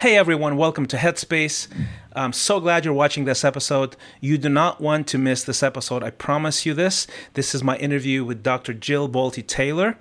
Hey 0.00 0.16
everyone, 0.16 0.56
welcome 0.56 0.86
to 0.86 0.96
Headspace. 0.96 1.66
I'm 2.12 2.32
so 2.32 2.60
glad 2.60 2.84
you're 2.84 2.94
watching 2.94 3.24
this 3.24 3.44
episode. 3.44 3.96
You 4.20 4.38
do 4.38 4.48
not 4.48 4.80
want 4.80 5.08
to 5.08 5.18
miss 5.18 5.42
this 5.42 5.60
episode. 5.60 6.04
I 6.04 6.10
promise 6.10 6.64
you 6.64 6.72
this. 6.72 7.08
This 7.34 7.52
is 7.52 7.64
my 7.64 7.76
interview 7.78 8.24
with 8.24 8.44
Dr. 8.44 8.72
Jill 8.74 9.08
Bolte 9.08 9.44
Taylor. 9.44 9.98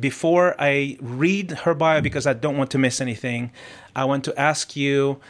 Before 0.00 0.54
I 0.58 0.96
read 0.98 1.50
her 1.50 1.74
bio, 1.74 2.00
because 2.00 2.26
I 2.26 2.32
don't 2.32 2.56
want 2.56 2.70
to 2.70 2.78
miss 2.78 3.02
anything, 3.02 3.52
I 3.94 4.06
want 4.06 4.24
to 4.24 4.40
ask 4.40 4.76
you 4.76 5.20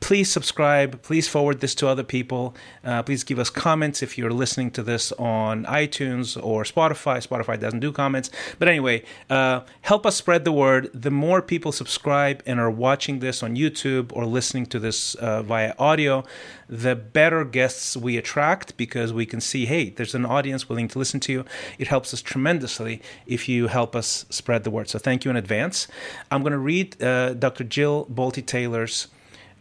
please 0.00 0.30
subscribe. 0.30 1.02
Please 1.02 1.28
forward 1.28 1.60
this 1.60 1.74
to 1.76 1.88
other 1.88 2.04
people. 2.04 2.54
Uh, 2.84 3.02
please 3.02 3.24
give 3.24 3.38
us 3.38 3.50
comments 3.50 4.02
if 4.02 4.16
you're 4.16 4.32
listening 4.32 4.70
to 4.70 4.82
this 4.82 5.12
on 5.12 5.64
iTunes 5.64 6.42
or 6.42 6.62
Spotify. 6.62 7.26
Spotify 7.26 7.58
doesn't 7.58 7.80
do 7.80 7.90
comments. 7.90 8.30
But 8.58 8.68
anyway, 8.68 9.02
uh, 9.28 9.62
help 9.82 10.06
us 10.06 10.16
spread 10.16 10.44
the 10.44 10.52
word. 10.52 10.90
The 10.94 11.10
more 11.10 11.42
people 11.42 11.72
subscribe 11.72 12.42
and 12.46 12.60
are 12.60 12.70
watching 12.70 13.18
this 13.18 13.42
on 13.42 13.56
YouTube 13.56 14.12
or 14.14 14.24
listening 14.24 14.66
to 14.66 14.78
this 14.78 15.14
uh, 15.16 15.42
via 15.42 15.74
audio, 15.78 16.24
the 16.68 16.94
better 16.94 17.44
guests 17.44 17.96
we 17.96 18.16
attract 18.16 18.76
because 18.76 19.12
we 19.12 19.26
can 19.26 19.40
see, 19.40 19.66
hey, 19.66 19.90
there's 19.90 20.14
an 20.14 20.24
audience 20.24 20.68
willing 20.68 20.88
to 20.88 20.98
listen 20.98 21.18
to 21.20 21.32
you. 21.32 21.44
It 21.78 21.88
helps 21.88 22.14
us 22.14 22.22
tremendously 22.22 23.02
if 23.26 23.48
you 23.48 23.66
help 23.66 23.96
us 23.96 24.26
spread 24.30 24.64
the 24.64 24.70
word. 24.70 24.88
So 24.88 24.98
thank 24.98 25.24
you 25.24 25.30
in 25.30 25.36
advance. 25.36 25.88
I'm 26.30 26.42
going 26.42 26.52
to 26.52 26.58
read 26.58 27.02
uh, 27.02 27.34
Dr. 27.34 27.64
Jill 27.64 28.06
Bolte 28.06 28.46
Taylor's 28.46 29.08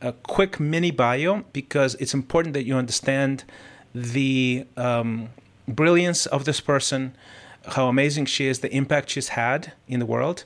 a 0.01 0.13
quick 0.13 0.59
mini 0.59 0.91
bio 0.91 1.43
because 1.53 1.95
it's 1.95 2.13
important 2.13 2.53
that 2.53 2.63
you 2.63 2.75
understand 2.75 3.43
the 3.93 4.65
um, 4.77 5.29
brilliance 5.67 6.25
of 6.25 6.45
this 6.45 6.59
person, 6.59 7.15
how 7.67 7.87
amazing 7.87 8.25
she 8.25 8.47
is, 8.47 8.59
the 8.59 8.73
impact 8.73 9.09
she's 9.09 9.29
had 9.29 9.73
in 9.87 9.99
the 9.99 10.05
world. 10.05 10.43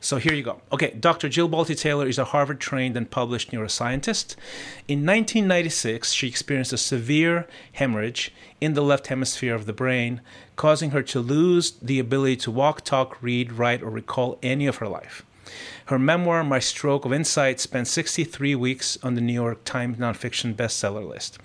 So 0.00 0.18
here 0.18 0.32
you 0.32 0.44
go. 0.44 0.60
Okay, 0.70 0.92
Dr. 0.92 1.28
Jill 1.28 1.48
Bolte 1.48 1.76
Taylor 1.76 2.06
is 2.06 2.18
a 2.18 2.26
Harvard 2.26 2.60
trained 2.60 2.96
and 2.96 3.10
published 3.10 3.50
neuroscientist. 3.50 4.36
In 4.86 5.04
1996, 5.04 6.12
she 6.12 6.28
experienced 6.28 6.72
a 6.72 6.78
severe 6.78 7.48
hemorrhage 7.72 8.32
in 8.60 8.74
the 8.74 8.82
left 8.82 9.08
hemisphere 9.08 9.56
of 9.56 9.66
the 9.66 9.72
brain, 9.72 10.20
causing 10.54 10.90
her 10.90 11.02
to 11.02 11.18
lose 11.18 11.72
the 11.82 11.98
ability 11.98 12.36
to 12.36 12.50
walk, 12.50 12.84
talk, 12.84 13.20
read, 13.20 13.52
write, 13.52 13.82
or 13.82 13.90
recall 13.90 14.38
any 14.40 14.68
of 14.68 14.76
her 14.76 14.86
life. 14.86 15.24
Her 15.86 15.98
memoir, 15.98 16.44
My 16.44 16.58
Stroke 16.58 17.04
of 17.04 17.12
Insight, 17.12 17.60
spent 17.60 17.88
63 17.88 18.54
weeks 18.54 18.98
on 19.02 19.14
the 19.14 19.20
New 19.20 19.32
York 19.32 19.64
Times 19.64 19.98
nonfiction 19.98 20.54
bestseller 20.54 21.08
list. 21.08 21.38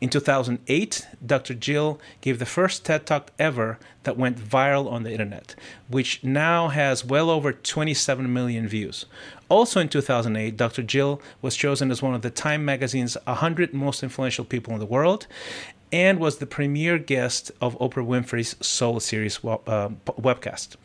In 0.00 0.10
2008, 0.10 1.08
Dr. 1.26 1.54
Jill 1.54 2.00
gave 2.20 2.38
the 2.38 2.46
first 2.46 2.84
TED 2.84 3.04
Talk 3.04 3.32
ever 3.36 3.80
that 4.04 4.16
went 4.16 4.38
viral 4.38 4.90
on 4.90 5.02
the 5.02 5.10
internet, 5.10 5.56
which 5.88 6.22
now 6.22 6.68
has 6.68 7.04
well 7.04 7.30
over 7.30 7.52
27 7.52 8.32
million 8.32 8.68
views. 8.68 9.06
Also 9.48 9.80
in 9.80 9.88
2008, 9.88 10.56
Dr. 10.56 10.82
Jill 10.84 11.20
was 11.42 11.56
chosen 11.56 11.90
as 11.90 12.00
one 12.00 12.14
of 12.14 12.22
the 12.22 12.30
Time 12.30 12.64
magazine's 12.64 13.16
100 13.24 13.74
most 13.74 14.04
influential 14.04 14.44
people 14.44 14.72
in 14.72 14.78
the 14.78 14.86
world 14.86 15.26
and 15.90 16.20
was 16.20 16.38
the 16.38 16.46
premier 16.46 16.98
guest 16.98 17.50
of 17.60 17.76
Oprah 17.78 18.06
Winfrey's 18.06 18.54
Soul 18.64 19.00
series 19.00 19.38
uh, 19.44 19.88
webcast. 20.06 20.76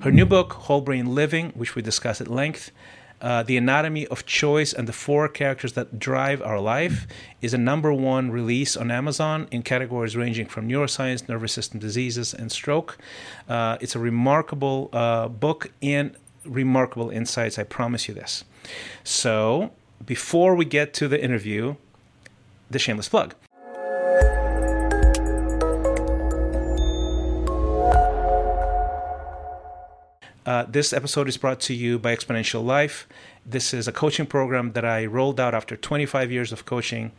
Her 0.00 0.10
new 0.10 0.26
book, 0.26 0.54
Whole 0.54 0.80
Brain 0.80 1.14
Living, 1.14 1.50
which 1.50 1.74
we 1.74 1.80
discuss 1.80 2.20
at 2.20 2.28
length, 2.28 2.72
uh, 3.22 3.42
The 3.42 3.56
Anatomy 3.56 4.06
of 4.08 4.26
Choice 4.26 4.72
and 4.72 4.88
the 4.88 4.92
Four 4.92 5.28
Characters 5.28 5.74
That 5.74 5.98
Drive 5.98 6.42
Our 6.42 6.60
Life, 6.60 7.06
is 7.40 7.54
a 7.54 7.58
number 7.58 7.92
one 7.92 8.30
release 8.30 8.76
on 8.76 8.90
Amazon 8.90 9.46
in 9.50 9.62
categories 9.62 10.16
ranging 10.16 10.46
from 10.46 10.68
neuroscience, 10.68 11.28
nervous 11.28 11.52
system 11.52 11.78
diseases, 11.78 12.34
and 12.34 12.50
stroke. 12.50 12.98
Uh, 13.48 13.78
it's 13.80 13.94
a 13.94 14.00
remarkable 14.00 14.90
uh, 14.92 15.28
book 15.28 15.70
and 15.80 16.16
remarkable 16.44 17.08
insights, 17.08 17.58
I 17.58 17.62
promise 17.62 18.08
you 18.08 18.14
this. 18.14 18.44
So, 19.04 19.70
before 20.04 20.54
we 20.54 20.64
get 20.64 20.92
to 20.94 21.08
the 21.08 21.22
interview, 21.22 21.76
the 22.68 22.78
shameless 22.78 23.08
plug. 23.08 23.34
Uh, 30.46 30.64
this 30.68 30.92
episode 30.92 31.26
is 31.26 31.38
brought 31.38 31.58
to 31.58 31.72
you 31.72 31.98
by 31.98 32.14
Xponential 32.14 32.62
Life. 32.62 33.08
This 33.46 33.72
is 33.72 33.88
a 33.88 33.92
coaching 33.92 34.26
program 34.26 34.72
that 34.72 34.84
I 34.84 35.06
rolled 35.06 35.40
out 35.40 35.54
after 35.54 35.74
25 35.74 36.30
years 36.30 36.52
of 36.52 36.66
coaching 36.66 37.12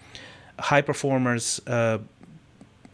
high 0.59 0.81
performers, 0.81 1.59
uh, 1.65 1.97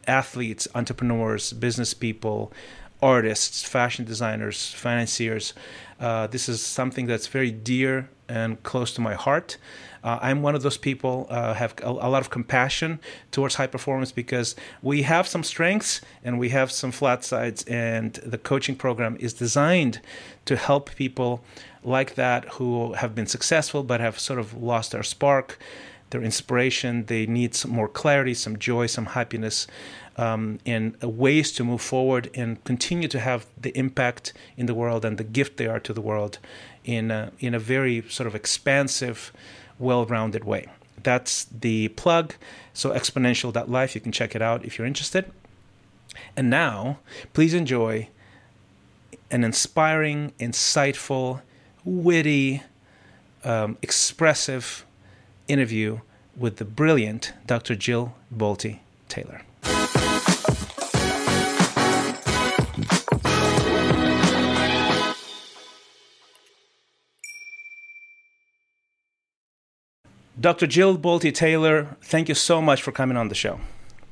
athletes, 0.08 0.70
entrepreneurs, 0.74 1.52
business 1.52 1.94
people, 1.94 2.54
artists, 3.02 3.64
fashion 3.64 4.06
designers, 4.06 4.72
financiers. 4.74 5.54
Uh, 6.00 6.28
this 6.28 6.48
is 6.48 6.66
something 6.66 7.08
that's 7.08 7.28
very 7.28 7.52
dear 7.52 8.10
and 8.32 8.64
close 8.64 8.94
to 8.94 9.02
my 9.02 9.14
heart. 9.14 9.58
Uh, 10.04 10.18
I'm 10.22 10.42
one 10.42 10.56
of 10.56 10.64
those 10.64 10.78
people 10.78 11.28
uh, 11.30 11.54
have 11.54 11.76
a, 11.84 11.90
a, 11.90 12.10
lot 12.10 12.22
of 12.22 12.30
compassion 12.30 13.00
towards 13.32 13.56
high 13.56 13.68
performance 13.68 14.12
because 14.12 14.56
we 14.82 15.04
have 15.04 15.28
some 15.28 15.44
strengths 15.44 16.02
and 16.24 16.40
we 16.40 16.50
have 16.50 16.72
some 16.72 16.92
flat 16.92 17.24
sides, 17.24 17.64
and 17.66 18.14
the 18.26 18.38
coaching 18.38 18.76
program 18.76 19.16
is 19.20 19.34
designed 19.34 20.02
to 20.46 20.56
help 20.56 20.96
people 20.96 21.44
like 21.84 22.16
that 22.16 22.46
who 22.54 22.94
have 22.94 23.14
been 23.14 23.28
successful 23.28 23.84
but 23.84 24.00
have 24.00 24.18
sort 24.20 24.40
of 24.40 24.54
lost 24.54 24.92
their 24.92 25.04
spark, 25.04 25.60
their 26.10 26.24
inspiration. 26.24 27.06
They 27.06 27.26
need 27.26 27.54
some 27.54 27.72
more 27.72 27.88
clarity, 27.88 28.34
some 28.34 28.58
joy, 28.58 28.88
some 28.88 29.08
happiness. 29.08 29.68
Um, 30.18 30.60
and 30.66 31.02
ways 31.02 31.54
to 31.54 31.64
move 31.64 31.82
forward 31.82 32.30
and 32.36 32.62
continue 32.66 33.08
to 33.08 33.20
have 33.20 33.46
the 33.60 33.76
impact 33.78 34.34
in 34.58 34.66
the 34.66 34.74
world 34.74 35.06
and 35.06 35.18
the 35.18 35.24
gift 35.24 35.56
they 35.56 35.68
are 35.68 35.80
to 35.80 35.94
the 35.94 36.02
world 36.02 36.38
in 36.84 37.12
a, 37.12 37.32
in 37.40 37.54
a 37.54 37.60
very 37.60 38.04
sort 38.10 38.28
of 38.28 38.36
expansive 38.36 39.32
well 39.80 40.06
rounded 40.06 40.44
way. 40.44 40.68
That's 41.04 41.46
the 41.46 41.90
plug. 41.90 42.36
So, 42.74 42.92
xponential.life, 42.92 43.96
you 43.96 44.02
can 44.02 44.12
check 44.12 44.36
it 44.36 44.42
out 44.42 44.64
if 44.64 44.78
you're 44.78 44.88
interested. 44.88 45.32
And 46.36 46.50
now, 46.50 47.00
please 47.34 47.54
enjoy 47.54 48.10
an 49.30 49.44
inspiring, 49.44 50.34
insightful, 50.40 51.42
witty, 51.84 52.64
um, 53.44 53.78
expressive 53.82 54.86
interview 55.48 56.00
with 56.36 56.58
the 56.58 56.66
brilliant 56.66 57.34
Dr. 57.48 57.76
Jill 57.76 58.14
Bolte 58.36 58.80
Taylor. 59.10 59.42
Dr. 70.42 70.66
Jill 70.66 70.98
Bolte 70.98 71.32
Taylor, 71.32 71.96
thank 72.02 72.28
you 72.28 72.34
so 72.34 72.64
much 72.64 72.82
for 72.82 72.92
coming 72.92 73.16
on 73.16 73.28
the 73.28 73.36
show. 73.36 73.60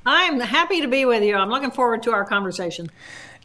I'm 0.05 0.39
happy 0.39 0.79
to 0.79 0.87
be 0.87 1.03
with 1.03 1.23
you. 1.23 1.35
I'm 1.35 1.49
looking 1.49 1.71
forward 1.71 2.03
to 2.03 2.11
our 2.11 2.23
conversation. 2.23 2.91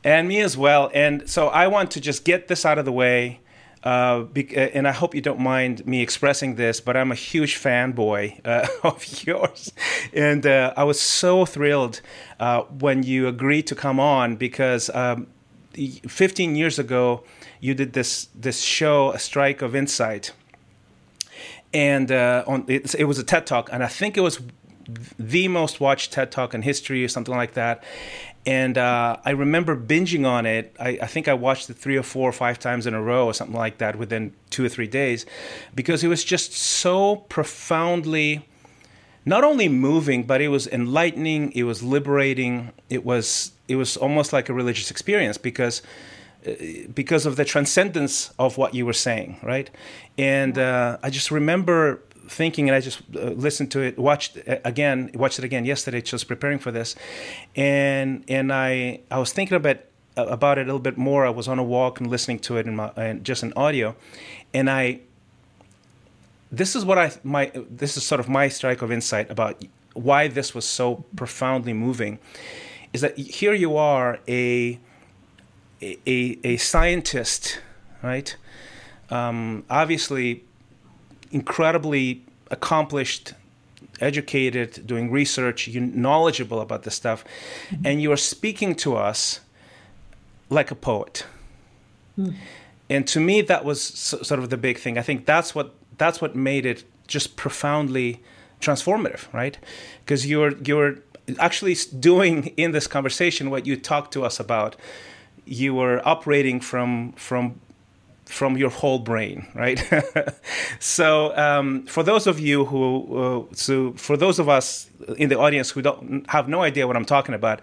And 0.05 0.29
me 0.29 0.43
as 0.43 0.55
well. 0.55 0.91
And 0.93 1.27
so 1.29 1.49
I 1.49 1.67
want 1.69 1.91
to 1.93 2.01
just 2.01 2.27
get 2.27 2.49
this 2.49 2.67
out 2.67 2.77
of 2.77 2.85
the 2.85 2.93
way. 2.93 3.41
Uh, 3.83 4.27
uh, 4.37 4.59
and 4.59 4.87
I 4.87 4.93
hope 4.93 5.15
you 5.15 5.23
don't 5.23 5.41
mind 5.41 5.87
me 5.87 6.03
expressing 6.03 6.57
this, 6.57 6.81
but 6.83 6.95
I'm 6.95 7.11
a 7.11 7.15
huge 7.15 7.57
fanboy 7.57 8.41
uh, 8.45 8.67
of 8.83 9.25
yours. 9.27 9.73
And 10.13 10.47
uh, 10.47 10.75
I 10.77 10.85
was 10.85 11.01
so 11.01 11.47
thrilled 11.47 12.03
uh, 12.39 12.63
when 12.65 13.03
you 13.03 13.29
agreed 13.29 13.67
to 13.69 13.75
come 13.75 13.99
on 13.99 14.37
because 14.37 14.91
um, 14.91 15.29
15 15.73 16.55
years 16.55 16.79
ago, 16.79 17.25
you 17.61 17.73
did 17.73 17.95
this, 17.95 18.29
this 18.35 18.61
show, 18.61 19.11
A 19.13 19.19
Strike 19.19 19.63
of 19.63 19.75
Insight 19.75 20.33
and 21.75 22.11
uh, 22.11 22.45
on 22.47 22.65
it, 22.69 22.95
it 22.95 23.05
was 23.05 23.19
a 23.19 23.25
TED 23.25 23.47
talk, 23.47 23.69
and 23.73 23.83
I 23.83 23.89
think 23.89 24.17
it 24.17 24.21
was 24.21 24.41
the 25.19 25.49
most 25.49 25.81
watched 25.81 26.13
TED 26.13 26.31
talk 26.31 26.55
in 26.55 26.63
history 26.63 27.05
or 27.05 27.09
something 27.09 27.35
like 27.35 27.55
that. 27.55 27.83
And 28.47 28.77
uh, 28.77 29.17
I 29.25 29.31
remember 29.31 29.75
binging 29.75 30.27
on 30.27 30.45
it. 30.45 30.77
I, 30.79 30.99
I, 31.01 31.07
think 31.07 31.29
I 31.29 31.35
watched 31.35 31.71
it 31.71 31.79
three 31.79 31.97
or 31.97 32.03
four 32.03 32.29
or 32.29 32.33
five 32.33 32.59
times 32.59 32.87
in 32.87 32.93
a 32.93 33.01
row 33.01 33.25
or 33.25 33.33
something 33.33 33.57
like 33.57 33.79
that 33.79 33.97
within 33.97 34.35
two 34.51 34.63
or 34.63 34.69
three 34.69 34.87
days 34.87 35.25
because 35.75 36.05
it 36.05 36.09
was 36.09 36.23
just 36.23 36.53
so 36.53 37.17
profoundly 37.17 38.47
not 39.27 39.43
only 39.43 39.69
moving, 39.71 40.25
but 40.25 40.43
it 40.43 40.49
was 40.49 40.67
enlightening, 40.67 41.53
it 41.53 41.63
was 41.63 41.83
liberating, 41.83 42.73
it 42.91 43.05
was 43.05 43.53
it 43.67 43.77
was 43.77 43.97
almost 43.97 44.35
like 44.35 44.51
a 44.51 44.53
religious 44.53 44.91
experience 44.91 45.39
because 45.39 45.81
because 46.95 47.27
of 47.27 47.37
the 47.37 47.45
transcendence 47.45 48.33
of 48.39 48.59
what 48.59 48.75
you 48.75 48.87
were 48.87 48.93
saying, 48.93 49.39
right? 49.43 49.71
And 50.19 50.59
uh, 50.59 50.99
I 51.03 51.11
just 51.11 51.31
remember 51.31 52.01
thinking, 52.29 52.69
and 52.69 52.77
I 52.77 52.81
just 52.81 53.03
uh, 53.17 53.31
listened 53.31 53.71
to 53.73 53.81
it, 53.81 53.99
watched 53.99 54.37
it 54.37 54.61
again, 54.65 55.11
watched 55.15 55.39
it 55.39 55.45
again 55.45 55.65
yesterday, 55.65 56.01
just 56.01 56.29
preparing 56.29 56.59
for 56.59 56.71
this, 56.71 56.95
and 57.57 58.25
and 58.29 58.53
I 58.53 59.01
I 59.11 59.19
was 59.19 59.33
thinking 59.33 59.57
about 59.57 59.79
about 60.17 60.59
it 60.59 60.63
a 60.63 60.65
little 60.65 60.79
bit 60.79 60.97
more. 60.97 61.27
I 61.27 61.31
was 61.31 61.49
on 61.49 61.59
a 61.59 61.65
walk 61.65 62.01
and 62.01 62.11
listening 62.11 62.39
to 62.41 62.57
it 62.57 62.67
in 62.67 62.77
my 62.77 62.91
and 62.97 63.25
just 63.25 63.43
in 63.43 63.53
audio, 63.55 63.97
and 64.53 64.71
I. 64.71 65.01
This 66.53 66.77
is 66.77 66.85
what 66.85 66.99
I 66.99 67.11
my 67.25 67.51
this 67.69 67.97
is 67.97 68.05
sort 68.05 68.21
of 68.21 68.29
my 68.29 68.49
strike 68.49 68.81
of 68.81 68.93
insight 68.93 69.29
about 69.29 69.65
why 69.95 70.29
this 70.29 70.55
was 70.55 70.65
so 70.65 71.05
profoundly 71.17 71.73
moving, 71.73 72.19
is 72.93 73.01
that 73.01 73.19
here 73.19 73.55
you 73.55 73.77
are 73.77 74.21
a 74.29 74.79
a, 76.07 76.39
a 76.45 76.57
scientist, 76.57 77.61
right? 78.03 78.37
Um, 79.11 79.65
obviously, 79.69 80.45
incredibly 81.31 82.23
accomplished 82.51 83.35
educated 84.01 84.87
doing 84.87 85.11
research 85.11 85.69
you're 85.69 85.83
knowledgeable 85.83 86.61
about 86.61 86.83
this 86.83 86.95
stuff 86.95 87.25
mm-hmm. 87.71 87.87
and 87.87 88.03
you 88.03 88.11
are 88.11 88.17
speaking 88.17 88.75
to 88.75 88.97
us 88.97 89.41
like 90.51 90.71
a 90.71 90.75
poet 90.75 91.25
mm. 92.19 92.35
and 92.91 93.07
to 93.07 93.21
me 93.21 93.41
that 93.41 93.65
was 93.65 93.81
sort 93.83 94.41
of 94.41 94.51
the 94.51 94.57
big 94.57 94.79
thing 94.79 94.99
i 94.99 95.03
think 95.03 95.27
that's 95.27 95.55
what 95.55 95.75
that's 95.97 96.21
what 96.21 96.35
made 96.35 96.67
it 96.67 96.85
just 97.07 97.37
profoundly 97.37 98.21
transformative 98.61 99.33
right 99.33 99.59
because 100.01 100.27
you're 100.27 100.57
you're 100.59 100.97
actually 101.39 101.77
doing 101.99 102.47
in 102.57 102.73
this 102.73 102.87
conversation 102.87 103.49
what 103.49 103.67
you 103.67 103.77
talked 103.77 104.13
to 104.13 104.25
us 104.25 104.41
about 104.41 104.77
you 105.47 105.75
were 105.75 106.01
operating 106.07 106.61
from 106.61 107.13
from 107.13 107.61
from 108.27 108.57
your 108.57 108.71
whole 108.71 108.99
brain, 108.99 109.47
right? 109.55 109.83
so, 110.79 111.37
um, 111.37 111.87
for 111.87 112.03
those 112.03 112.27
of 112.27 112.41
you 112.41 112.65
who, 112.65 113.49
uh, 113.51 113.55
so 113.55 113.93
for 113.93 114.17
those 114.17 114.39
of 114.39 114.49
us 114.49 114.89
in 115.19 115.29
the 115.29 115.39
audience 115.39 115.71
who 115.71 115.83
don't 115.83 116.29
have 116.31 116.49
no 116.49 116.63
idea 116.63 116.87
what 116.87 116.97
I'm 116.97 117.05
talking 117.05 117.35
about, 117.35 117.61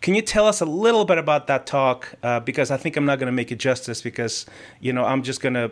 can 0.00 0.14
you 0.14 0.22
tell 0.22 0.46
us 0.46 0.60
a 0.60 0.64
little 0.64 1.04
bit 1.04 1.18
about 1.18 1.48
that 1.48 1.66
talk? 1.66 2.14
Uh, 2.22 2.40
because 2.40 2.70
I 2.70 2.76
think 2.76 2.96
I'm 2.96 3.04
not 3.04 3.18
going 3.18 3.26
to 3.26 3.32
make 3.32 3.50
it 3.50 3.58
justice 3.58 4.02
because 4.02 4.46
you 4.80 4.92
know 4.92 5.04
I'm 5.04 5.22
just 5.22 5.40
going 5.40 5.54
to 5.54 5.70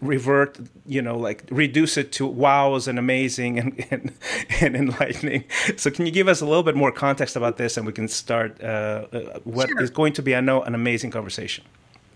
revert, 0.00 0.58
you 0.86 1.02
know, 1.02 1.16
like 1.16 1.44
reduce 1.50 1.96
it 1.96 2.12
to 2.12 2.26
wows 2.26 2.88
and 2.88 2.98
amazing 2.98 3.58
and, 3.58 3.86
and, 3.90 4.12
and, 4.60 4.76
enlightening. 4.76 5.44
So, 5.76 5.90
can 5.90 6.06
you 6.06 6.12
give 6.12 6.28
us 6.28 6.40
a 6.40 6.46
little 6.46 6.62
bit 6.62 6.76
more 6.76 6.92
context 6.92 7.36
about 7.36 7.56
this, 7.56 7.76
and 7.76 7.86
we 7.86 7.92
can 7.92 8.08
start 8.08 8.60
uh, 8.62 9.06
uh 9.12 9.40
what 9.44 9.68
sure. 9.68 9.82
is 9.82 9.90
going 9.90 10.12
to 10.14 10.22
be, 10.22 10.34
I 10.34 10.40
know, 10.40 10.62
an 10.62 10.74
amazing 10.74 11.10
conversation. 11.10 11.64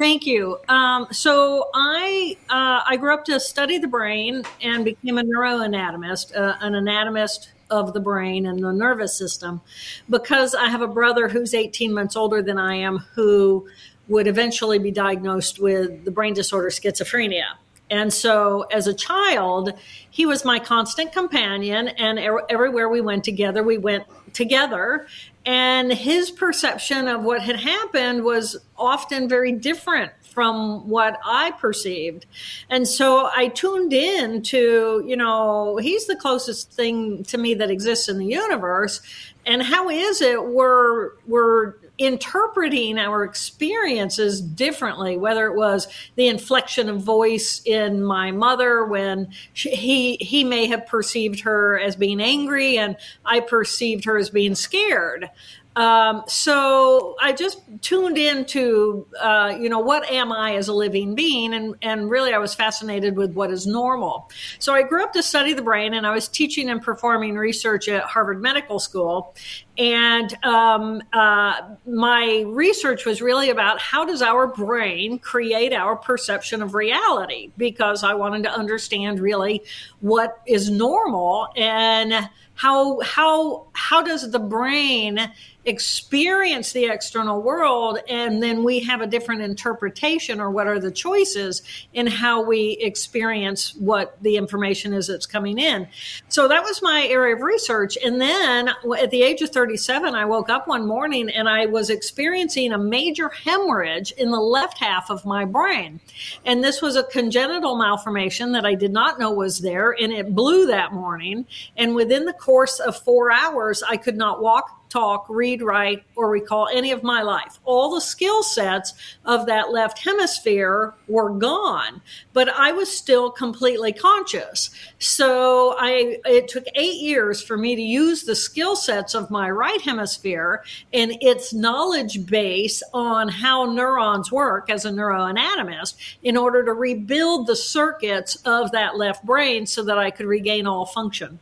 Thank 0.00 0.26
you. 0.26 0.58
Um, 0.66 1.08
so 1.10 1.68
I 1.74 2.34
uh, 2.48 2.80
I 2.86 2.96
grew 2.96 3.12
up 3.12 3.26
to 3.26 3.38
study 3.38 3.76
the 3.76 3.86
brain 3.86 4.44
and 4.62 4.82
became 4.82 5.18
a 5.18 5.22
neuroanatomist, 5.22 6.34
uh, 6.34 6.56
an 6.62 6.74
anatomist 6.74 7.52
of 7.68 7.92
the 7.92 8.00
brain 8.00 8.46
and 8.46 8.64
the 8.64 8.72
nervous 8.72 9.14
system, 9.16 9.60
because 10.08 10.54
I 10.54 10.70
have 10.70 10.80
a 10.80 10.88
brother 10.88 11.28
who's 11.28 11.52
18 11.52 11.92
months 11.92 12.16
older 12.16 12.42
than 12.42 12.58
I 12.58 12.76
am, 12.76 13.04
who 13.14 13.68
would 14.10 14.26
eventually 14.26 14.78
be 14.78 14.90
diagnosed 14.90 15.58
with 15.58 16.04
the 16.04 16.10
brain 16.10 16.34
disorder 16.34 16.68
schizophrenia. 16.68 17.44
And 17.90 18.12
so, 18.12 18.62
as 18.70 18.86
a 18.86 18.94
child, 18.94 19.72
he 20.10 20.26
was 20.26 20.44
my 20.44 20.58
constant 20.58 21.12
companion, 21.12 21.88
and 21.88 22.18
er- 22.18 22.44
everywhere 22.48 22.88
we 22.88 23.00
went 23.00 23.24
together, 23.24 23.62
we 23.62 23.78
went 23.78 24.04
together. 24.32 25.06
And 25.44 25.92
his 25.92 26.30
perception 26.30 27.08
of 27.08 27.22
what 27.22 27.42
had 27.42 27.56
happened 27.56 28.24
was 28.24 28.56
often 28.76 29.28
very 29.28 29.52
different 29.52 30.12
from 30.22 30.88
what 30.88 31.18
I 31.24 31.50
perceived. 31.52 32.26
And 32.68 32.86
so 32.86 33.28
I 33.34 33.48
tuned 33.48 33.92
in 33.92 34.42
to, 34.42 35.02
you 35.04 35.16
know, 35.16 35.76
he's 35.78 36.06
the 36.06 36.14
closest 36.14 36.72
thing 36.72 37.24
to 37.24 37.38
me 37.38 37.54
that 37.54 37.70
exists 37.70 38.08
in 38.08 38.18
the 38.18 38.26
universe. 38.26 39.00
And 39.44 39.62
how 39.62 39.88
is 39.88 40.20
it 40.20 40.44
we're 40.44 41.12
we're 41.26 41.74
interpreting 42.00 42.98
our 42.98 43.24
experiences 43.24 44.40
differently, 44.40 45.18
whether 45.18 45.46
it 45.46 45.54
was 45.54 45.86
the 46.16 46.28
inflection 46.28 46.88
of 46.88 47.02
voice 47.02 47.60
in 47.66 48.02
my 48.02 48.32
mother 48.32 48.86
when 48.86 49.28
she, 49.52 49.68
he 49.76 50.16
he 50.16 50.42
may 50.42 50.66
have 50.66 50.86
perceived 50.86 51.40
her 51.40 51.78
as 51.78 51.96
being 51.96 52.20
angry 52.20 52.78
and 52.78 52.96
I 53.26 53.40
perceived 53.40 54.06
her 54.06 54.16
as 54.16 54.30
being 54.30 54.54
scared. 54.54 55.28
Um, 55.76 56.24
so 56.26 57.14
I 57.22 57.32
just 57.32 57.60
tuned 57.80 58.18
into, 58.18 59.06
uh, 59.20 59.56
you 59.58 59.68
know, 59.68 59.78
what 59.78 60.10
am 60.10 60.32
I 60.32 60.56
as 60.56 60.68
a 60.68 60.72
living 60.72 61.14
being? 61.14 61.54
And, 61.54 61.76
and 61.80 62.10
really 62.10 62.34
I 62.34 62.38
was 62.38 62.54
fascinated 62.54 63.16
with 63.16 63.34
what 63.34 63.50
is 63.50 63.66
normal. 63.66 64.28
So 64.58 64.74
I 64.74 64.82
grew 64.82 65.02
up 65.04 65.12
to 65.12 65.22
study 65.22 65.52
the 65.52 65.62
brain 65.62 65.94
and 65.94 66.06
I 66.06 66.10
was 66.10 66.26
teaching 66.26 66.68
and 66.70 66.82
performing 66.82 67.36
research 67.36 67.88
at 67.88 68.02
Harvard 68.02 68.42
Medical 68.42 68.80
School. 68.80 69.34
And 69.78 70.36
um, 70.44 71.02
uh, 71.12 71.62
my 71.86 72.44
research 72.48 73.06
was 73.06 73.22
really 73.22 73.48
about 73.48 73.80
how 73.80 74.04
does 74.04 74.22
our 74.22 74.48
brain 74.48 75.18
create 75.20 75.72
our 75.72 75.96
perception 75.96 76.62
of 76.62 76.74
reality? 76.74 77.52
Because 77.56 78.02
I 78.02 78.14
wanted 78.14 78.42
to 78.42 78.50
understand 78.50 79.20
really 79.20 79.62
what 80.00 80.40
is 80.46 80.68
normal 80.68 81.48
and 81.56 82.28
how 82.60 83.00
how 83.00 83.68
how 83.72 84.02
does 84.02 84.30
the 84.30 84.38
brain 84.38 85.18
experience 85.64 86.72
the 86.72 86.86
external 86.86 87.42
world? 87.42 87.98
And 88.08 88.42
then 88.42 88.64
we 88.64 88.80
have 88.80 89.00
a 89.00 89.06
different 89.06 89.42
interpretation 89.42 90.40
or 90.40 90.50
what 90.50 90.66
are 90.66 90.78
the 90.78 90.90
choices 90.90 91.62
in 91.92 92.06
how 92.06 92.42
we 92.42 92.78
experience 92.80 93.74
what 93.74 94.20
the 94.22 94.36
information 94.36 94.94
is 94.94 95.08
that's 95.08 95.26
coming 95.26 95.58
in. 95.58 95.86
So 96.28 96.48
that 96.48 96.62
was 96.62 96.80
my 96.80 97.06
area 97.06 97.36
of 97.36 97.42
research. 97.42 97.98
And 98.02 98.20
then 98.20 98.70
at 98.98 99.10
the 99.10 99.22
age 99.22 99.42
of 99.42 99.50
37 99.50 100.14
i 100.14 100.24
woke 100.24 100.48
up 100.48 100.66
one 100.66 100.86
morning 100.86 101.28
and 101.30 101.48
i 101.48 101.66
was 101.66 101.90
experiencing 101.90 102.72
a 102.72 102.78
major 102.78 103.28
hemorrhage 103.28 104.12
in 104.12 104.30
the 104.30 104.40
left 104.40 104.78
half 104.78 105.10
of 105.10 105.24
my 105.26 105.44
brain. 105.44 106.00
And 106.46 106.64
this 106.64 106.80
was 106.80 106.96
a 106.96 107.04
congenital 107.04 107.76
malformation 107.76 108.52
that 108.52 108.64
i 108.64 108.74
did 108.74 108.92
not 108.92 109.18
know 109.18 109.30
was 109.30 109.58
there 109.58 109.90
and 109.92 110.12
it 110.12 110.34
blew 110.34 110.66
that 110.66 110.92
morning. 110.92 111.46
And 111.76 111.94
within 111.94 112.24
the 112.24 112.32
course 112.50 112.80
of 112.80 112.96
four 112.96 113.30
hours, 113.30 113.80
I 113.88 113.96
could 113.96 114.16
not 114.16 114.42
walk, 114.42 114.90
talk, 114.90 115.24
read, 115.28 115.62
write, 115.62 116.02
or 116.16 116.28
recall 116.28 116.66
any 116.72 116.90
of 116.90 117.04
my 117.04 117.22
life. 117.22 117.60
All 117.64 117.94
the 117.94 118.00
skill 118.00 118.42
sets 118.42 118.92
of 119.24 119.46
that 119.46 119.70
left 119.70 120.00
hemisphere 120.00 120.92
were 121.06 121.30
gone, 121.30 122.02
but 122.32 122.48
I 122.48 122.72
was 122.72 122.90
still 122.90 123.30
completely 123.30 123.92
conscious. 123.92 124.70
So 124.98 125.76
I, 125.78 126.18
it 126.24 126.48
took 126.48 126.64
eight 126.74 127.00
years 127.00 127.40
for 127.40 127.56
me 127.56 127.76
to 127.76 127.82
use 127.82 128.24
the 128.24 128.34
skill 128.34 128.74
sets 128.74 129.14
of 129.14 129.30
my 129.30 129.48
right 129.48 129.80
hemisphere 129.80 130.64
and 130.92 131.12
its 131.20 131.54
knowledge 131.54 132.26
base 132.26 132.82
on 132.92 133.28
how 133.28 133.66
neurons 133.66 134.32
work 134.32 134.70
as 134.70 134.84
a 134.84 134.90
neuroanatomist 134.90 135.94
in 136.24 136.36
order 136.36 136.64
to 136.64 136.72
rebuild 136.72 137.46
the 137.46 137.54
circuits 137.54 138.34
of 138.44 138.72
that 138.72 138.96
left 138.96 139.24
brain 139.24 139.66
so 139.66 139.84
that 139.84 139.98
I 139.98 140.10
could 140.10 140.26
regain 140.26 140.66
all 140.66 140.84
function. 140.84 141.38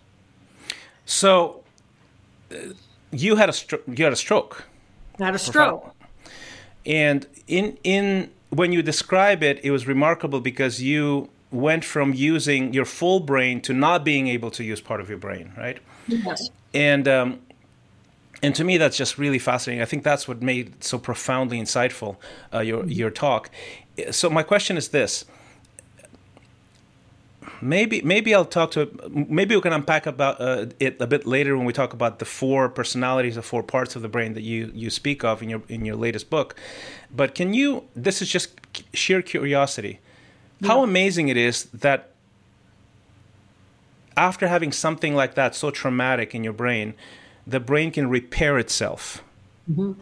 So, 1.09 1.63
uh, 2.53 2.57
you 3.11 3.37
had 3.37 3.49
a 3.49 3.53
stro- 3.53 3.99
you 3.99 4.05
had 4.05 4.13
a 4.13 4.17
stroke. 4.17 4.67
Had 5.19 5.35
a 5.35 5.39
stroke. 5.39 5.95
And 6.85 7.27
in 7.47 7.79
in 7.83 8.31
when 8.51 8.73
you 8.73 8.83
describe 8.83 9.43
it, 9.43 9.59
it 9.65 9.71
was 9.71 9.87
remarkable 9.87 10.41
because 10.43 10.83
you 10.83 11.31
went 11.51 11.83
from 11.83 12.13
using 12.13 12.75
your 12.75 12.85
full 12.85 13.21
brain 13.21 13.63
to 13.63 13.73
not 13.73 14.05
being 14.05 14.29
able 14.29 14.51
to 14.51 14.63
use 14.63 14.83
part 14.83 15.01
of 15.01 15.09
your 15.09 15.17
brain, 15.17 15.51
right? 15.57 15.79
Yes. 16.07 16.51
And 16.75 17.09
um, 17.09 17.41
and 18.43 18.55
to 18.55 18.63
me, 18.63 18.77
that's 18.77 18.99
just 18.99 19.17
really 19.17 19.39
fascinating. 19.39 19.81
I 19.81 19.87
think 19.87 20.05
that's 20.05 20.29
what 20.29 20.43
made 20.43 20.69
it 20.69 20.85
so 20.85 20.99
profoundly 20.99 21.59
insightful 21.59 22.17
uh, 22.53 22.61
your 22.61 22.81
mm-hmm. 22.81 22.91
your 22.91 23.11
talk. 23.11 23.51
So 24.11 24.29
my 24.29 24.43
question 24.43 24.77
is 24.77 24.89
this: 24.89 25.25
maybe 27.61 28.03
maybe 28.03 28.35
I'll 28.35 28.45
talk 28.45 28.71
to 28.73 28.91
maybe 29.11 29.55
we 29.55 29.63
can 29.63 29.73
unpack 29.73 30.07
about 30.07 30.41
uh, 30.41 30.67
it 30.79 31.01
a 31.01 31.07
bit 31.07 31.27
later 31.27 31.57
when 31.57 31.67
we 31.67 31.73
talk 31.73 31.93
about 31.93 32.19
the 32.19 32.25
four 32.25 32.69
personalities, 32.69 33.35
the 33.35 33.43
four 33.43 33.63
parts 33.63 33.97
of 33.97 34.03
the 34.03 34.09
brain 34.09 34.35
that 34.35 34.43
you 34.43 34.71
you 34.75 34.91
speak 34.91 35.25
of 35.25 35.43
in 35.43 35.49
your 35.49 35.63
in 35.69 35.85
your 35.85 35.97
latest 35.97 36.31
book. 36.31 36.55
But 37.15 37.35
can 37.35 37.55
you? 37.55 37.85
This 37.95 38.23
is 38.23 38.29
just 38.29 38.61
sheer 38.95 39.23
curiosity. 39.23 40.01
Yeah. 40.61 40.69
How 40.69 40.83
amazing 40.83 41.29
it 41.29 41.37
is 41.37 41.65
that 41.67 42.11
after 44.17 44.49
having 44.49 44.73
something 44.73 45.15
like 45.15 45.35
that 45.35 45.55
so 45.55 45.71
traumatic 45.71 46.35
in 46.35 46.43
your 46.43 46.53
brain, 46.53 46.95
the 47.47 47.61
brain 47.61 47.91
can 47.91 48.11
repair 48.11 48.59
itself. 48.59 49.23
Mm-hmm. 49.71 50.01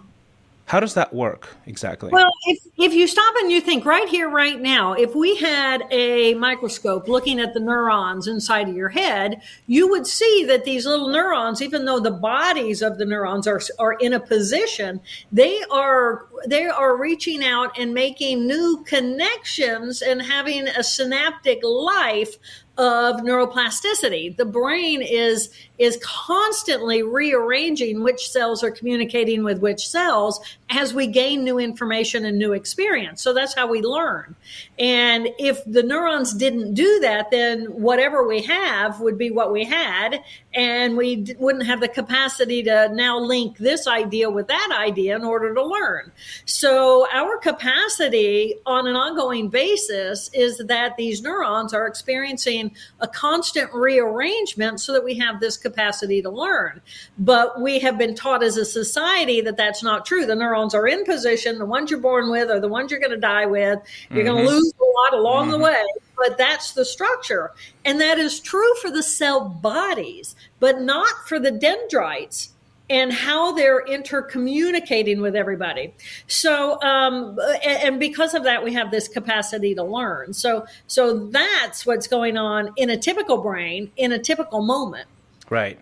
How 0.66 0.80
does 0.80 0.94
that 0.94 1.14
work 1.14 1.48
exactly? 1.64 2.10
Well, 2.10 2.30
if, 2.46 2.58
if 2.76 2.92
you 2.92 3.06
stop 3.06 3.36
and 3.36 3.52
you 3.52 3.60
think 3.60 3.84
right 3.84 4.08
here, 4.08 4.28
right 4.28 4.60
now, 4.60 4.94
if 4.94 5.14
we 5.14 5.36
had 5.36 5.84
a 5.92 6.34
microscope 6.34 7.06
looking 7.06 7.38
at 7.38 7.54
the 7.54 7.60
neurons 7.60 8.26
inside 8.26 8.68
of 8.68 8.74
your 8.74 8.88
head, 8.88 9.42
you 9.68 9.88
would 9.88 10.08
see 10.08 10.44
that 10.48 10.64
these 10.64 10.84
little 10.84 11.08
neurons, 11.08 11.62
even 11.62 11.84
though 11.84 12.00
the 12.00 12.10
bodies 12.10 12.82
of 12.82 12.98
the 12.98 13.04
neurons 13.04 13.46
are, 13.46 13.60
are 13.78 13.92
in 13.92 14.12
a 14.12 14.18
position, 14.18 15.00
they 15.30 15.62
are, 15.70 16.26
they 16.48 16.66
are 16.66 16.96
reaching 16.96 17.44
out 17.44 17.78
and 17.78 17.94
making 17.94 18.44
new 18.44 18.82
connections 18.88 20.02
and 20.02 20.20
having 20.20 20.66
a 20.66 20.82
synaptic 20.82 21.60
life 21.62 22.38
of 22.78 23.16
neuroplasticity. 23.16 24.36
The 24.36 24.44
brain 24.44 25.02
is 25.02 25.50
is 25.78 25.98
constantly 26.02 27.02
rearranging 27.02 28.02
which 28.02 28.30
cells 28.30 28.62
are 28.62 28.70
communicating 28.70 29.44
with 29.44 29.60
which 29.60 29.86
cells 29.86 30.40
as 30.68 30.92
we 30.92 31.06
gain 31.06 31.44
new 31.44 31.60
information 31.60 32.24
and 32.24 32.38
new 32.38 32.52
experience. 32.52 33.22
So 33.22 33.32
that's 33.32 33.54
how 33.54 33.68
we 33.68 33.82
learn. 33.82 34.34
And 34.78 35.28
if 35.38 35.64
the 35.64 35.84
neurons 35.84 36.34
didn't 36.34 36.74
do 36.74 36.98
that, 37.00 37.30
then 37.30 37.66
whatever 37.66 38.26
we 38.26 38.42
have 38.42 39.00
would 39.00 39.16
be 39.16 39.30
what 39.30 39.52
we 39.52 39.64
had. 39.64 40.22
And 40.54 40.96
we 40.96 41.16
d- 41.16 41.34
wouldn't 41.38 41.66
have 41.66 41.80
the 41.80 41.88
capacity 41.88 42.64
to 42.64 42.88
now 42.92 43.18
link 43.18 43.58
this 43.58 43.86
idea 43.86 44.28
with 44.28 44.48
that 44.48 44.76
idea 44.76 45.14
in 45.14 45.22
order 45.22 45.54
to 45.54 45.64
learn. 45.64 46.10
So 46.46 47.06
our 47.12 47.36
capacity 47.38 48.56
on 48.66 48.88
an 48.88 48.96
ongoing 48.96 49.48
basis 49.48 50.30
is 50.32 50.58
that 50.58 50.96
these 50.96 51.22
neurons 51.22 51.74
are 51.74 51.86
experiencing 51.86 52.74
a 53.00 53.06
constant 53.06 53.72
rearrangement 53.72 54.80
so 54.80 54.92
that 54.94 55.04
we 55.04 55.14
have 55.18 55.38
this 55.38 55.56
capacity 55.56 56.22
to 56.22 56.30
learn. 56.30 56.80
But 57.18 57.60
we 57.60 57.78
have 57.80 57.98
been 57.98 58.16
taught 58.16 58.42
as 58.42 58.56
a 58.56 58.64
society 58.64 59.40
that 59.42 59.56
that's 59.56 59.82
not 59.82 60.06
true. 60.06 60.26
The 60.26 60.34
neurons 60.34 60.55
are 60.74 60.86
in 60.86 61.04
position. 61.04 61.58
The 61.58 61.66
ones 61.66 61.90
you're 61.90 62.00
born 62.00 62.30
with 62.30 62.50
are 62.50 62.60
the 62.60 62.68
ones 62.68 62.90
you're 62.90 63.00
going 63.00 63.12
to 63.12 63.16
die 63.16 63.46
with. 63.46 63.78
You're 64.10 64.24
mm-hmm. 64.24 64.34
going 64.34 64.46
to 64.46 64.50
lose 64.50 64.72
a 64.80 64.84
lot 64.84 65.20
along 65.20 65.44
mm-hmm. 65.44 65.52
the 65.52 65.58
way 65.58 65.84
but 66.16 66.38
that's 66.38 66.72
the 66.72 66.84
structure. 66.84 67.52
And 67.84 68.00
that 68.00 68.18
is 68.18 68.40
true 68.40 68.74
for 68.76 68.90
the 68.90 69.02
cell 69.02 69.48
bodies, 69.48 70.34
but 70.60 70.80
not 70.80 71.08
for 71.26 71.38
the 71.38 71.50
dendrites 71.50 72.52
and 72.88 73.12
how 73.12 73.52
they're 73.52 73.84
intercommunicating 73.84 75.20
with 75.20 75.34
everybody. 75.34 75.92
So, 76.28 76.80
um, 76.82 77.38
and 77.64 77.98
because 77.98 78.32
of 78.32 78.44
that, 78.44 78.62
we 78.62 78.72
have 78.74 78.92
this 78.92 79.08
capacity 79.08 79.74
to 79.74 79.82
learn. 79.82 80.32
So, 80.32 80.66
so 80.86 81.26
that's 81.26 81.84
what's 81.84 82.06
going 82.06 82.36
on 82.36 82.72
in 82.76 82.90
a 82.90 82.96
typical 82.96 83.38
brain 83.38 83.90
in 83.96 84.12
a 84.12 84.18
typical 84.18 84.62
moment. 84.62 85.08
Right. 85.50 85.78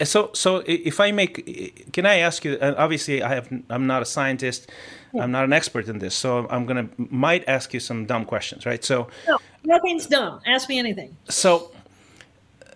Uh, 0.00 0.04
so, 0.04 0.30
so 0.34 0.62
if 0.66 1.00
I 1.00 1.12
make, 1.12 1.92
can 1.92 2.06
I 2.06 2.16
ask 2.16 2.44
you? 2.44 2.58
Obviously, 2.60 3.22
I 3.22 3.34
have. 3.34 3.48
I'm 3.70 3.86
not 3.86 4.02
a 4.02 4.04
scientist. 4.04 4.70
I'm 5.18 5.30
not 5.30 5.44
an 5.44 5.52
expert 5.52 5.88
in 5.88 5.98
this, 5.98 6.14
so 6.14 6.46
I'm 6.48 6.64
gonna 6.64 6.88
might 6.96 7.46
ask 7.46 7.74
you 7.74 7.80
some 7.80 8.06
dumb 8.06 8.24
questions, 8.24 8.64
right? 8.64 8.82
So, 8.82 9.08
no, 9.28 9.38
nothing's 9.64 10.06
dumb. 10.06 10.40
Ask 10.46 10.68
me 10.68 10.78
anything. 10.78 11.16
So, 11.28 11.72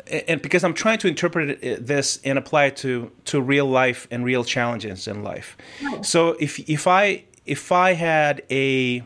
and 0.06 0.42
because 0.42 0.62
I'm 0.62 0.74
trying 0.74 0.98
to 0.98 1.08
interpret 1.08 1.64
uh, 1.64 1.76
this 1.80 2.20
and 2.24 2.38
apply 2.38 2.66
it 2.66 2.76
to 2.78 3.10
to 3.26 3.40
real 3.40 3.66
life 3.66 4.06
and 4.10 4.24
real 4.24 4.44
challenges 4.44 5.08
in 5.08 5.22
life. 5.22 5.56
Oh. 5.82 6.02
So 6.02 6.36
if 6.38 6.58
if 6.68 6.86
I 6.86 7.24
if 7.46 7.72
I 7.72 7.94
had 7.94 8.42
a 8.50 9.02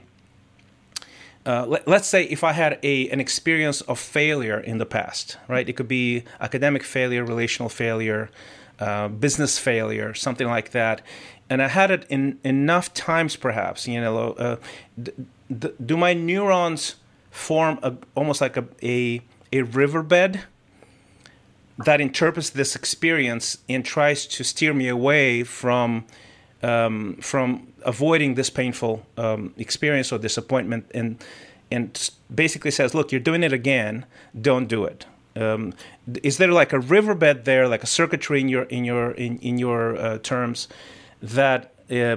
uh, 1.47 1.67
let, 1.67 1.89
us 1.89 2.07
say 2.07 2.25
if 2.25 2.45
I 2.45 2.53
had 2.53 2.79
a 2.83 3.09
an 3.11 3.21
experience 3.21 3.81
of 3.83 3.99
failure 3.99 4.61
in 4.61 4.79
the 4.79 4.87
past, 4.87 5.39
right? 5.49 5.69
It 5.69 5.75
could 5.75 5.89
be 5.89 6.25
academic 6.41 6.83
failure, 6.83 7.25
relational 7.25 7.69
failure, 7.69 8.31
uh, 8.79 9.09
business 9.09 9.59
failure, 9.59 10.15
something 10.15 10.47
like 10.47 10.71
that, 10.73 11.03
and 11.49 11.63
I 11.63 11.69
had 11.69 11.91
it 11.91 12.07
in 12.09 12.39
enough 12.45 12.93
times, 12.93 13.37
perhaps. 13.37 13.89
You 13.89 14.01
know, 14.01 14.33
uh, 14.33 14.57
d- 15.03 15.13
d- 15.59 15.73
do 15.85 15.97
my 15.97 16.13
neurons 16.13 16.97
form 17.31 17.79
a, 17.83 17.95
almost 18.15 18.41
like 18.41 18.57
a, 18.57 18.67
a 18.83 19.23
a 19.53 19.63
riverbed? 19.63 20.45
that 21.85 22.01
interprets 22.01 22.51
this 22.51 22.77
experience 22.77 23.59
and 23.69 23.85
tries 23.85 24.27
to 24.27 24.45
steer 24.45 24.75
me 24.75 24.89
away 24.89 25.43
from 25.43 26.05
um, 26.63 27.17
from 27.17 27.69
avoiding 27.83 28.35
this 28.35 28.51
painful 28.51 29.07
um, 29.17 29.55
experience 29.57 30.13
or 30.13 30.19
disappointment 30.19 30.87
and 30.95 31.23
and 31.73 32.11
basically 32.35 32.73
says, 32.73 32.95
look, 32.95 33.13
you're 33.13 33.21
doing 33.21 33.45
it 33.45 33.53
again. 33.53 34.05
Don't 34.41 34.67
do 34.67 34.85
it. 34.85 35.07
Um, 35.37 35.73
is 36.25 36.39
there 36.39 36.51
like 36.51 36.73
a 36.73 36.81
riverbed 36.81 37.45
there, 37.45 37.69
like 37.69 37.85
a 37.85 37.87
circuitry 37.87 38.41
in 38.41 38.49
your 38.49 38.65
in 38.65 38.85
your 38.85 39.13
in, 39.13 39.39
in 39.39 39.59
your 39.59 39.97
uh, 39.97 40.19
terms 40.19 40.69
that 41.23 41.73
uh, 41.91 42.17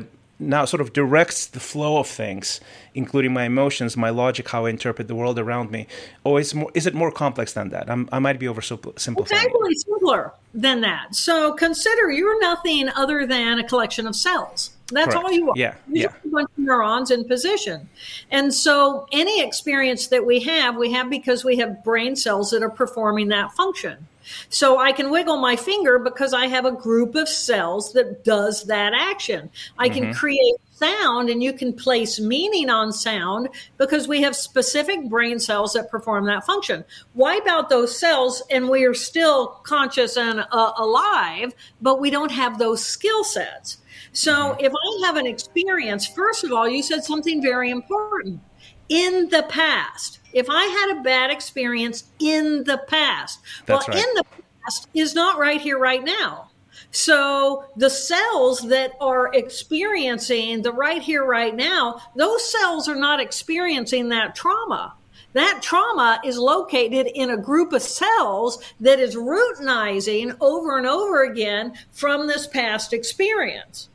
now 0.49 0.65
sort 0.65 0.81
of 0.81 0.93
directs 0.93 1.47
the 1.47 1.59
flow 1.59 1.97
of 1.97 2.07
things, 2.07 2.59
including 2.93 3.33
my 3.33 3.45
emotions, 3.45 3.97
my 3.97 4.09
logic, 4.09 4.49
how 4.49 4.65
I 4.65 4.69
interpret 4.69 5.07
the 5.07 5.15
world 5.15 5.39
around 5.39 5.71
me? 5.71 5.87
Oh, 6.25 6.31
or 6.31 6.39
is, 6.39 6.53
more, 6.53 6.71
is 6.73 6.85
it 6.85 6.93
more 6.93 7.11
complex 7.11 7.53
than 7.53 7.69
that? 7.69 7.89
I'm, 7.89 8.09
i 8.11 8.19
might 8.19 8.39
be 8.39 8.45
oversimplifying. 8.45 9.19
It's 9.19 9.31
actually 9.31 9.75
simpler 9.75 10.33
than 10.53 10.81
that. 10.81 11.15
So 11.15 11.53
consider 11.53 12.11
you're 12.11 12.39
nothing 12.39 12.89
other 12.89 13.25
than 13.25 13.59
a 13.59 13.67
collection 13.67 14.07
of 14.07 14.15
cells. 14.15 14.71
That's 14.91 15.13
Correct. 15.13 15.25
all 15.25 15.31
you 15.31 15.49
are. 15.49 15.53
Yeah, 15.55 15.75
you 15.87 16.03
yeah. 16.03 16.13
A 16.25 16.27
bunch 16.27 16.49
of 16.57 16.57
neurons 16.57 17.09
in 17.09 17.25
position. 17.25 17.89
And 18.31 18.53
so 18.53 19.07
any 19.11 19.41
experience 19.41 20.07
that 20.07 20.25
we 20.25 20.39
have, 20.41 20.75
we 20.75 20.91
have 20.91 21.09
because 21.09 21.43
we 21.43 21.57
have 21.57 21.83
brain 21.83 22.15
cells 22.15 22.51
that 22.51 22.61
are 22.61 22.69
performing 22.69 23.29
that 23.29 23.51
function. 23.53 24.07
So 24.49 24.79
I 24.79 24.91
can 24.91 25.09
wiggle 25.09 25.37
my 25.37 25.55
finger 25.55 25.99
because 25.99 26.33
I 26.33 26.47
have 26.47 26.65
a 26.65 26.71
group 26.71 27.15
of 27.15 27.27
cells 27.27 27.93
that 27.93 28.23
does 28.23 28.65
that 28.65 28.93
action. 28.93 29.49
I 29.77 29.89
can 29.89 30.05
mm-hmm. 30.05 30.13
create 30.13 30.55
sound 30.71 31.29
and 31.29 31.41
you 31.41 31.53
can 31.53 31.73
place 31.73 32.19
meaning 32.19 32.69
on 32.69 32.91
sound 32.91 33.49
because 33.77 34.07
we 34.07 34.21
have 34.21 34.35
specific 34.35 35.09
brain 35.09 35.39
cells 35.39 35.73
that 35.73 35.89
perform 35.89 36.25
that 36.25 36.45
function. 36.45 36.83
Wipe 37.13 37.47
out 37.47 37.69
those 37.69 37.97
cells 37.97 38.43
and 38.49 38.69
we 38.69 38.85
are 38.85 38.93
still 38.93 39.47
conscious 39.63 40.17
and 40.17 40.45
uh, 40.51 40.71
alive, 40.77 41.53
but 41.81 41.99
we 41.99 42.09
don't 42.09 42.31
have 42.31 42.57
those 42.57 42.83
skill 42.83 43.23
sets. 43.23 43.77
So 44.11 44.33
mm-hmm. 44.33 44.65
if 44.65 44.73
I 44.73 45.05
have 45.05 45.17
an 45.17 45.27
experience, 45.27 46.07
first 46.07 46.43
of 46.43 46.51
all, 46.51 46.67
you 46.67 46.83
said 46.83 47.03
something 47.03 47.41
very 47.41 47.69
important 47.69 48.41
in 48.89 49.29
the 49.29 49.43
past. 49.49 50.19
If 50.33 50.47
I 50.49 50.63
had 50.63 50.97
a 50.97 51.03
bad 51.03 51.29
experience 51.29 52.05
in 52.19 52.63
the 52.63 52.79
past, 52.87 53.39
That's 53.65 53.87
well, 53.87 53.95
right. 53.95 54.05
in 54.05 54.13
the 54.15 54.25
past 54.63 54.87
is 54.93 55.13
not 55.13 55.37
right 55.37 55.61
here, 55.61 55.77
right 55.77 56.03
now. 56.03 56.49
So 56.91 57.65
the 57.75 57.89
cells 57.89 58.59
that 58.69 58.93
are 58.99 59.33
experiencing 59.33 60.61
the 60.61 60.71
right 60.71 61.01
here, 61.01 61.25
right 61.25 61.55
now, 61.55 62.01
those 62.15 62.51
cells 62.51 62.87
are 62.87 62.95
not 62.95 63.19
experiencing 63.19 64.09
that 64.09 64.35
trauma. 64.35 64.93
That 65.33 65.61
trauma 65.63 66.21
is 66.23 66.37
located 66.37 67.07
in 67.07 67.31
a 67.31 67.37
group 67.37 67.73
of 67.73 67.81
cells 67.81 68.63
that 68.79 68.99
is 68.99 69.15
routinizing 69.15 70.37
over 70.39 70.77
and 70.77 70.85
over 70.85 71.23
again 71.23 71.73
from 71.91 72.27
this 72.27 72.45
past 72.45 72.93
experience. 72.93 73.89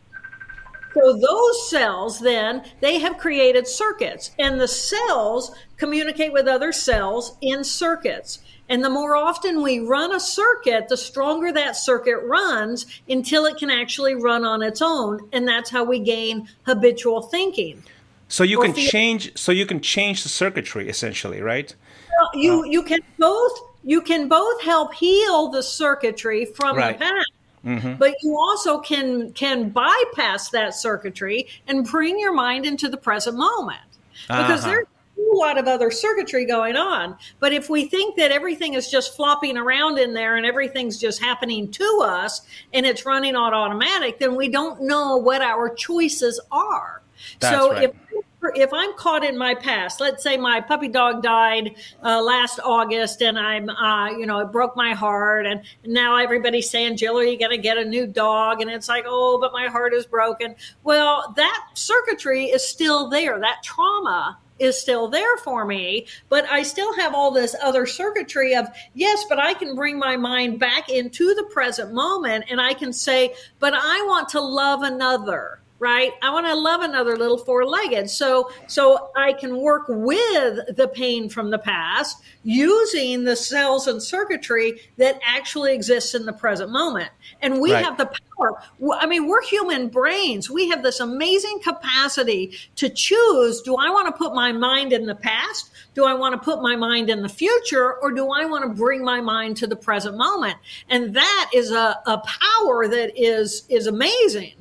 So 0.99 1.13
those 1.13 1.71
cells 1.71 2.19
then 2.19 2.65
they 2.81 2.99
have 2.99 3.19
created 3.19 3.69
circuits 3.69 4.33
and 4.39 4.61
the 4.61 4.69
cells 4.69 5.55
communicate 5.77 6.33
with 6.33 6.49
other 6.49 6.73
cells 6.73 7.37
in 7.41 7.63
circuits. 7.63 8.41
And 8.69 8.85
the 8.85 8.91
more 8.91 9.17
often 9.17 9.63
we 9.63 9.79
run 9.79 10.15
a 10.15 10.21
circuit, 10.21 10.89
the 10.89 10.97
stronger 10.97 11.53
that 11.53 11.77
circuit 11.77 12.19
runs 12.19 13.01
until 13.09 13.47
it 13.47 13.57
can 13.57 13.71
actually 13.71 14.15
run 14.15 14.45
on 14.45 14.61
its 14.61 14.83
own. 14.83 15.29
And 15.33 15.49
that's 15.49 15.71
how 15.71 15.85
we 15.85 16.01
gain 16.01 16.49
habitual 16.65 17.23
thinking. 17.23 17.83
So 18.29 18.45
you 18.45 18.61
can 18.61 18.75
change 18.75 19.39
so 19.39 19.53
you 19.53 19.65
can 19.65 19.81
change 19.81 20.23
the 20.23 20.29
circuitry 20.29 20.89
essentially, 20.89 21.41
right? 21.41 21.75
Well, 22.21 22.31
you 22.35 22.61
uh, 22.61 22.65
you 22.65 22.83
can 22.83 23.01
both 23.19 23.59
you 23.85 24.03
can 24.03 24.29
both 24.29 24.61
help 24.63 24.93
heal 24.93 25.49
the 25.49 25.63
circuitry 25.63 26.45
from 26.45 26.77
right. 26.77 26.99
the 26.99 27.05
past 27.05 27.31
Mm-hmm. 27.65 27.95
But 27.95 28.15
you 28.23 28.37
also 28.37 28.79
can 28.79 29.33
can 29.33 29.71
bypass 29.71 30.51
that 30.51 30.75
circuitry 30.75 31.49
and 31.67 31.85
bring 31.85 32.19
your 32.19 32.33
mind 32.33 32.67
into 32.67 32.89
the 32.89 32.97
present 32.97 33.37
moment 33.37 33.81
because 34.27 34.65
uh-huh. 34.65 34.71
there's 34.71 34.87
a 35.19 35.37
lot 35.37 35.59
of 35.59 35.67
other 35.67 35.91
circuitry 35.91 36.45
going 36.45 36.77
on. 36.77 37.17
But 37.41 37.53
if 37.53 37.69
we 37.69 37.87
think 37.87 38.17
that 38.17 38.31
everything 38.31 38.75
is 38.75 38.91
just 38.91 39.17
flopping 39.17 39.57
around 39.57 39.99
in 39.99 40.15
there 40.15 40.37
and 40.37 40.47
everything's 40.47 40.99
just 40.99 41.21
happening 41.21 41.71
to 41.73 42.03
us 42.05 42.43
and 42.73 42.87
it's 42.87 43.05
running 43.05 43.37
on 43.37 43.53
automatic, 43.53 44.19
then 44.19 44.37
we 44.37 44.49
don't 44.49 44.83
know 44.83 45.17
what 45.17 45.43
our 45.43 45.75
choices 45.75 46.41
are. 46.51 47.03
That's 47.41 47.57
so 47.57 47.73
right. 47.73 47.85
if 47.85 48.25
if 48.55 48.73
I'm 48.73 48.95
caught 48.97 49.25
in 49.25 49.37
my 49.37 49.55
past, 49.55 50.01
let's 50.01 50.23
say 50.23 50.37
my 50.37 50.61
puppy 50.61 50.89
dog 50.89 51.23
died 51.23 51.75
uh, 52.03 52.23
last 52.23 52.61
August, 52.65 53.21
and 53.23 53.39
I'm, 53.39 53.69
uh, 53.69 54.11
you 54.11 54.27
know, 54.27 54.39
it 54.41 54.53
broke 54.53 54.77
my 54.77 54.95
heart, 54.95 55.47
and 55.47 55.63
now 55.85 56.17
everybody's 56.17 56.71
saying, 56.71 56.97
Jill, 56.97 57.19
are 57.19 57.25
you 57.25 57.39
going 57.39 57.51
to 57.51 57.59
get 57.59 57.79
a 57.79 57.85
new 57.85 58.07
dog? 58.07 58.61
And 58.61 58.71
it's 58.71 58.89
like, 58.89 59.05
oh, 59.07 59.39
but 59.41 59.53
my 59.53 59.67
heart 59.67 59.93
is 59.93 60.07
broken. 60.07 60.55
Well, 60.85 61.33
that 61.37 61.67
circuitry 61.75 62.47
is 62.47 62.67
still 62.67 63.09
there. 63.09 63.41
That 63.41 63.63
trauma 63.65 64.39
is 64.59 64.81
still 64.81 65.09
there 65.09 65.37
for 65.39 65.65
me, 65.65 66.07
but 66.29 66.45
I 66.47 66.63
still 66.63 66.93
have 66.97 67.15
all 67.15 67.31
this 67.31 67.55
other 67.63 67.87
circuitry 67.87 68.57
of, 68.57 68.67
yes, 68.95 69.25
but 69.29 69.39
I 69.39 69.55
can 69.55 69.77
bring 69.77 69.99
my 69.99 70.17
mind 70.17 70.59
back 70.59 70.89
into 70.89 71.35
the 71.35 71.45
present 71.45 71.93
moment, 71.93 72.45
and 72.51 72.61
I 72.61 72.75
can 72.75 72.93
say, 72.93 73.35
but 73.61 73.73
I 73.75 74.05
want 74.07 74.29
to 74.31 74.41
love 74.41 74.83
another 74.83 75.61
right? 75.79 76.13
I 76.23 76.31
want 76.31 76.47
to 76.47 76.55
love 76.55 76.81
another 76.81 77.17
little 77.17 77.39
four-legged. 77.39 78.11
So 78.11 78.51
so 78.67 79.11
i 79.17 79.33
can 79.33 79.61
work 79.61 79.85
with 79.89 80.77
the 80.77 80.89
pain 80.89 81.29
from 81.29 81.51
the 81.51 81.59
past 81.59 82.23
using 82.43 83.25
the 83.25 83.37
cells 83.37 83.87
and 83.87 84.03
circuitry 84.03 84.81
that 84.97 85.21
actually 85.25 85.75
exists 85.75 86.15
in 86.15 86.27
the 86.27 86.33
present 86.33 86.71
moment. 86.71 87.11
And 87.43 87.61
we 87.61 87.73
right. 87.73 87.85
have 87.85 87.97
the 87.97 88.07
power. 88.07 88.63
I 88.99 89.07
mean 89.07 89.27
we're 89.27 89.43
human 89.43 89.89
brains. 89.89 90.51
We 90.51 90.69
have 90.69 90.83
this 90.83 91.01
amazing 91.01 91.61
capacity 91.63 92.53
to 92.77 92.89
choose 92.89 93.63
do 93.63 93.77
i 93.77 93.91
want 93.91 94.07
to 94.07 94.13
put 94.13 94.35
my 94.35 94.53
mind 94.53 94.93
in 94.93 95.07
the 95.07 95.15
past? 95.15 95.71
Do 95.95 96.05
i 96.05 96.15
want 96.15 96.35
to 96.35 96.39
put 96.39 96.61
my 96.61 96.75
mind 96.77 97.11
in 97.11 97.23
the 97.23 97.29
future? 97.29 97.95
Or 97.95 98.11
do 98.11 98.31
i 98.33 98.45
want 98.45 98.65
to 98.65 98.71
bring 98.71 99.05
my 99.05 99.21
mind 99.21 99.57
to 99.59 99.67
the 99.67 99.77
present 99.77 100.17
moment? 100.17 100.57
And 100.89 101.15
that 101.15 101.51
is 101.55 101.71
a, 101.71 102.01
a 102.07 102.19
power 102.19 102.89
that 102.89 103.13
is 103.17 103.65
is 103.69 103.87
amazing 103.87 104.55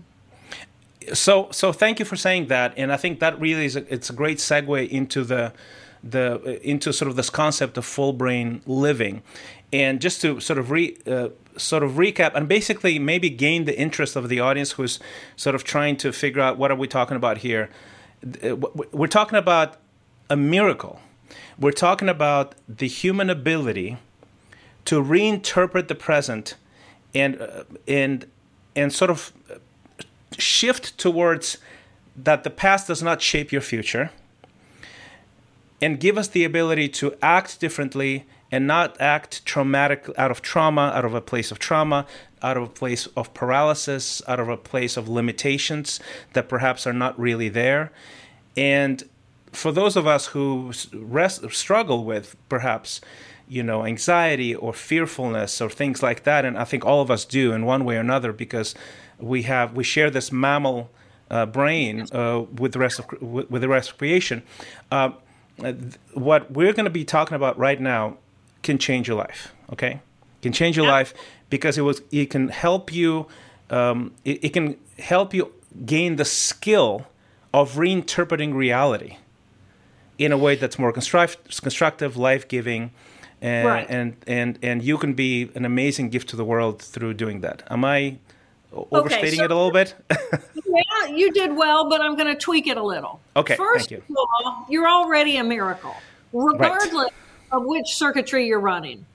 so 1.14 1.50
so 1.52 1.74
thank 1.74 2.00
you 2.00 2.06
for 2.06 2.16
saying 2.16 2.48
that, 2.48 2.74
and 2.78 2.92
I 2.92 2.98
think 2.98 3.20
that 3.20 3.40
really 3.40 3.66
is 3.66 3.76
a, 3.76 3.94
it's 3.94 4.10
a 4.10 4.14
great 4.14 4.38
segue 4.38 4.90
into 4.90 5.24
the 5.24 5.54
the 6.04 6.60
into 6.68 6.94
sort 6.94 7.10
of 7.10 7.16
this 7.16 7.30
concept 7.30 7.78
of 7.78 7.86
full 7.86 8.14
brain 8.14 8.62
living, 8.66 9.24
and 9.74 10.02
just 10.02 10.22
to 10.22 10.40
sort 10.40 10.60
of 10.60 10.72
re 10.72 10.98
uh, 11.08 11.30
sort 11.58 11.84
of 11.84 11.92
recap 11.94 12.32
and 12.36 12.48
basically 12.48 13.00
maybe 13.00 13.30
gain 13.30 13.66
the 13.66 13.78
interest 13.78 14.16
of 14.16 14.30
the 14.30 14.40
audience 14.40 14.74
who's 14.74 15.00
sort 15.36 15.56
of 15.56 15.64
trying 15.64 15.98
to 15.98 16.12
figure 16.12 16.42
out 16.42 16.58
what 16.58 16.72
are 16.72 16.76
we 16.76 16.88
talking 16.88 17.18
about 17.18 17.40
here. 17.40 17.70
Uh, 18.44 18.56
we're 18.92 19.08
talking 19.08 19.38
about 19.38 19.78
a 20.30 20.36
miracle 20.36 21.00
We're 21.60 21.72
talking 21.72 22.10
about 22.10 22.56
the 22.68 22.88
human 22.88 23.30
ability 23.30 23.98
to 24.86 25.04
reinterpret 25.04 25.88
the 25.88 25.96
present 25.96 26.56
and 27.14 27.42
uh, 27.42 27.64
and 27.88 28.26
and 28.76 28.94
sort 28.94 29.12
of 29.12 29.34
shift 30.38 30.98
towards 30.98 31.58
that 32.16 32.44
the 32.44 32.50
past 32.50 32.88
does 32.88 33.04
not 33.04 33.22
shape 33.22 33.52
your 33.52 33.62
future 33.62 34.12
and 35.82 36.00
give 36.00 36.18
us 36.18 36.28
the 36.28 36.44
ability 36.44 36.90
to 36.90 37.16
act 37.22 37.60
differently 37.60 38.26
and 38.52 38.66
not 38.66 39.00
act 39.00 39.46
traumatic 39.46 40.10
out 40.18 40.32
of 40.32 40.42
trauma, 40.42 40.92
out 40.96 41.06
of 41.06 41.14
a 41.14 41.22
place 41.22 41.52
of 41.52 41.60
trauma, 41.60 42.06
out 42.42 42.58
of 42.58 42.64
a 42.64 42.68
place 42.68 43.08
of 43.08 43.34
paralysis, 43.34 44.22
out 44.28 44.40
of 44.40 44.48
a 44.50 44.58
place 44.58 44.98
of 44.98 45.10
limitations 45.10 46.00
that 46.34 46.48
perhaps 46.48 46.88
are 46.88 46.94
not 46.94 47.20
really 47.20 47.50
there. 47.50 47.92
And 48.56 49.04
for 49.52 49.72
those 49.72 49.96
of 49.96 50.08
us 50.08 50.28
who 50.28 50.72
rest, 50.94 51.50
struggle 51.52 52.04
with 52.04 52.36
perhaps 52.50 53.02
you 53.50 53.64
know 53.64 53.86
anxiety 53.86 54.54
or 54.54 54.74
fearfulness 54.74 55.62
or 55.62 55.70
things 55.70 56.04
like 56.04 56.24
that 56.24 56.44
and 56.44 56.58
i 56.58 56.66
think 56.66 56.86
all 56.86 57.02
of 57.02 57.10
us 57.10 57.24
do 57.24 57.54
in 57.54 57.66
one 57.66 57.86
way 57.86 57.96
or 57.96 58.02
another 58.02 58.34
because 58.34 58.76
we 59.20 59.44
have 59.44 59.74
we 59.74 59.84
share 59.84 60.10
this 60.10 60.32
mammal 60.32 60.90
uh, 61.30 61.46
brain 61.46 62.06
uh, 62.12 62.46
with 62.56 62.74
the 62.74 62.80
rest 62.80 63.00
of 63.00 63.06
with 63.22 63.62
the 63.62 63.68
rest 63.68 63.92
of 63.92 63.98
creation 63.98 64.44
uh, 64.92 65.12
what 66.14 66.52
we're 66.52 66.74
going 66.74 66.86
to 66.86 66.92
be 66.92 67.04
talking 67.04 67.36
about 67.36 67.58
right 67.58 67.80
now 67.80 68.18
can 68.64 68.78
change 68.78 69.08
your 69.08 69.18
life. 69.18 69.54
Okay, 69.74 70.02
can 70.42 70.52
change 70.52 70.78
your 70.78 70.86
yeah. 70.86 70.92
life 70.92 71.14
because 71.50 71.78
it 71.78 71.82
was 71.82 72.02
it 72.12 72.30
can 72.30 72.50
help 72.50 72.94
you. 72.94 73.28
Um, 73.70 74.14
it, 74.24 74.46
it 74.46 74.50
can 74.54 74.78
help 75.00 75.34
you 75.34 75.52
gain 75.86 76.16
the 76.16 76.26
skill 76.26 77.08
of 77.54 77.76
reinterpreting 77.76 78.54
reality 78.54 79.18
in 80.18 80.32
a 80.32 80.38
way 80.38 80.56
that's 80.56 80.80
more 80.80 80.92
construct, 80.92 81.62
constructive, 81.62 82.18
life 82.18 82.48
giving, 82.48 82.92
and, 83.42 83.68
right. 83.68 83.88
and 83.90 84.16
and 84.28 84.60
and 84.62 84.84
you 84.84 84.98
can 84.98 85.14
be 85.14 85.50
an 85.56 85.66
amazing 85.66 86.10
gift 86.10 86.30
to 86.30 86.36
the 86.36 86.46
world 86.46 86.82
through 86.82 87.14
doing 87.14 87.42
that. 87.42 87.64
Am 87.70 87.84
I 87.84 88.20
overstating 88.74 89.28
okay, 89.28 89.38
so, 89.38 89.44
it 89.44 89.52
a 89.52 89.56
little 89.56 89.72
bit? 89.72 89.96
yeah, 90.66 91.08
you 91.08 91.32
did 91.32 91.56
well, 91.56 91.90
but 91.90 92.02
I'm 92.02 92.16
going 92.16 92.34
to 92.34 92.40
tweak 92.40 92.68
it 92.68 92.78
a 92.78 92.84
little. 92.84 93.20
Okay, 93.36 93.56
first 93.56 93.92
you. 93.92 93.98
of 93.98 94.18
all, 94.18 94.66
you're 94.70 94.88
already 94.88 95.38
a 95.38 95.44
miracle, 95.44 95.96
regardless 96.34 96.92
right. 96.94 97.12
of 97.52 97.66
which 97.66 97.96
circuitry 97.96 98.48
you're 98.48 98.60
running. 98.60 99.06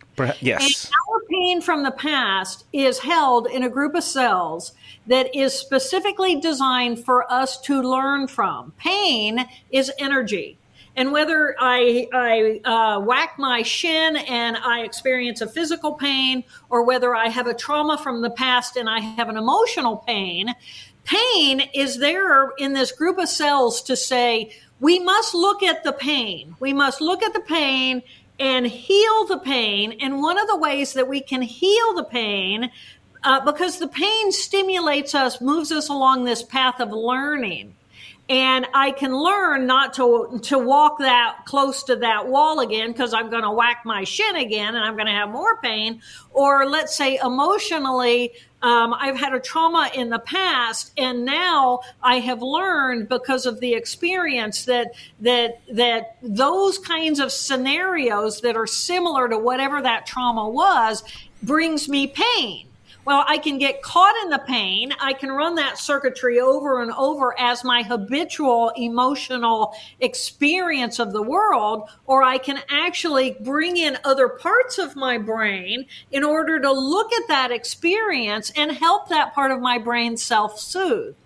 Yes. 0.40 0.84
And 0.84 0.94
our 1.10 1.20
pain 1.30 1.60
from 1.60 1.82
the 1.82 1.90
past 1.90 2.64
is 2.72 2.98
held 2.98 3.46
in 3.46 3.64
a 3.64 3.68
group 3.68 3.94
of 3.94 4.04
cells 4.04 4.72
that 5.06 5.34
is 5.34 5.52
specifically 5.52 6.40
designed 6.40 7.04
for 7.04 7.30
us 7.32 7.60
to 7.62 7.82
learn 7.82 8.28
from. 8.28 8.72
Pain 8.78 9.46
is 9.70 9.90
energy. 9.98 10.58
And 10.94 11.10
whether 11.10 11.56
I, 11.58 12.06
I 12.12 12.60
uh, 12.68 13.00
whack 13.00 13.38
my 13.38 13.62
shin 13.62 14.16
and 14.16 14.56
I 14.56 14.82
experience 14.82 15.40
a 15.40 15.48
physical 15.48 15.94
pain, 15.94 16.44
or 16.68 16.84
whether 16.84 17.14
I 17.14 17.28
have 17.28 17.46
a 17.46 17.54
trauma 17.54 17.96
from 17.96 18.20
the 18.20 18.30
past 18.30 18.76
and 18.76 18.88
I 18.88 19.00
have 19.00 19.28
an 19.28 19.36
emotional 19.36 19.96
pain, 19.96 20.54
pain 21.04 21.62
is 21.74 21.98
there 21.98 22.50
in 22.58 22.74
this 22.74 22.92
group 22.92 23.18
of 23.18 23.28
cells 23.28 23.82
to 23.82 23.96
say, 23.96 24.52
we 24.80 24.98
must 24.98 25.34
look 25.34 25.62
at 25.62 25.84
the 25.84 25.92
pain. 25.92 26.56
We 26.60 26.72
must 26.72 27.00
look 27.00 27.22
at 27.22 27.32
the 27.32 27.40
pain 27.40 28.02
and 28.38 28.66
heal 28.66 29.26
the 29.26 29.38
pain. 29.38 29.96
And 30.00 30.20
one 30.20 30.38
of 30.38 30.48
the 30.48 30.58
ways 30.58 30.92
that 30.94 31.08
we 31.08 31.20
can 31.20 31.40
heal 31.40 31.94
the 31.94 32.04
pain, 32.04 32.70
uh, 33.22 33.40
because 33.44 33.78
the 33.78 33.88
pain 33.88 34.32
stimulates 34.32 35.14
us, 35.14 35.40
moves 35.40 35.72
us 35.72 35.88
along 35.88 36.24
this 36.24 36.42
path 36.42 36.80
of 36.80 36.90
learning 36.90 37.76
and 38.28 38.66
I 38.72 38.92
can 38.92 39.16
learn 39.16 39.66
not 39.66 39.94
to 39.94 40.40
to 40.44 40.58
walk 40.58 40.98
that 40.98 41.40
close 41.44 41.82
to 41.84 41.96
that 41.96 42.28
wall 42.28 42.60
again 42.60 42.92
because 42.92 43.12
I'm 43.12 43.30
going 43.30 43.42
to 43.42 43.50
whack 43.50 43.82
my 43.84 44.04
shin 44.04 44.36
again 44.36 44.74
and 44.74 44.84
I'm 44.84 44.94
going 44.94 45.06
to 45.06 45.12
have 45.12 45.28
more 45.28 45.56
pain. 45.58 46.00
Or 46.30 46.66
let's 46.66 46.96
say 46.96 47.18
emotionally, 47.22 48.32
um, 48.62 48.94
I've 48.94 49.18
had 49.18 49.34
a 49.34 49.40
trauma 49.40 49.90
in 49.92 50.08
the 50.08 50.20
past, 50.20 50.92
and 50.96 51.24
now 51.24 51.80
I 52.00 52.20
have 52.20 52.42
learned 52.42 53.08
because 53.08 53.44
of 53.44 53.58
the 53.58 53.74
experience 53.74 54.64
that 54.66 54.92
that 55.20 55.60
that 55.72 56.16
those 56.22 56.78
kinds 56.78 57.18
of 57.18 57.32
scenarios 57.32 58.40
that 58.42 58.56
are 58.56 58.68
similar 58.68 59.28
to 59.28 59.36
whatever 59.36 59.82
that 59.82 60.06
trauma 60.06 60.48
was 60.48 61.02
brings 61.42 61.88
me 61.88 62.06
pain. 62.06 62.68
Well, 63.04 63.24
I 63.26 63.38
can 63.38 63.58
get 63.58 63.82
caught 63.82 64.14
in 64.22 64.30
the 64.30 64.38
pain. 64.38 64.92
I 65.00 65.12
can 65.12 65.32
run 65.32 65.56
that 65.56 65.76
circuitry 65.76 66.38
over 66.38 66.82
and 66.82 66.92
over 66.92 67.34
as 67.38 67.64
my 67.64 67.82
habitual 67.82 68.70
emotional 68.76 69.74
experience 70.00 71.00
of 71.00 71.12
the 71.12 71.22
world, 71.22 71.90
or 72.06 72.22
I 72.22 72.38
can 72.38 72.60
actually 72.70 73.36
bring 73.40 73.76
in 73.76 73.98
other 74.04 74.28
parts 74.28 74.78
of 74.78 74.94
my 74.94 75.18
brain 75.18 75.86
in 76.12 76.22
order 76.22 76.60
to 76.60 76.70
look 76.70 77.12
at 77.12 77.26
that 77.26 77.50
experience 77.50 78.52
and 78.54 78.70
help 78.70 79.08
that 79.08 79.34
part 79.34 79.50
of 79.50 79.60
my 79.60 79.78
brain 79.78 80.16
self 80.16 80.60
soothe 80.60 81.16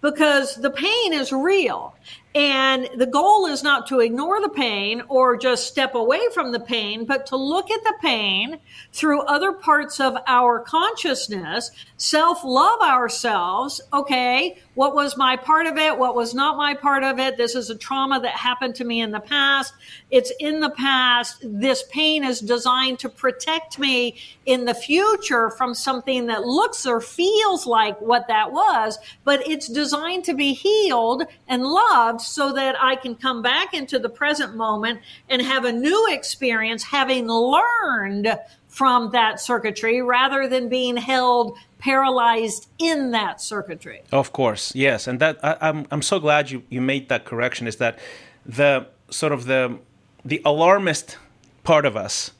because 0.00 0.54
the 0.54 0.70
pain 0.70 1.12
is 1.12 1.32
real. 1.32 1.96
And 2.34 2.88
the 2.96 3.06
goal 3.06 3.46
is 3.46 3.62
not 3.62 3.86
to 3.88 4.00
ignore 4.00 4.40
the 4.40 4.48
pain 4.48 5.02
or 5.08 5.36
just 5.36 5.68
step 5.68 5.94
away 5.94 6.18
from 6.32 6.50
the 6.50 6.58
pain, 6.58 7.04
but 7.04 7.26
to 7.26 7.36
look 7.36 7.70
at 7.70 7.84
the 7.84 7.94
pain 8.02 8.58
through 8.92 9.22
other 9.22 9.52
parts 9.52 10.00
of 10.00 10.16
our 10.26 10.58
consciousness, 10.58 11.70
self 11.96 12.42
love 12.42 12.80
ourselves. 12.80 13.80
Okay, 13.92 14.58
what 14.74 14.96
was 14.96 15.16
my 15.16 15.36
part 15.36 15.66
of 15.66 15.76
it? 15.76 15.96
What 15.96 16.16
was 16.16 16.34
not 16.34 16.56
my 16.56 16.74
part 16.74 17.04
of 17.04 17.20
it? 17.20 17.36
This 17.36 17.54
is 17.54 17.70
a 17.70 17.76
trauma 17.76 18.18
that 18.18 18.32
happened 18.32 18.74
to 18.76 18.84
me 18.84 19.00
in 19.00 19.12
the 19.12 19.20
past. 19.20 19.72
It's 20.10 20.32
in 20.40 20.58
the 20.58 20.70
past. 20.70 21.36
This 21.44 21.84
pain 21.84 22.24
is 22.24 22.40
designed 22.40 22.98
to 23.00 23.08
protect 23.08 23.78
me 23.78 24.16
in 24.44 24.64
the 24.64 24.74
future 24.74 25.50
from 25.50 25.72
something 25.72 26.26
that 26.26 26.44
looks 26.44 26.84
or 26.84 27.00
feels 27.00 27.64
like 27.64 28.00
what 28.00 28.26
that 28.26 28.50
was, 28.50 28.98
but 29.22 29.46
it's 29.48 29.68
designed 29.68 30.24
to 30.24 30.34
be 30.34 30.52
healed 30.52 31.22
and 31.46 31.62
loved 31.62 32.23
so 32.26 32.52
that 32.52 32.76
I 32.80 32.96
can 32.96 33.14
come 33.14 33.42
back 33.42 33.74
into 33.74 33.98
the 33.98 34.08
present 34.08 34.56
moment 34.56 35.00
and 35.28 35.42
have 35.42 35.64
a 35.64 35.72
new 35.72 36.08
experience 36.10 36.82
having 36.82 37.28
learned 37.28 38.38
from 38.68 39.10
that 39.10 39.40
circuitry 39.40 40.02
rather 40.02 40.48
than 40.48 40.68
being 40.68 40.96
held 40.96 41.56
paralyzed 41.78 42.68
in 42.78 43.12
that 43.12 43.40
circuitry. 43.40 44.02
Of 44.10 44.32
course, 44.32 44.74
yes, 44.74 45.06
and 45.06 45.20
that 45.20 45.38
I, 45.44 45.52
am 45.52 45.58
I'm, 45.60 45.86
I'm 45.90 46.02
so 46.02 46.18
glad 46.18 46.50
you 46.50 46.62
you 46.68 46.80
made 46.80 47.08
that 47.08 47.24
correction. 47.24 47.66
Is 47.66 47.76
that 47.76 47.98
the 48.44 48.86
sort 49.10 49.32
of 49.32 49.44
the 49.44 49.78
the 50.24 50.40
alarmist 50.44 51.18
part 51.62 51.86
of 51.86 51.96
us 51.96 52.32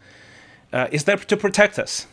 uh, 0.73 0.89
is 0.91 1.05
there 1.05 1.17
to 1.17 1.37
protect 1.37 1.79
us? 1.79 2.07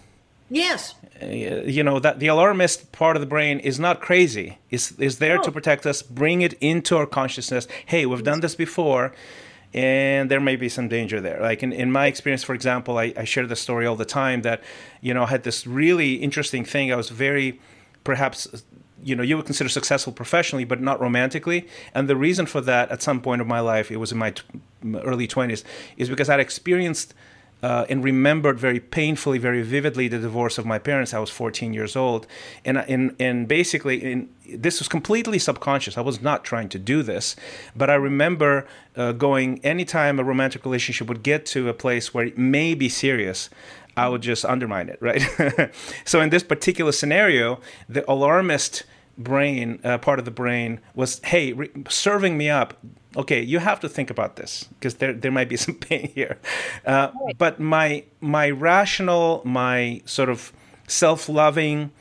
Yes. 0.49 0.93
Uh, 1.21 1.25
you 1.25 1.83
know 1.83 1.99
that 1.99 2.19
the 2.19 2.27
alarmist 2.27 2.91
part 2.91 3.15
of 3.15 3.21
the 3.21 3.27
brain 3.27 3.59
is 3.59 3.79
not 3.79 4.01
crazy. 4.01 4.57
is 4.69 4.93
is 4.99 5.19
there 5.19 5.37
to 5.37 5.51
protect 5.51 5.85
us, 5.85 6.01
bring 6.01 6.41
it 6.41 6.53
into 6.61 6.97
our 6.97 7.05
consciousness. 7.05 7.67
Hey, 7.85 8.05
we've 8.05 8.23
done 8.23 8.39
this 8.39 8.55
before 8.55 9.13
and 9.73 10.29
there 10.29 10.41
may 10.41 10.55
be 10.55 10.67
some 10.67 10.87
danger 10.87 11.21
there. 11.21 11.39
Like 11.39 11.63
in, 11.63 11.71
in 11.71 11.91
my 11.91 12.07
experience, 12.07 12.43
for 12.43 12.53
example, 12.53 12.97
I, 12.97 13.13
I 13.15 13.23
share 13.23 13.47
the 13.47 13.55
story 13.55 13.85
all 13.85 13.95
the 13.95 14.05
time 14.05 14.41
that, 14.41 14.61
you 14.99 15.13
know, 15.13 15.23
I 15.23 15.27
had 15.27 15.43
this 15.43 15.65
really 15.65 16.15
interesting 16.15 16.65
thing. 16.65 16.91
I 16.91 16.95
was 16.95 17.09
very, 17.09 17.61
perhaps, 18.03 18.63
you 19.01 19.15
know, 19.15 19.23
you 19.23 19.37
would 19.37 19.45
consider 19.45 19.69
successful 19.69 20.11
professionally, 20.11 20.65
but 20.65 20.81
not 20.81 20.99
romantically. 20.99 21.67
And 21.93 22.09
the 22.09 22.17
reason 22.17 22.45
for 22.47 22.59
that, 22.61 22.91
at 22.91 23.01
some 23.01 23.21
point 23.21 23.39
of 23.39 23.47
my 23.47 23.61
life, 23.61 23.91
it 23.91 23.97
was 23.97 24.11
in 24.11 24.17
my 24.17 24.31
t- 24.31 24.43
early 24.93 25.27
20s, 25.27 25.63
is 25.95 26.09
because 26.09 26.29
I'd 26.29 26.39
experienced– 26.39 27.13
uh, 27.63 27.85
and 27.89 28.03
remembered 28.03 28.59
very 28.59 28.79
painfully, 28.79 29.37
very 29.37 29.61
vividly 29.61 30.07
the 30.07 30.19
divorce 30.19 30.57
of 30.57 30.65
my 30.65 30.79
parents. 30.79 31.13
I 31.13 31.19
was 31.19 31.29
14 31.29 31.73
years 31.73 31.95
old, 31.95 32.27
and 32.65 32.77
and 32.77 33.15
and 33.19 33.47
basically, 33.47 34.03
in, 34.03 34.29
this 34.47 34.79
was 34.79 34.87
completely 34.87 35.39
subconscious. 35.39 35.97
I 35.97 36.01
was 36.01 36.21
not 36.21 36.43
trying 36.43 36.69
to 36.69 36.79
do 36.79 37.03
this, 37.03 37.35
but 37.75 37.89
I 37.89 37.95
remember 37.95 38.67
uh, 38.95 39.11
going 39.11 39.63
anytime 39.63 40.19
a 40.19 40.23
romantic 40.23 40.65
relationship 40.65 41.07
would 41.07 41.23
get 41.23 41.45
to 41.47 41.69
a 41.69 41.73
place 41.73 42.13
where 42.13 42.25
it 42.25 42.37
may 42.37 42.73
be 42.73 42.89
serious. 42.89 43.49
I 43.97 44.07
would 44.07 44.21
just 44.21 44.45
undermine 44.45 44.87
it, 44.87 44.97
right? 45.01 45.21
so 46.05 46.21
in 46.21 46.29
this 46.29 46.43
particular 46.43 46.93
scenario, 46.93 47.59
the 47.89 48.09
alarmist 48.09 48.83
brain, 49.17 49.79
uh, 49.83 49.97
part 49.97 50.17
of 50.17 50.23
the 50.23 50.31
brain, 50.31 50.79
was, 50.95 51.19
hey, 51.25 51.51
re- 51.51 51.69
serving 51.89 52.37
me 52.37 52.49
up 52.49 52.79
okay, 53.15 53.41
you 53.41 53.59
have 53.59 53.79
to 53.81 53.89
think 53.89 54.09
about 54.09 54.35
this 54.35 54.65
because 54.79 54.95
there 54.95 55.13
there 55.13 55.31
might 55.31 55.49
be 55.49 55.57
some 55.65 55.75
pain 55.75 56.11
here. 56.13 56.37
Uh, 56.85 57.11
right. 57.25 57.37
But 57.37 57.59
my 57.59 58.03
my 58.19 58.49
rational, 58.49 59.41
my 59.45 60.01
sort 60.05 60.29
of 60.29 60.51
self-loving, 60.87 61.91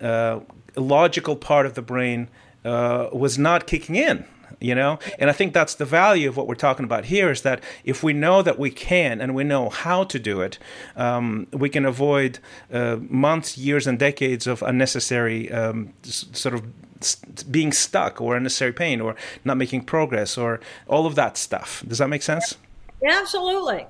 uh, 0.00 0.40
logical 0.76 1.36
part 1.36 1.66
of 1.66 1.74
the 1.74 1.82
brain 1.82 2.28
uh, 2.64 3.08
was 3.12 3.38
not 3.38 3.66
kicking 3.66 3.96
in. 3.96 4.24
You 4.60 4.74
know, 4.74 4.98
and 5.20 5.30
I 5.30 5.32
think 5.34 5.52
that's 5.52 5.76
the 5.76 5.84
value 5.84 6.28
of 6.28 6.36
what 6.36 6.48
we're 6.48 6.56
talking 6.56 6.84
about 6.84 7.04
here 7.04 7.30
is 7.30 7.42
that 7.42 7.62
if 7.84 8.02
we 8.02 8.12
know 8.12 8.42
that 8.42 8.58
we 8.58 8.72
can 8.72 9.20
and 9.20 9.32
we 9.32 9.44
know 9.44 9.68
how 9.68 10.02
to 10.04 10.18
do 10.18 10.40
it, 10.40 10.58
um, 10.96 11.46
we 11.52 11.68
can 11.68 11.84
avoid 11.86 12.40
uh, 12.72 12.96
months, 13.08 13.56
years, 13.56 13.86
and 13.86 14.00
decades 14.00 14.48
of 14.48 14.62
unnecessary 14.62 15.48
um, 15.52 15.92
sort 16.02 16.56
of 16.56 16.64
being 17.50 17.72
stuck 17.72 18.20
or 18.20 18.36
unnecessary 18.36 18.72
pain 18.72 19.00
or 19.00 19.14
not 19.44 19.56
making 19.56 19.82
progress 19.82 20.36
or 20.38 20.60
all 20.86 21.06
of 21.06 21.14
that 21.14 21.36
stuff. 21.36 21.82
Does 21.86 21.98
that 21.98 22.08
make 22.08 22.22
sense? 22.22 22.56
Absolutely, 23.08 23.86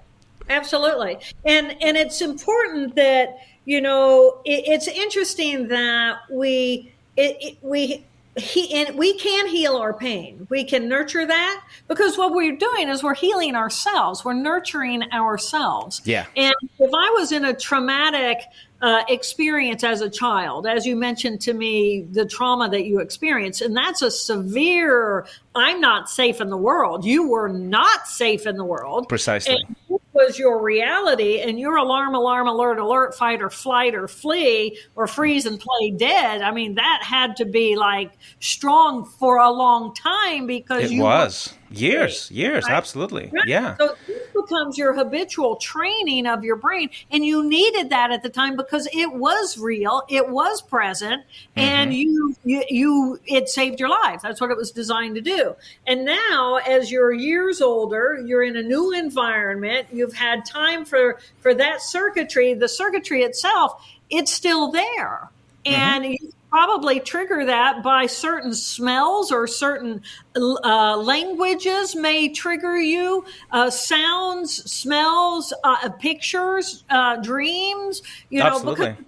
absolutely, 0.48 1.18
and 1.44 1.76
and 1.82 1.96
it's 1.96 2.20
important 2.20 2.94
that 2.96 3.38
you 3.64 3.80
know 3.80 4.40
it, 4.44 4.64
it's 4.66 4.88
interesting 4.88 5.68
that 5.68 6.18
we 6.30 6.92
it, 7.16 7.36
it, 7.40 7.58
we 7.62 8.04
he 8.38 8.72
and 8.74 8.96
we 8.96 9.18
can 9.18 9.48
heal 9.48 9.76
our 9.76 9.92
pain. 9.92 10.46
We 10.50 10.64
can 10.64 10.88
nurture 10.88 11.26
that 11.26 11.64
because 11.88 12.16
what 12.16 12.32
we're 12.32 12.56
doing 12.56 12.88
is 12.88 13.02
we're 13.02 13.14
healing 13.14 13.54
ourselves. 13.54 14.24
We're 14.24 14.34
nurturing 14.34 15.02
ourselves. 15.12 16.00
Yeah. 16.04 16.26
And 16.36 16.54
if 16.78 16.90
I 16.94 17.10
was 17.18 17.32
in 17.32 17.44
a 17.44 17.54
traumatic 17.54 18.38
uh, 18.80 19.02
experience 19.08 19.82
as 19.82 20.00
a 20.00 20.10
child, 20.10 20.66
as 20.66 20.86
you 20.86 20.96
mentioned 20.96 21.40
to 21.42 21.52
me, 21.52 22.06
the 22.10 22.24
trauma 22.24 22.68
that 22.68 22.84
you 22.84 23.00
experienced, 23.00 23.60
and 23.60 23.76
that's 23.76 24.02
a 24.02 24.10
severe. 24.10 25.26
I'm 25.54 25.80
not 25.80 26.08
safe 26.08 26.40
in 26.40 26.50
the 26.50 26.56
world. 26.56 27.04
You 27.04 27.28
were 27.28 27.48
not 27.48 28.06
safe 28.06 28.46
in 28.46 28.56
the 28.56 28.64
world. 28.64 29.08
Precisely. 29.08 29.56
And 29.56 29.98
was 30.18 30.38
your 30.38 30.60
reality 30.62 31.40
and 31.40 31.58
your 31.58 31.76
alarm, 31.76 32.14
alarm, 32.14 32.48
alert, 32.48 32.78
alert, 32.78 33.14
fight 33.14 33.40
or 33.40 33.50
flight 33.50 33.94
or 33.94 34.08
flee 34.08 34.78
or 34.96 35.06
freeze 35.06 35.46
and 35.46 35.60
play 35.60 35.90
dead. 35.90 36.42
I 36.42 36.50
mean, 36.50 36.74
that 36.74 37.02
had 37.02 37.36
to 37.36 37.44
be 37.44 37.76
like 37.76 38.12
strong 38.40 39.04
for 39.04 39.38
a 39.38 39.50
long 39.50 39.94
time 39.94 40.46
because 40.46 40.90
it 40.90 40.98
was 40.98 41.54
years, 41.70 42.30
years, 42.30 42.64
right? 42.64 42.72
absolutely. 42.72 43.30
Right? 43.32 43.46
Yeah. 43.46 43.76
So 43.76 43.94
this 44.06 44.28
becomes 44.34 44.78
your 44.78 44.94
habitual 44.94 45.56
training 45.56 46.26
of 46.26 46.44
your 46.44 46.56
brain. 46.56 46.90
And 47.10 47.24
you 47.24 47.48
needed 47.48 47.90
that 47.90 48.10
at 48.10 48.22
the 48.22 48.28
time 48.28 48.56
because 48.56 48.88
it 48.92 49.12
was 49.12 49.58
real, 49.58 50.02
it 50.08 50.28
was 50.28 50.62
present, 50.62 51.22
mm-hmm. 51.22 51.60
and 51.60 51.94
you, 51.94 52.34
you, 52.44 52.64
you, 52.68 53.20
it 53.26 53.48
saved 53.48 53.80
your 53.80 53.88
life. 53.88 54.20
That's 54.22 54.40
what 54.40 54.50
it 54.50 54.56
was 54.56 54.70
designed 54.70 55.14
to 55.16 55.20
do. 55.20 55.54
And 55.86 56.04
now, 56.04 56.56
as 56.56 56.90
you're 56.90 57.12
years 57.12 57.60
older, 57.60 58.22
you're 58.24 58.42
in 58.42 58.56
a 58.56 58.62
new 58.62 58.92
environment, 58.92 59.88
you've 59.92 60.14
had 60.14 60.44
time 60.44 60.84
for, 60.84 61.18
for 61.40 61.54
that 61.54 61.82
circuitry, 61.82 62.54
the 62.54 62.68
circuitry 62.68 63.22
itself, 63.22 63.84
it's 64.10 64.32
still 64.32 64.70
there. 64.70 65.30
Mm-hmm. 65.64 65.74
And 65.74 66.04
mm-hmm. 66.04 66.12
you 66.24 66.32
probably 66.50 67.00
trigger 67.00 67.44
that 67.46 67.82
by 67.82 68.06
certain 68.06 68.54
smells 68.54 69.30
or 69.30 69.46
certain 69.46 70.02
uh, 70.36 70.96
languages 70.96 71.94
may 71.94 72.28
trigger 72.28 72.76
you. 72.76 73.24
Uh, 73.50 73.70
sounds 73.70 74.70
smells 74.70 75.52
uh, 75.64 75.88
pictures 75.90 76.84
uh, 76.90 77.16
dreams 77.16 78.02
you 78.30 78.38
know 78.38 78.46
Absolutely. 78.46 78.90
because 78.90 79.04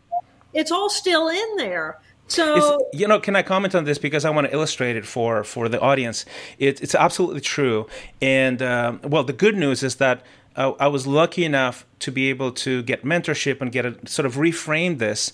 it's 0.52 0.72
all 0.72 0.90
still 0.90 1.28
in 1.28 1.56
there. 1.56 1.98
So 2.28 2.88
you 2.92 3.08
know, 3.08 3.18
can 3.18 3.34
I 3.34 3.42
comment 3.42 3.74
on 3.74 3.84
this? 3.84 3.98
Because 3.98 4.24
I 4.24 4.30
want 4.30 4.46
to 4.46 4.52
illustrate 4.52 4.96
it 4.96 5.04
for 5.04 5.42
for 5.42 5.68
the 5.68 5.80
audience? 5.80 6.24
It, 6.58 6.80
it's 6.80 6.94
absolutely 6.94 7.40
true, 7.40 7.88
and 8.22 8.62
um, 8.62 9.00
well, 9.02 9.24
the 9.24 9.32
good 9.32 9.56
news 9.56 9.82
is 9.82 9.96
that 9.96 10.22
uh, 10.54 10.72
I 10.78 10.86
was 10.88 11.06
lucky 11.06 11.44
enough 11.44 11.86
to 12.00 12.12
be 12.12 12.30
able 12.30 12.52
to 12.52 12.82
get 12.82 13.04
mentorship 13.04 13.60
and 13.60 13.72
get 13.72 13.84
a 13.84 13.96
sort 14.06 14.26
of 14.26 14.36
reframe 14.36 14.98
this, 14.98 15.32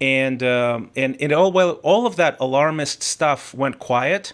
and 0.00 0.42
um, 0.42 0.90
and 0.96 1.16
it 1.20 1.32
all 1.32 1.52
well 1.52 1.72
all 1.82 2.06
of 2.06 2.16
that 2.16 2.36
alarmist 2.40 3.02
stuff 3.02 3.54
went 3.54 3.78
quiet, 3.78 4.32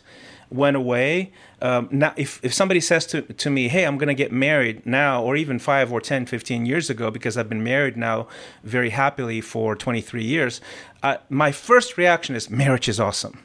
went 0.50 0.76
away. 0.76 1.32
Um, 1.60 1.88
now, 1.92 2.12
if, 2.16 2.40
if 2.44 2.52
somebody 2.52 2.80
says 2.80 3.06
to, 3.06 3.22
to 3.22 3.48
me, 3.48 3.68
hey, 3.68 3.84
I'm 3.84 3.96
going 3.96 4.08
to 4.08 4.14
get 4.14 4.32
married 4.32 4.84
now, 4.84 5.22
or 5.22 5.36
even 5.36 5.60
five 5.60 5.92
or 5.92 6.00
10, 6.00 6.26
15 6.26 6.66
years 6.66 6.90
ago, 6.90 7.08
because 7.08 7.36
I've 7.36 7.48
been 7.48 7.62
married 7.62 7.96
now 7.96 8.26
very 8.64 8.90
happily 8.90 9.40
for 9.40 9.76
23 9.76 10.24
years, 10.24 10.60
uh, 11.04 11.18
my 11.30 11.52
first 11.52 11.96
reaction 11.96 12.34
is 12.34 12.50
marriage 12.50 12.88
is 12.88 12.98
awesome. 12.98 13.38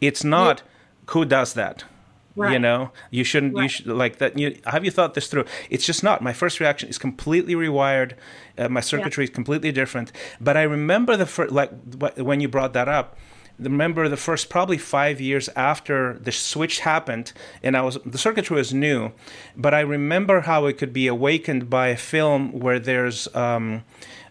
It's 0.00 0.22
not 0.22 0.58
yeah. 0.58 1.12
who 1.12 1.24
does 1.24 1.54
that. 1.54 1.82
Right. 2.36 2.54
You 2.54 2.58
know, 2.58 2.90
you 3.10 3.22
shouldn't. 3.22 3.54
Right. 3.54 3.62
You 3.64 3.68
should 3.68 3.86
like 3.86 4.18
that. 4.18 4.36
You 4.36 4.58
have 4.66 4.84
you 4.84 4.90
thought 4.90 5.14
this 5.14 5.28
through? 5.28 5.44
It's 5.70 5.86
just 5.86 6.02
not. 6.02 6.20
My 6.20 6.32
first 6.32 6.58
reaction 6.58 6.88
is 6.88 6.98
completely 6.98 7.54
rewired. 7.54 8.14
Uh, 8.58 8.68
my 8.68 8.80
circuitry 8.80 9.24
yeah. 9.24 9.30
is 9.30 9.34
completely 9.34 9.70
different. 9.70 10.10
But 10.40 10.56
I 10.56 10.62
remember 10.62 11.16
the 11.16 11.26
first, 11.26 11.52
like 11.52 11.70
when 12.16 12.40
you 12.40 12.48
brought 12.48 12.72
that 12.72 12.88
up. 12.88 13.16
Remember 13.56 14.08
the 14.08 14.16
first 14.16 14.50
probably 14.50 14.78
five 14.78 15.20
years 15.20 15.48
after 15.54 16.18
the 16.18 16.32
switch 16.32 16.80
happened, 16.80 17.32
and 17.62 17.76
I 17.76 17.82
was 17.82 17.98
the 18.04 18.18
circuitry 18.18 18.56
was 18.56 18.74
new, 18.74 19.12
but 19.56 19.72
I 19.72 19.78
remember 19.78 20.40
how 20.40 20.66
it 20.66 20.76
could 20.76 20.92
be 20.92 21.06
awakened 21.06 21.70
by 21.70 21.88
a 21.88 21.96
film 21.96 22.50
where 22.50 22.80
there's 22.80 23.32
um, 23.32 23.84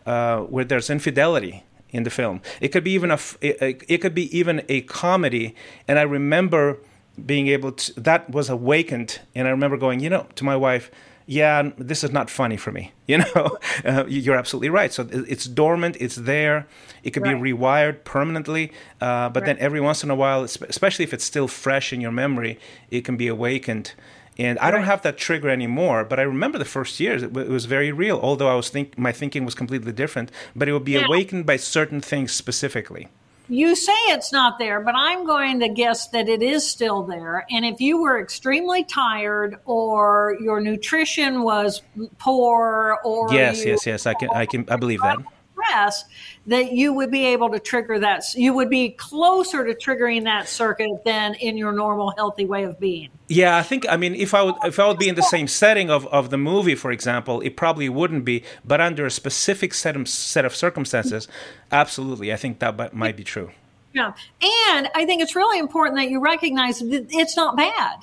uh, 0.06 0.40
where 0.42 0.66
there's 0.66 0.90
infidelity 0.90 1.64
in 1.92 2.04
the 2.04 2.10
film. 2.10 2.42
It 2.60 2.70
could 2.74 2.84
be 2.84 2.92
even 2.92 3.12
a 3.12 3.20
it, 3.40 3.86
it 3.88 3.98
could 4.00 4.14
be 4.14 4.38
even 4.38 4.66
a 4.68 4.82
comedy, 4.82 5.56
and 5.88 5.98
I 5.98 6.02
remember 6.02 6.80
being 7.26 7.48
able 7.48 7.72
to 7.72 8.00
that 8.00 8.30
was 8.30 8.50
awakened 8.50 9.20
and 9.36 9.48
i 9.48 9.52
remember 9.52 9.78
going 9.78 10.00
you 10.00 10.10
know 10.10 10.26
to 10.36 10.44
my 10.44 10.56
wife 10.56 10.90
yeah 11.26 11.72
this 11.78 12.04
is 12.04 12.12
not 12.12 12.30
funny 12.30 12.58
for 12.58 12.72
me 12.72 12.92
you 13.08 13.18
know 13.18 13.58
uh, 13.86 14.06
you're 14.08 14.36
absolutely 14.36 14.70
right 14.70 14.92
so 14.92 15.08
it's 15.12 15.46
dormant 15.46 15.96
it's 16.00 16.16
there 16.16 16.68
it 17.04 17.12
could 17.12 17.24
right. 17.24 17.42
be 17.42 17.52
rewired 17.52 18.04
permanently 18.04 18.72
uh, 19.02 19.30
but 19.30 19.42
right. 19.42 19.46
then 19.46 19.58
every 19.60 19.80
once 19.80 20.04
in 20.04 20.10
a 20.10 20.16
while 20.16 20.44
especially 20.44 21.04
if 21.04 21.14
it's 21.14 21.24
still 21.24 21.48
fresh 21.48 21.94
in 21.94 22.02
your 22.02 22.12
memory 22.12 22.60
it 22.90 23.02
can 23.06 23.18
be 23.18 23.28
awakened 23.28 23.94
and 24.38 24.58
I 24.58 24.72
don't 24.72 24.84
have 24.84 25.04
that 25.04 25.18
trigger 25.18 25.48
anymore, 25.48 26.04
but 26.04 26.20
I 26.20 26.24
remember 26.24 26.58
the 26.58 26.66
first 26.66 27.00
years 27.00 27.22
it, 27.22 27.28
w- 27.28 27.48
it 27.48 27.52
was 27.52 27.66
very 27.66 27.92
real. 27.92 28.20
Although 28.20 28.48
I 28.48 28.56
was 28.56 28.70
think 28.70 28.98
my 28.98 29.12
thinking 29.12 29.46
was 29.46 29.54
completely 29.54 29.92
different, 29.92 30.32
but 30.56 30.68
it 30.68 30.74
would 30.74 30.84
be 30.84 30.94
yeah. 30.94 31.06
awakened 31.06 31.46
by 31.46 31.58
certain 31.58 32.02
things 32.02 32.32
specifically 32.32 33.10
you 33.50 33.76
say 33.76 33.94
it's 34.08 34.32
not 34.32 34.58
there, 34.60 34.80
but 34.80 34.96
I'm 34.96 35.26
going 35.26 35.60
to 35.60 35.70
guess 35.70 36.08
that 36.10 36.30
it 36.30 36.42
is 36.42 36.70
still 36.70 37.04
there. 37.04 37.46
And 37.52 37.66
if 37.66 37.80
you 37.82 38.02
were 38.02 38.20
extremely 38.20 38.84
tired 38.84 39.60
or 39.66 40.38
your 40.42 40.62
nutrition 40.62 41.44
was 41.44 41.82
poor 42.20 43.00
or 43.04 43.34
Yes, 43.34 43.66
yes, 43.66 43.86
yes, 43.86 44.06
I 44.06 44.14
can 44.14 44.30
I 44.30 44.46
can 44.46 44.66
I 44.70 44.78
believe 44.78 45.02
that 45.02 45.20
stress 45.64 46.06
that 46.48 46.74
you 46.74 46.94
would 46.94 47.10
be 47.10 47.26
able 47.28 47.50
to 47.52 47.60
trigger 47.60 48.00
that. 48.00 48.24
You 48.36 48.54
would 48.54 48.70
be 48.70 48.90
closer 48.90 49.66
to 49.66 49.74
triggering 49.74 50.26
that 50.26 50.50
circuit 50.50 51.04
than 51.06 51.36
in 51.36 51.58
your 51.58 51.72
normal 51.72 52.12
healthy 52.12 52.46
way 52.46 52.64
of 52.64 52.80
being. 52.80 53.10
Yeah, 53.28 53.58
I 53.58 53.64
think. 53.64 53.86
I 53.90 53.98
mean, 53.98 54.16
if 54.16 54.34
I 54.34 54.44
would, 54.44 54.56
if 54.64 54.80
I 54.80 54.88
would 54.88 55.00
be 55.00 55.08
in 55.08 55.16
the 55.16 55.24
same 55.24 55.48
setting 55.48 55.90
of, 55.90 56.06
of 56.08 56.30
the 56.30 56.38
movie, 56.38 56.76
for 56.76 56.92
example, 56.92 57.42
it 57.42 57.56
probably 57.56 57.90
wouldn't 57.90 58.26
be. 58.26 58.44
But 58.66 58.82
under 58.82 59.06
a 59.06 59.12
specific 59.12 59.74
set 59.74 59.96
of, 59.96 60.08
set 60.10 60.46
of 60.46 60.56
circumstances, 60.56 61.28
absolutely, 61.72 62.34
I 62.34 62.36
think 62.36 62.60
that 62.60 62.94
might 62.94 63.16
be 63.16 63.24
true. 63.24 63.52
Yeah, 63.94 64.14
and 64.42 64.90
I 64.96 65.06
think 65.06 65.22
it's 65.22 65.36
really 65.36 65.60
important 65.60 65.98
that 65.98 66.10
you 66.10 66.20
recognize 66.20 66.80
that 66.80 67.08
it's 67.12 67.38
not 67.38 67.56
bad. 67.56 68.00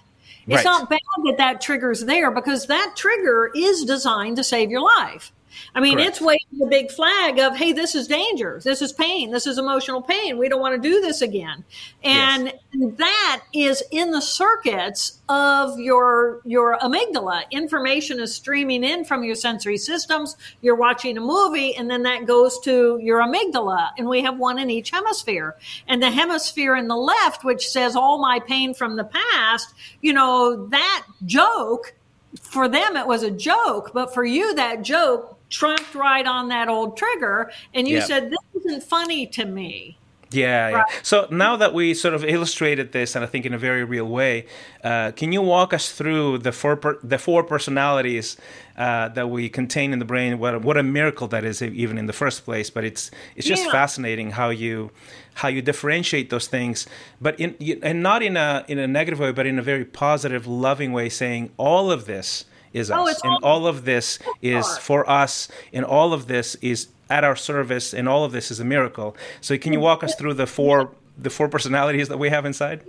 It's 0.47 0.57
right. 0.57 0.65
not 0.65 0.89
bad 0.89 0.99
that 1.27 1.37
that 1.39 1.61
trigger's 1.61 2.05
there 2.05 2.31
because 2.31 2.67
that 2.67 2.95
trigger 2.97 3.51
is 3.55 3.85
designed 3.85 4.37
to 4.37 4.45
save 4.45 4.71
your 4.71 4.81
life. 4.81 5.33
I 5.75 5.81
mean, 5.81 5.95
Correct. 5.95 6.09
it's 6.09 6.21
waving 6.21 6.40
the 6.53 6.67
big 6.67 6.91
flag 6.91 7.39
of, 7.39 7.57
hey, 7.57 7.73
this 7.73 7.95
is 7.95 8.09
danger. 8.09 8.61
This 8.63 8.83
is 8.83 8.93
pain. 8.93 9.31
This 9.31 9.47
is 9.47 9.57
emotional 9.57 10.03
pain. 10.03 10.37
We 10.37 10.49
don't 10.49 10.61
want 10.61 10.81
to 10.81 10.89
do 10.89 11.01
this 11.01 11.23
again. 11.23 11.65
And 12.03 12.53
yes. 12.73 12.93
that 12.99 13.43
is 13.55 13.85
in 13.93 14.11
the 14.11 14.21
circuits 14.21 15.21
of 15.29 15.79
your 15.79 16.41
your 16.45 16.77
amygdala. 16.79 17.49
Information 17.53 18.19
is 18.19 18.35
streaming 18.35 18.83
in 18.83 19.05
from 19.05 19.23
your 19.23 19.37
sensory 19.37 19.79
systems. 19.79 20.37
You're 20.61 20.75
watching 20.75 21.17
a 21.17 21.21
movie, 21.21 21.77
and 21.77 21.89
then 21.89 22.03
that 22.03 22.27
goes 22.27 22.59
to 22.61 22.99
your 23.01 23.21
amygdala. 23.21 23.91
And 23.97 24.09
we 24.09 24.23
have 24.23 24.37
one 24.37 24.59
in 24.59 24.71
each 24.71 24.91
hemisphere. 24.91 25.57
And 25.87 26.03
the 26.03 26.11
hemisphere 26.11 26.75
in 26.75 26.89
the 26.89 26.97
left, 26.97 27.45
which 27.45 27.69
says 27.69 27.95
all 27.95 28.21
my 28.21 28.41
pain 28.41 28.75
from 28.75 28.97
the 28.97 29.05
past, 29.05 29.73
you 30.01 30.13
know, 30.13 30.67
that 30.67 31.07
joke 31.25 31.95
for 32.41 32.69
them 32.69 32.97
it 32.97 33.07
was 33.07 33.23
a 33.23 33.31
joke, 33.31 33.91
but 33.93 34.15
for 34.15 34.25
you 34.25 34.55
that 34.55 34.83
joke 34.83 35.39
trumped 35.51 35.95
right 35.95 36.27
on 36.27 36.49
that 36.49 36.69
old 36.69 36.97
trigger 36.97 37.51
and 37.75 37.89
you 37.89 37.97
yep. 37.97 38.07
said 38.07 38.31
this 38.31 38.65
isn't 38.65 38.83
funny 38.85 39.27
to 39.27 39.45
me 39.45 39.99
yeah, 40.31 40.65
right. 40.65 40.73
yeah. 40.73 41.01
So 41.03 41.27
now 41.31 41.57
that 41.57 41.75
we 41.75 41.95
sort 41.95 42.15
of 42.15 42.25
illustrated 42.25 42.93
this, 42.93 43.15
and 43.17 43.25
I 43.25 43.29
think 43.29 43.47
in 43.47 43.55
a 43.55 43.59
very 43.59 43.85
real 43.85 44.07
way, 44.07 44.47
uh, 44.85 45.13
can 45.13 45.33
you 45.33 45.43
walk 45.43 45.73
us 45.73 45.91
through 45.91 46.39
the 46.39 46.53
four 46.53 46.77
per- 46.77 46.99
the 47.03 47.19
four 47.19 47.43
personalities 47.43 48.37
uh, 48.77 49.09
that 49.09 49.29
we 49.29 49.49
contain 49.49 49.93
in 49.93 49.99
the 49.99 50.05
brain? 50.05 50.39
What 50.39 50.63
what 50.63 50.77
a 50.77 50.83
miracle 50.83 51.27
that 51.29 51.45
is, 51.45 51.63
even 51.63 51.99
in 51.99 52.07
the 52.07 52.13
first 52.13 52.45
place. 52.45 52.71
But 52.71 52.85
it's 52.85 53.11
it's 53.35 53.47
just 53.47 53.65
yeah. 53.65 53.73
fascinating 53.73 54.33
how 54.33 54.51
you 54.51 54.91
how 55.35 55.49
you 55.49 55.63
differentiate 55.63 56.31
those 56.31 56.47
things, 56.47 56.87
but 57.21 57.39
in 57.41 57.57
and 57.83 58.03
not 58.03 58.23
in 58.23 58.37
a 58.37 58.65
in 58.69 58.79
a 58.79 58.87
negative 58.87 59.19
way, 59.19 59.33
but 59.33 59.47
in 59.47 59.59
a 59.59 59.63
very 59.63 59.85
positive, 59.85 60.47
loving 60.47 60.93
way, 60.93 61.09
saying 61.09 61.51
all 61.57 61.91
of 61.91 62.07
this 62.07 62.45
is 62.73 62.91
us, 62.91 62.99
oh, 62.99 63.09
us. 63.09 63.21
and 63.25 63.45
all 63.45 63.67
of 63.67 63.85
this 63.85 64.19
is 64.43 64.79
for 64.79 65.09
us. 65.11 65.49
And 65.73 65.85
all 65.85 66.13
of 66.13 66.29
this 66.29 66.55
is 66.57 66.89
at 67.11 67.25
our 67.25 67.37
service. 67.37 67.93
And 67.93 68.09
all 68.09 68.25
of 68.25 68.33
this 68.33 68.51
is 68.51 68.61
a 68.61 68.65
miracle. 68.65 69.17
So 69.41 69.59
can 69.59 69.73
you 69.73 69.81
walk 69.81 70.03
us 70.03 70.15
through 70.15 70.35
the 70.35 70.47
four 70.47 70.93
the 71.19 71.31
four 71.31 71.49
personalities 71.49 72.09
that 72.09 72.19
we 72.19 72.31
have 72.31 72.47
inside? 72.47 72.83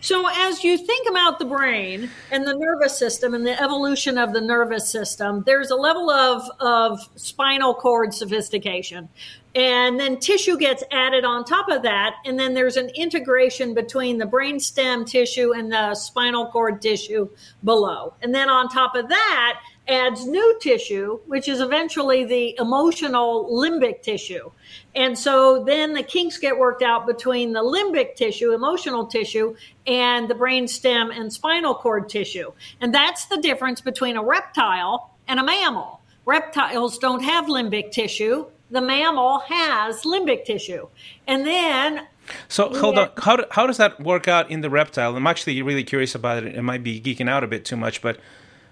So, 0.00 0.26
as 0.28 0.64
you 0.64 0.78
think 0.78 1.08
about 1.08 1.38
the 1.38 1.44
brain 1.44 2.10
and 2.30 2.46
the 2.46 2.54
nervous 2.54 2.96
system 2.96 3.34
and 3.34 3.44
the 3.46 3.60
evolution 3.60 4.18
of 4.18 4.32
the 4.32 4.40
nervous 4.40 4.88
system, 4.88 5.42
there's 5.44 5.70
a 5.70 5.76
level 5.76 6.10
of, 6.10 6.42
of 6.60 7.00
spinal 7.16 7.74
cord 7.74 8.14
sophistication. 8.14 9.08
And 9.54 9.98
then 9.98 10.18
tissue 10.18 10.56
gets 10.56 10.84
added 10.92 11.24
on 11.24 11.44
top 11.44 11.68
of 11.68 11.82
that. 11.82 12.14
And 12.24 12.38
then 12.38 12.54
there's 12.54 12.76
an 12.76 12.88
integration 12.90 13.74
between 13.74 14.18
the 14.18 14.26
brain 14.26 14.60
stem 14.60 15.04
tissue 15.04 15.52
and 15.52 15.72
the 15.72 15.94
spinal 15.96 16.46
cord 16.46 16.80
tissue 16.80 17.28
below. 17.64 18.14
And 18.22 18.32
then 18.32 18.48
on 18.48 18.68
top 18.68 18.94
of 18.94 19.08
that, 19.08 19.60
adds 19.90 20.26
new 20.26 20.58
tissue, 20.60 21.18
which 21.26 21.48
is 21.48 21.60
eventually 21.60 22.24
the 22.24 22.56
emotional 22.58 23.48
limbic 23.50 24.02
tissue. 24.02 24.50
And 24.94 25.18
so 25.18 25.64
then 25.64 25.92
the 25.94 26.02
kinks 26.02 26.38
get 26.38 26.58
worked 26.58 26.82
out 26.82 27.06
between 27.06 27.52
the 27.52 27.62
limbic 27.62 28.14
tissue, 28.14 28.52
emotional 28.52 29.06
tissue, 29.06 29.56
and 29.86 30.28
the 30.28 30.34
brain 30.34 30.68
stem 30.68 31.10
and 31.10 31.32
spinal 31.32 31.74
cord 31.74 32.08
tissue. 32.08 32.52
And 32.80 32.94
that's 32.94 33.26
the 33.26 33.38
difference 33.38 33.80
between 33.80 34.16
a 34.16 34.22
reptile 34.22 35.10
and 35.26 35.40
a 35.40 35.44
mammal. 35.44 36.00
Reptiles 36.24 36.98
don't 36.98 37.22
have 37.24 37.46
limbic 37.46 37.92
tissue. 37.92 38.46
The 38.70 38.80
mammal 38.80 39.40
has 39.40 40.02
limbic 40.02 40.44
tissue. 40.44 40.88
And 41.26 41.44
then 41.44 42.06
so 42.48 42.68
hold 42.72 42.98
on. 42.98 43.10
How, 43.16 43.36
do, 43.36 43.44
how 43.50 43.66
does 43.66 43.78
that 43.78 44.00
work 44.00 44.28
out 44.28 44.50
in 44.50 44.60
the 44.60 44.70
reptile? 44.70 45.16
I'm 45.16 45.26
actually 45.26 45.60
really 45.62 45.84
curious 45.84 46.14
about 46.14 46.44
it. 46.44 46.54
It 46.54 46.62
might 46.62 46.84
be 46.84 47.00
geeking 47.00 47.28
out 47.28 47.42
a 47.42 47.48
bit 47.48 47.64
too 47.64 47.76
much, 47.76 48.02
but 48.02 48.18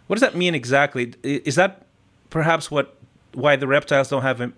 what 0.09 0.17
does 0.17 0.23
that 0.23 0.35
mean 0.35 0.55
exactly? 0.55 1.15
Is 1.23 1.55
that 1.55 1.87
perhaps 2.31 2.71
what 2.71 2.97
why 3.35 3.57
the 3.57 3.69
reptiles 3.69 4.09
don't 4.09 4.23
have 4.23 4.53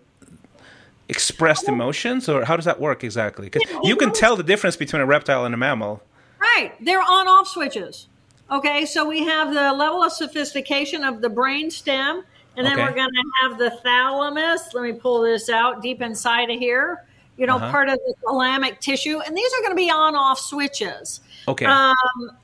expressed 1.08 1.68
emotions, 1.68 2.28
or 2.28 2.44
how 2.44 2.56
does 2.56 2.64
that 2.64 2.80
work 2.80 3.04
exactly? 3.04 3.50
Because 3.50 3.68
you 3.82 3.96
can 3.96 4.12
tell 4.12 4.36
the 4.36 4.42
difference 4.42 4.76
between 4.76 5.02
a 5.02 5.06
reptile 5.06 5.44
and 5.44 5.54
a 5.54 5.58
mammal. 5.58 6.02
Right, 6.40 6.72
they're 6.80 7.02
on-off 7.02 7.48
switches. 7.48 8.08
Okay, 8.50 8.86
so 8.86 9.06
we 9.06 9.22
have 9.24 9.52
the 9.52 9.72
level 9.72 10.02
of 10.02 10.12
sophistication 10.12 11.04
of 11.04 11.20
the 11.20 11.28
brain 11.28 11.70
stem, 11.70 12.22
and 12.56 12.66
then 12.66 12.74
okay. 12.74 12.82
we're 12.82 12.94
going 12.94 13.10
to 13.10 13.24
have 13.42 13.58
the 13.58 13.70
thalamus. 13.82 14.72
Let 14.72 14.82
me 14.82 14.92
pull 14.92 15.22
this 15.22 15.48
out 15.48 15.82
deep 15.82 16.00
inside 16.00 16.48
of 16.50 16.58
here. 16.58 17.04
You 17.36 17.46
know, 17.46 17.56
uh-huh. 17.56 17.70
part 17.70 17.88
of 17.88 17.98
the 18.06 18.14
thalamic 18.24 18.80
tissue, 18.80 19.18
and 19.20 19.36
these 19.36 19.52
are 19.54 19.60
going 19.62 19.70
to 19.70 19.76
be 19.76 19.90
on-off 19.90 20.38
switches. 20.38 21.20
Okay. 21.48 21.64
Um, 21.64 21.94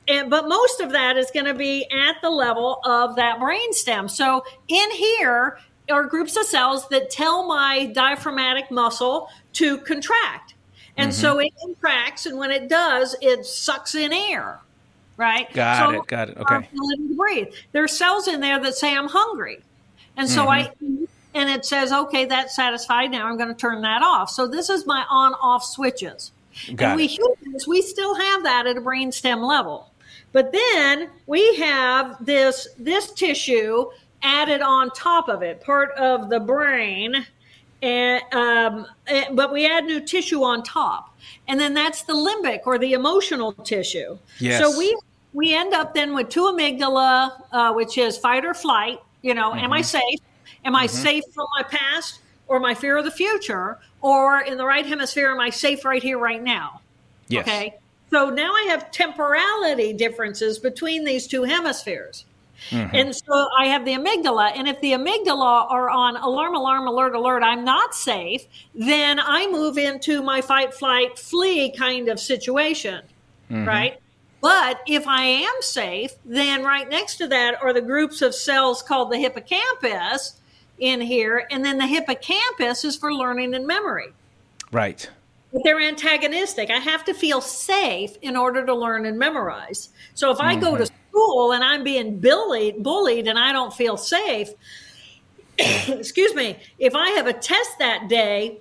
and, 0.07 0.29
but 0.29 0.47
most 0.47 0.79
of 0.79 0.91
that 0.91 1.17
is 1.17 1.31
going 1.31 1.45
to 1.45 1.53
be 1.53 1.85
at 1.91 2.21
the 2.21 2.29
level 2.29 2.81
of 2.85 3.15
that 3.15 3.39
brain 3.39 3.73
stem. 3.73 4.07
So 4.07 4.43
in 4.67 4.91
here 4.91 5.59
are 5.89 6.03
groups 6.05 6.35
of 6.35 6.45
cells 6.45 6.87
that 6.89 7.09
tell 7.09 7.47
my 7.47 7.87
diaphragmatic 7.87 8.71
muscle 8.71 9.29
to 9.53 9.77
contract. 9.79 10.55
And 10.97 11.11
mm-hmm. 11.11 11.21
so 11.21 11.39
it 11.39 11.53
contracts, 11.61 12.25
and 12.25 12.37
when 12.37 12.51
it 12.51 12.67
does, 12.69 13.15
it 13.21 13.45
sucks 13.45 13.95
in 13.95 14.11
air. 14.11 14.59
Right? 15.15 15.51
Got 15.53 15.89
so 15.89 16.01
it. 16.01 16.07
Got 16.07 16.29
it. 16.29 16.37
Okay. 16.37 16.55
Ability 16.55 17.07
to 17.07 17.15
breathe. 17.15 17.47
There 17.71 17.83
are 17.83 17.87
cells 17.87 18.27
in 18.27 18.39
there 18.39 18.59
that 18.61 18.75
say 18.75 18.95
I'm 18.95 19.07
hungry, 19.07 19.63
and 20.15 20.29
so 20.29 20.45
mm-hmm. 20.45 20.49
I 20.49 21.07
and 21.33 21.49
it 21.49 21.65
says, 21.65 21.91
okay, 21.91 22.25
that's 22.25 22.55
satisfied. 22.55 23.11
Now 23.11 23.27
I'm 23.27 23.37
going 23.37 23.49
to 23.49 23.55
turn 23.55 23.81
that 23.83 24.01
off. 24.01 24.29
So 24.29 24.47
this 24.47 24.69
is 24.69 24.85
my 24.85 25.05
on-off 25.09 25.63
switches. 25.63 26.31
Got 26.75 26.89
and 26.89 26.95
we 26.97 27.07
humans, 27.07 27.67
we 27.67 27.81
still 27.81 28.15
have 28.15 28.43
that 28.43 28.67
at 28.67 28.77
a 28.77 28.81
brainstem 28.81 29.47
level. 29.47 29.91
But 30.31 30.51
then 30.51 31.09
we 31.25 31.55
have 31.57 32.23
this 32.25 32.67
this 32.77 33.11
tissue 33.11 33.85
added 34.21 34.61
on 34.61 34.89
top 34.91 35.29
of 35.29 35.41
it, 35.41 35.61
part 35.61 35.91
of 35.91 36.29
the 36.29 36.39
brain, 36.39 37.25
and, 37.81 38.23
um, 38.33 38.87
and, 39.05 39.35
but 39.35 39.53
we 39.53 39.69
add 39.69 39.85
new 39.85 39.99
tissue 39.99 40.43
on 40.43 40.63
top, 40.63 41.15
and 41.47 41.59
then 41.59 41.73
that's 41.73 42.03
the 42.03 42.13
limbic 42.13 42.61
or 42.65 42.77
the 42.77 42.93
emotional 42.93 43.53
tissue. 43.53 44.17
Yes. 44.39 44.59
So 44.59 44.77
we 44.77 44.97
we 45.33 45.53
end 45.53 45.73
up 45.73 45.93
then 45.93 46.13
with 46.15 46.29
two 46.29 46.43
amygdala, 46.43 47.41
uh, 47.51 47.73
which 47.73 47.97
is 47.97 48.17
fight 48.17 48.45
or 48.45 48.53
flight. 48.53 48.99
You 49.21 49.33
know, 49.33 49.51
mm-hmm. 49.51 49.65
am 49.65 49.73
I 49.73 49.81
mm-hmm. 49.81 49.85
safe? 49.85 50.19
Am 50.65 50.75
I 50.75 50.87
mm-hmm. 50.87 50.95
safe 50.95 51.23
from 51.33 51.45
my 51.57 51.63
past 51.63 52.19
or 52.47 52.59
my 52.59 52.73
fear 52.73 52.97
of 52.97 53.05
the 53.05 53.11
future? 53.11 53.79
Or 54.01 54.41
in 54.41 54.57
the 54.57 54.65
right 54.65 54.85
hemisphere, 54.85 55.31
am 55.31 55.39
I 55.39 55.49
safe 55.49 55.83
right 55.83 56.01
here, 56.01 56.19
right 56.19 56.41
now? 56.41 56.81
Yes. 57.27 57.47
Okay. 57.47 57.75
So 58.11 58.29
now 58.29 58.53
I 58.53 58.67
have 58.69 58.91
temporality 58.91 59.93
differences 59.93 60.59
between 60.59 61.03
these 61.03 61.27
two 61.27 61.43
hemispheres. 61.43 62.25
Mm-hmm. 62.69 62.95
And 62.95 63.15
so 63.15 63.47
I 63.57 63.67
have 63.67 63.85
the 63.85 63.93
amygdala. 63.93 64.51
And 64.55 64.67
if 64.67 64.79
the 64.81 64.93
amygdala 64.93 65.69
are 65.69 65.89
on 65.89 66.17
alarm, 66.17 66.55
alarm, 66.55 66.87
alert, 66.87 67.15
alert, 67.15 67.43
I'm 67.43 67.63
not 67.63 67.93
safe, 67.93 68.45
then 68.73 69.19
I 69.19 69.47
move 69.47 69.77
into 69.77 70.23
my 70.23 70.41
fight, 70.41 70.73
flight, 70.73 71.19
flee 71.19 71.71
kind 71.71 72.09
of 72.09 72.19
situation. 72.19 73.03
Mm-hmm. 73.51 73.67
Right. 73.67 73.99
But 74.41 74.81
if 74.87 75.07
I 75.07 75.23
am 75.23 75.53
safe, 75.61 76.11
then 76.23 76.63
right 76.63 76.87
next 76.87 77.17
to 77.17 77.27
that 77.27 77.61
are 77.61 77.73
the 77.73 77.81
groups 77.81 78.21
of 78.21 78.35
cells 78.35 78.81
called 78.81 79.11
the 79.11 79.17
hippocampus 79.17 80.36
in 80.79 81.01
here. 81.01 81.47
And 81.51 81.63
then 81.63 81.77
the 81.77 81.87
hippocampus 81.87 82.83
is 82.83 82.95
for 82.95 83.13
learning 83.13 83.53
and 83.53 83.65
memory. 83.65 84.13
Right. 84.71 85.09
But 85.53 85.63
they're 85.63 85.79
antagonistic. 85.79 86.69
I 86.69 86.77
have 86.77 87.05
to 87.05 87.13
feel 87.13 87.41
safe 87.41 88.17
in 88.21 88.35
order 88.35 88.65
to 88.65 88.75
learn 88.75 89.05
and 89.05 89.17
memorize. 89.17 89.89
So 90.13 90.31
if 90.31 90.39
I 90.39 90.53
mm-hmm. 90.53 90.63
go 90.63 90.77
to 90.77 90.83
mm-hmm. 90.83 91.09
school 91.09 91.51
and 91.53 91.63
I'm 91.63 91.83
being 91.83 92.19
bullied, 92.19 92.83
bullied 92.83 93.27
and 93.27 93.39
I 93.39 93.51
don't 93.51 93.73
feel 93.73 93.97
safe, 93.97 94.49
excuse 95.57 96.35
me, 96.35 96.57
if 96.79 96.95
I 96.95 97.09
have 97.11 97.27
a 97.27 97.33
test 97.33 97.79
that 97.79 98.07
day, 98.09 98.59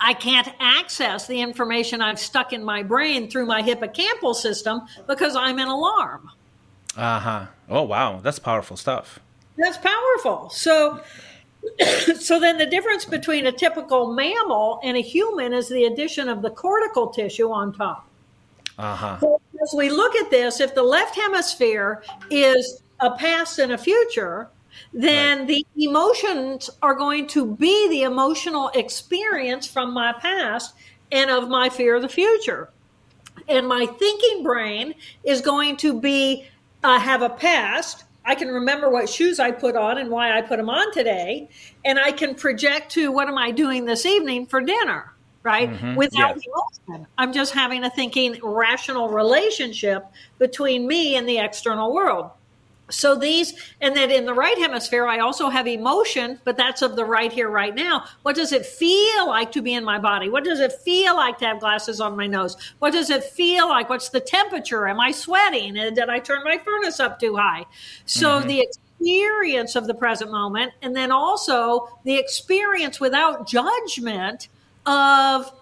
I 0.00 0.14
can't 0.14 0.48
access 0.60 1.26
the 1.26 1.40
information 1.40 2.00
I've 2.00 2.20
stuck 2.20 2.52
in 2.52 2.64
my 2.64 2.82
brain 2.82 3.28
through 3.30 3.46
my 3.46 3.62
hippocampal 3.62 4.34
system 4.34 4.82
because 5.06 5.34
I'm 5.34 5.58
in 5.58 5.68
alarm. 5.68 6.30
Uh 6.96 7.20
huh. 7.20 7.46
Oh, 7.68 7.82
wow. 7.82 8.20
That's 8.20 8.38
powerful 8.38 8.76
stuff. 8.76 9.18
That's 9.56 9.78
powerful. 9.78 10.50
So, 10.50 11.00
so 12.18 12.40
then 12.40 12.58
the 12.58 12.66
difference 12.66 13.04
between 13.04 13.46
a 13.46 13.52
typical 13.52 14.12
mammal 14.12 14.80
and 14.82 14.96
a 14.96 15.00
human 15.00 15.52
is 15.52 15.68
the 15.68 15.84
addition 15.84 16.28
of 16.28 16.42
the 16.42 16.50
cortical 16.50 17.08
tissue 17.08 17.50
on 17.50 17.72
top. 17.72 18.08
Uh-huh. 18.78 19.18
So 19.20 19.40
as 19.62 19.74
we 19.76 19.90
look 19.90 20.14
at 20.14 20.30
this, 20.30 20.60
if 20.60 20.74
the 20.74 20.82
left 20.82 21.16
hemisphere 21.16 22.02
is 22.30 22.82
a 23.00 23.10
past 23.10 23.58
and 23.58 23.72
a 23.72 23.78
future, 23.78 24.48
then 24.92 25.40
right. 25.40 25.48
the 25.48 25.66
emotions 25.76 26.70
are 26.82 26.94
going 26.94 27.26
to 27.28 27.46
be 27.56 27.88
the 27.88 28.02
emotional 28.02 28.70
experience 28.74 29.66
from 29.66 29.92
my 29.92 30.12
past 30.12 30.74
and 31.10 31.30
of 31.30 31.48
my 31.48 31.68
fear 31.68 31.96
of 31.96 32.02
the 32.02 32.08
future. 32.08 32.70
And 33.48 33.66
my 33.66 33.86
thinking 33.86 34.42
brain 34.42 34.94
is 35.24 35.40
going 35.40 35.76
to 35.78 35.98
be 35.98 36.46
uh, 36.84 36.98
have 36.98 37.22
a 37.22 37.30
past 37.30 38.04
I 38.28 38.34
can 38.34 38.48
remember 38.48 38.90
what 38.90 39.08
shoes 39.08 39.40
I 39.40 39.52
put 39.52 39.74
on 39.74 39.96
and 39.96 40.10
why 40.10 40.36
I 40.36 40.42
put 40.42 40.58
them 40.58 40.68
on 40.68 40.92
today. 40.92 41.48
And 41.86 41.98
I 41.98 42.12
can 42.12 42.34
project 42.34 42.92
to 42.92 43.10
what 43.10 43.26
am 43.26 43.38
I 43.38 43.50
doing 43.52 43.86
this 43.86 44.04
evening 44.04 44.44
for 44.44 44.60
dinner, 44.60 45.14
right? 45.42 45.70
Mm-hmm. 45.70 45.94
Without 45.94 46.36
yes. 46.36 46.44
emotion. 46.86 47.06
I'm 47.16 47.32
just 47.32 47.54
having 47.54 47.84
a 47.84 47.90
thinking, 47.90 48.38
rational 48.42 49.08
relationship 49.08 50.04
between 50.38 50.86
me 50.86 51.16
and 51.16 51.26
the 51.26 51.38
external 51.38 51.94
world. 51.94 52.30
So 52.90 53.14
these, 53.14 53.54
and 53.80 53.94
then 53.94 54.10
in 54.10 54.24
the 54.24 54.34
right 54.34 54.56
hemisphere, 54.56 55.06
I 55.06 55.18
also 55.18 55.48
have 55.48 55.66
emotion, 55.66 56.40
but 56.44 56.56
that's 56.56 56.80
of 56.80 56.96
the 56.96 57.04
right 57.04 57.32
here, 57.32 57.50
right 57.50 57.74
now. 57.74 58.04
What 58.22 58.34
does 58.34 58.52
it 58.52 58.64
feel 58.64 59.26
like 59.26 59.52
to 59.52 59.62
be 59.62 59.74
in 59.74 59.84
my 59.84 59.98
body? 59.98 60.30
What 60.30 60.44
does 60.44 60.60
it 60.60 60.72
feel 60.72 61.14
like 61.14 61.38
to 61.38 61.46
have 61.46 61.60
glasses 61.60 62.00
on 62.00 62.16
my 62.16 62.26
nose? 62.26 62.56
What 62.78 62.92
does 62.92 63.10
it 63.10 63.24
feel 63.24 63.68
like? 63.68 63.90
What's 63.90 64.08
the 64.08 64.20
temperature? 64.20 64.88
Am 64.88 65.00
I 65.00 65.10
sweating? 65.10 65.78
And 65.78 65.94
did 65.94 66.08
I 66.08 66.18
turn 66.18 66.42
my 66.44 66.58
furnace 66.58 66.98
up 66.98 67.20
too 67.20 67.36
high? 67.36 67.66
So 68.06 68.38
mm-hmm. 68.38 68.48
the 68.48 68.60
experience 68.60 69.76
of 69.76 69.86
the 69.86 69.94
present 69.94 70.30
moment, 70.30 70.72
and 70.82 70.96
then 70.96 71.12
also 71.12 71.88
the 72.04 72.16
experience 72.16 73.00
without 73.00 73.46
judgment 73.46 74.48
of 74.86 75.52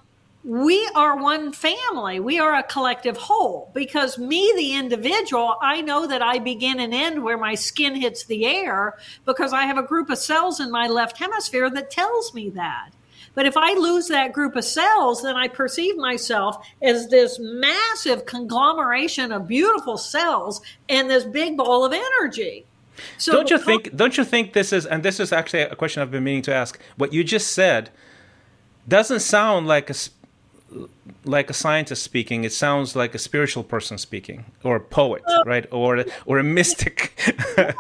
we 0.47 0.89
are 0.95 1.17
one 1.17 1.51
family. 1.51 2.21
We 2.21 2.39
are 2.39 2.55
a 2.55 2.63
collective 2.63 3.17
whole 3.17 3.69
because 3.75 4.17
me, 4.17 4.53
the 4.55 4.75
individual, 4.75 5.57
I 5.61 5.81
know 5.81 6.07
that 6.07 6.23
I 6.23 6.39
begin 6.39 6.79
and 6.79 6.95
end 6.95 7.25
where 7.25 7.37
my 7.37 7.57
skin 7.57 7.97
hits 7.97 8.25
the 8.25 8.47
air 8.47 8.97
because 9.25 9.53
I 9.53 9.65
have 9.65 9.77
a 9.77 9.83
group 9.83 10.09
of 10.09 10.19
cells 10.19 10.61
in 10.61 10.71
my 10.71 10.87
left 10.87 11.19
hemisphere 11.19 11.69
that 11.71 11.91
tells 11.91 12.33
me 12.33 12.51
that. 12.51 12.91
But 13.35 13.47
if 13.47 13.57
I 13.57 13.73
lose 13.73 14.07
that 14.07 14.33
group 14.33 14.55
of 14.55 14.65
cells, 14.65 15.21
then 15.21 15.35
I 15.35 15.49
perceive 15.49 15.97
myself 15.97 16.65
as 16.81 17.09
this 17.09 17.41
massive 17.41 18.25
conglomeration 18.25 19.33
of 19.33 19.49
beautiful 19.49 19.99
cells 19.99 20.61
and 20.89 21.11
this 21.11 21.25
big 21.25 21.57
ball 21.57 21.85
of 21.85 21.93
energy. 21.93 22.67
So 23.19 23.33
don't 23.33 23.51
you 23.51 23.59
think? 23.59 23.95
Don't 23.97 24.17
you 24.17 24.25
think 24.25 24.53
this 24.53 24.73
is? 24.73 24.87
And 24.87 25.03
this 25.03 25.19
is 25.19 25.33
actually 25.33 25.63
a 25.63 25.75
question 25.75 26.03
I've 26.03 26.13
been 26.13 26.25
meaning 26.25 26.43
to 26.43 26.55
ask. 26.55 26.81
What 26.97 27.13
you 27.13 27.25
just 27.25 27.49
said 27.49 27.91
doesn't 28.89 29.21
sound 29.21 29.67
like 29.67 29.91
a 29.91 29.95
like 31.25 31.51
a 31.51 31.55
scientist 31.55 32.03
speaking, 32.03 32.45
it 32.45 32.53
sounds 32.53 32.97
like 32.97 33.15
a 33.15 33.19
spiritual 33.19 33.63
person 33.63 33.99
speaking, 33.99 34.45
or 34.63 34.77
a 34.77 34.81
poet, 34.81 35.23
right, 35.45 35.67
or 35.71 36.05
or 36.25 36.39
a 36.39 36.45
mystic. 36.45 37.19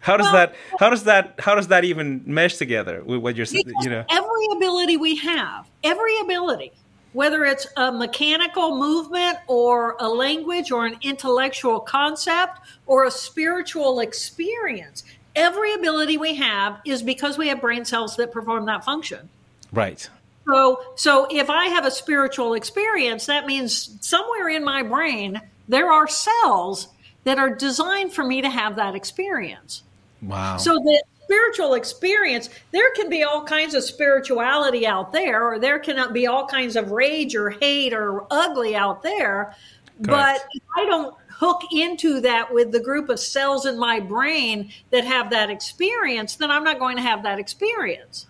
how 0.00 0.16
does 0.16 0.30
that? 0.32 0.54
How 0.78 0.90
does 0.90 1.04
that? 1.04 1.34
How 1.38 1.54
does 1.54 1.68
that 1.68 1.84
even 1.84 2.22
mesh 2.26 2.56
together 2.56 3.02
with 3.04 3.20
what 3.20 3.36
you're? 3.36 3.46
saying? 3.46 3.64
You 3.82 3.90
know, 3.90 4.04
every 4.10 4.46
ability 4.56 4.96
we 4.96 5.16
have, 5.16 5.66
every 5.84 6.18
ability, 6.20 6.72
whether 7.12 7.44
it's 7.44 7.66
a 7.76 7.92
mechanical 7.92 8.76
movement 8.76 9.38
or 9.46 9.96
a 10.00 10.08
language 10.08 10.70
or 10.70 10.86
an 10.86 10.96
intellectual 11.02 11.80
concept 11.80 12.60
or 12.86 13.04
a 13.04 13.10
spiritual 13.10 14.00
experience. 14.00 15.04
Every 15.36 15.74
ability 15.74 16.16
we 16.16 16.34
have 16.34 16.80
is 16.84 17.04
because 17.04 17.38
we 17.38 17.46
have 17.48 17.60
brain 17.60 17.84
cells 17.84 18.16
that 18.16 18.32
perform 18.32 18.66
that 18.66 18.84
function. 18.84 19.28
Right. 19.72 20.08
So, 20.50 20.82
so 20.96 21.28
if 21.30 21.50
I 21.50 21.66
have 21.66 21.86
a 21.86 21.90
spiritual 21.90 22.54
experience, 22.54 23.26
that 23.26 23.46
means 23.46 23.96
somewhere 24.00 24.48
in 24.48 24.64
my 24.64 24.82
brain 24.82 25.40
there 25.68 25.92
are 25.92 26.08
cells 26.08 26.88
that 27.24 27.38
are 27.38 27.54
designed 27.54 28.12
for 28.12 28.24
me 28.24 28.42
to 28.42 28.50
have 28.50 28.76
that 28.76 28.96
experience. 28.96 29.84
Wow. 30.20 30.56
So 30.56 30.74
the 30.74 31.02
spiritual 31.22 31.74
experience, 31.74 32.50
there 32.72 32.90
can 32.96 33.08
be 33.08 33.22
all 33.22 33.44
kinds 33.44 33.74
of 33.74 33.84
spirituality 33.84 34.84
out 34.84 35.12
there, 35.12 35.44
or 35.44 35.60
there 35.60 35.78
can 35.78 36.12
be 36.12 36.26
all 36.26 36.46
kinds 36.46 36.74
of 36.74 36.90
rage 36.90 37.36
or 37.36 37.50
hate 37.50 37.92
or 37.92 38.26
ugly 38.32 38.74
out 38.74 39.04
there. 39.04 39.54
Correct. 40.02 40.08
But 40.08 40.48
if 40.52 40.62
I 40.76 40.84
don't 40.86 41.14
hook 41.28 41.62
into 41.72 42.20
that 42.22 42.52
with 42.52 42.72
the 42.72 42.80
group 42.80 43.08
of 43.08 43.20
cells 43.20 43.64
in 43.64 43.78
my 43.78 44.00
brain 44.00 44.72
that 44.90 45.04
have 45.04 45.30
that 45.30 45.50
experience, 45.50 46.34
then 46.34 46.50
I'm 46.50 46.64
not 46.64 46.80
going 46.80 46.96
to 46.96 47.02
have 47.02 47.22
that 47.22 47.38
experience. 47.38 48.26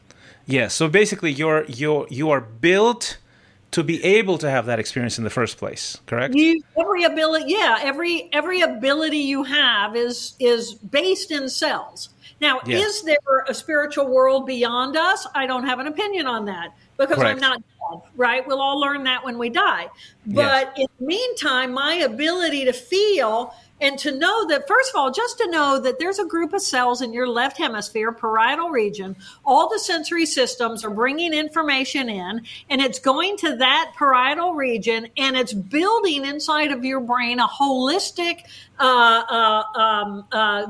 Yeah. 0.50 0.68
So 0.68 0.88
basically, 0.88 1.32
you're 1.32 1.64
you're 1.64 2.06
you 2.10 2.30
are 2.30 2.40
built 2.40 3.18
to 3.70 3.84
be 3.84 4.02
able 4.02 4.38
to 4.38 4.50
have 4.50 4.66
that 4.66 4.80
experience 4.80 5.16
in 5.18 5.24
the 5.24 5.30
first 5.30 5.56
place 5.56 5.98
correct 6.06 6.34
you, 6.34 6.60
every 6.78 7.04
ability 7.04 7.44
yeah 7.48 7.78
every 7.80 8.28
every 8.32 8.62
ability 8.62 9.18
you 9.18 9.44
have 9.44 9.96
is 9.96 10.34
is 10.40 10.74
based 10.74 11.30
in 11.30 11.48
cells 11.48 12.10
now 12.40 12.60
yeah. 12.66 12.78
is 12.78 13.02
there 13.02 13.16
a 13.48 13.54
spiritual 13.54 14.08
world 14.08 14.46
beyond 14.46 14.96
us 14.96 15.26
i 15.34 15.46
don't 15.46 15.64
have 15.64 15.78
an 15.78 15.86
opinion 15.86 16.26
on 16.26 16.44
that 16.44 16.74
because 16.96 17.16
correct. 17.16 17.30
i'm 17.30 17.38
not 17.38 17.60
dead 17.60 18.10
right 18.16 18.46
we'll 18.46 18.60
all 18.60 18.80
learn 18.80 19.04
that 19.04 19.24
when 19.24 19.38
we 19.38 19.48
die 19.48 19.88
but 20.26 20.72
yes. 20.76 20.78
in 20.78 20.86
the 20.98 21.06
meantime 21.06 21.72
my 21.72 21.94
ability 21.94 22.64
to 22.64 22.72
feel 22.72 23.54
and 23.80 23.98
to 24.00 24.12
know 24.12 24.46
that, 24.48 24.68
first 24.68 24.90
of 24.90 24.96
all, 24.98 25.10
just 25.10 25.38
to 25.38 25.50
know 25.50 25.80
that 25.80 25.98
there's 25.98 26.18
a 26.18 26.24
group 26.24 26.52
of 26.52 26.60
cells 26.60 27.02
in 27.02 27.12
your 27.12 27.28
left 27.28 27.56
hemisphere, 27.56 28.12
parietal 28.12 28.70
region, 28.70 29.16
all 29.44 29.68
the 29.68 29.78
sensory 29.78 30.26
systems 30.26 30.84
are 30.84 30.90
bringing 30.90 31.32
information 31.32 32.08
in, 32.08 32.42
and 32.68 32.80
it's 32.80 32.98
going 32.98 33.36
to 33.38 33.56
that 33.56 33.92
parietal 33.96 34.54
region, 34.54 35.08
and 35.16 35.36
it's 35.36 35.52
building 35.52 36.24
inside 36.24 36.72
of 36.72 36.84
your 36.84 37.00
brain 37.00 37.38
a 37.38 37.46
holistic 37.48 38.42
uh, 38.78 39.22
uh, 39.28 39.78
um, 39.78 40.26
uh, 40.32 40.66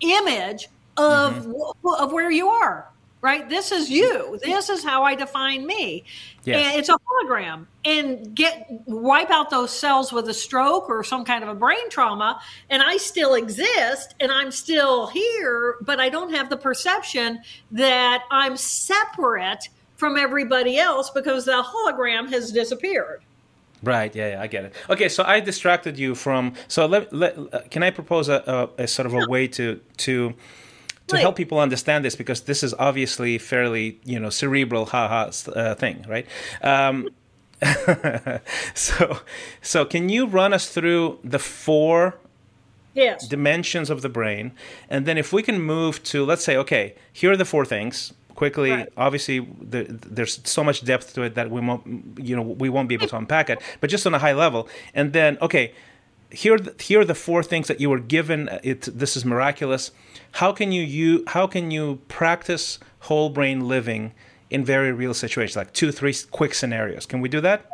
image 0.00 0.68
of, 0.96 1.46
mm-hmm. 1.46 2.02
of 2.02 2.12
where 2.12 2.30
you 2.30 2.48
are 2.48 2.88
right? 3.24 3.48
This 3.48 3.72
is 3.72 3.90
you. 3.90 4.38
This 4.42 4.68
is 4.68 4.84
how 4.84 5.02
I 5.02 5.14
define 5.14 5.66
me. 5.66 6.04
Yes. 6.44 6.62
And 6.62 6.78
it's 6.78 6.90
a 6.90 6.98
hologram. 6.98 7.66
And 7.82 8.34
get 8.34 8.66
wipe 8.84 9.30
out 9.30 9.48
those 9.48 9.70
cells 9.70 10.12
with 10.12 10.28
a 10.28 10.34
stroke 10.34 10.90
or 10.90 11.02
some 11.02 11.24
kind 11.24 11.42
of 11.42 11.48
a 11.48 11.54
brain 11.54 11.88
trauma, 11.88 12.38
and 12.68 12.82
I 12.82 12.98
still 12.98 13.32
exist 13.34 14.14
and 14.20 14.30
I'm 14.30 14.50
still 14.50 15.06
here, 15.06 15.76
but 15.80 16.00
I 16.00 16.10
don't 16.10 16.34
have 16.34 16.50
the 16.50 16.58
perception 16.58 17.40
that 17.72 18.24
I'm 18.30 18.58
separate 18.58 19.70
from 19.96 20.18
everybody 20.18 20.76
else 20.78 21.08
because 21.08 21.46
the 21.46 21.62
hologram 21.62 22.28
has 22.28 22.52
disappeared. 22.52 23.22
Right. 23.82 24.14
Yeah, 24.14 24.32
yeah, 24.32 24.42
I 24.42 24.48
get 24.48 24.66
it. 24.66 24.74
Okay, 24.90 25.08
so 25.08 25.24
I 25.26 25.40
distracted 25.40 25.98
you 25.98 26.14
from. 26.14 26.54
So 26.68 26.84
let, 26.84 27.10
let 27.10 27.38
uh, 27.38 27.60
can 27.70 27.82
I 27.82 27.90
propose 27.90 28.28
a, 28.28 28.70
a, 28.78 28.82
a 28.82 28.86
sort 28.86 29.06
of 29.06 29.14
a 29.14 29.26
way 29.28 29.46
to 29.48 29.80
to 29.98 30.34
to 31.08 31.18
help 31.18 31.36
people 31.36 31.58
understand 31.58 32.04
this 32.04 32.16
because 32.16 32.42
this 32.42 32.62
is 32.62 32.74
obviously 32.78 33.38
fairly 33.38 34.00
you 34.04 34.18
know 34.18 34.30
cerebral 34.30 34.86
haha 34.86 35.30
uh, 35.54 35.74
thing 35.74 36.04
right? 36.08 36.26
Um, 36.62 37.08
so 38.74 39.18
so 39.62 39.84
can 39.84 40.08
you 40.08 40.26
run 40.26 40.52
us 40.52 40.68
through 40.68 41.18
the 41.22 41.38
four 41.38 42.18
yes. 42.94 43.26
dimensions 43.28 43.90
of 43.90 44.02
the 44.02 44.08
brain? 44.08 44.52
And 44.88 45.06
then 45.06 45.18
if 45.18 45.32
we 45.32 45.42
can 45.42 45.60
move 45.60 46.02
to 46.04 46.24
let's 46.24 46.44
say 46.44 46.56
okay 46.56 46.94
here 47.12 47.32
are 47.32 47.36
the 47.36 47.44
four 47.44 47.64
things. 47.64 48.12
Quickly 48.34 48.70
right. 48.70 48.88
obviously 48.96 49.46
the, 49.60 49.84
there's 49.84 50.40
so 50.42 50.64
much 50.64 50.84
depth 50.84 51.14
to 51.14 51.22
it 51.22 51.36
that 51.36 51.52
we 51.52 51.60
won't 51.60 52.18
you 52.18 52.34
know 52.34 52.42
we 52.42 52.68
won't 52.68 52.88
be 52.88 52.96
able 52.96 53.06
to 53.06 53.16
unpack 53.16 53.48
it 53.48 53.62
but 53.80 53.88
just 53.88 54.06
on 54.06 54.14
a 54.14 54.18
high 54.18 54.32
level. 54.32 54.68
And 54.92 55.12
then 55.12 55.38
okay 55.40 55.72
here 56.34 56.58
here 56.80 57.00
are 57.00 57.04
the 57.04 57.14
four 57.14 57.42
things 57.42 57.68
that 57.68 57.80
you 57.80 57.88
were 57.88 58.00
given 58.00 58.48
it 58.62 58.82
this 58.82 59.16
is 59.16 59.24
miraculous 59.24 59.90
how 60.32 60.52
can 60.52 60.72
you, 60.72 60.82
you 60.82 61.24
how 61.28 61.46
can 61.46 61.70
you 61.70 62.00
practice 62.08 62.78
whole 63.00 63.30
brain 63.30 63.68
living 63.68 64.12
in 64.50 64.64
very 64.64 64.92
real 64.92 65.14
situations 65.14 65.56
like 65.56 65.72
two 65.72 65.90
three 65.90 66.14
quick 66.30 66.54
scenarios 66.54 67.06
can 67.06 67.20
we 67.20 67.28
do 67.28 67.40
that 67.40 67.64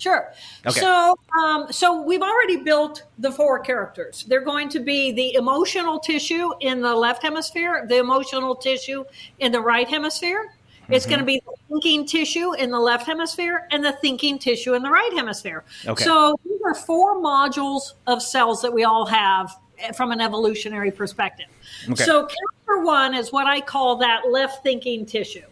Sure. 0.00 0.32
Okay. 0.66 0.80
So, 0.80 1.14
um, 1.38 1.70
so 1.70 2.00
we've 2.00 2.22
already 2.22 2.56
built 2.56 3.04
the 3.18 3.30
four 3.30 3.58
characters. 3.58 4.24
They're 4.26 4.40
going 4.40 4.70
to 4.70 4.80
be 4.80 5.12
the 5.12 5.34
emotional 5.34 6.00
tissue 6.00 6.52
in 6.60 6.80
the 6.80 6.96
left 6.96 7.22
hemisphere, 7.22 7.84
the 7.86 7.98
emotional 7.98 8.54
tissue 8.54 9.04
in 9.40 9.52
the 9.52 9.60
right 9.60 9.86
hemisphere. 9.86 10.54
It's 10.90 11.04
mm-hmm. 11.04 11.10
going 11.10 11.20
to 11.20 11.26
be 11.26 11.42
the 11.46 11.56
thinking 11.68 12.06
tissue 12.06 12.54
in 12.54 12.70
the 12.70 12.80
left 12.80 13.06
hemisphere 13.06 13.66
and 13.70 13.84
the 13.84 13.92
thinking 13.92 14.38
tissue 14.38 14.74
in 14.74 14.82
the 14.82 14.90
right 14.90 15.12
hemisphere. 15.14 15.64
Okay. 15.86 16.04
So 16.04 16.38
these 16.44 16.60
are 16.64 16.74
four 16.74 17.16
modules 17.16 17.92
of 18.06 18.22
cells 18.22 18.62
that 18.62 18.72
we 18.72 18.84
all 18.84 19.06
have 19.06 19.54
from 19.94 20.12
an 20.12 20.20
evolutionary 20.20 20.90
perspective. 20.90 21.46
Okay. 21.88 22.04
So, 22.04 22.26
character 22.26 22.84
one 22.84 23.14
is 23.14 23.32
what 23.32 23.46
I 23.46 23.60
call 23.60 23.96
that 23.96 24.30
left 24.30 24.62
thinking 24.62 25.06
tissue. 25.06 25.42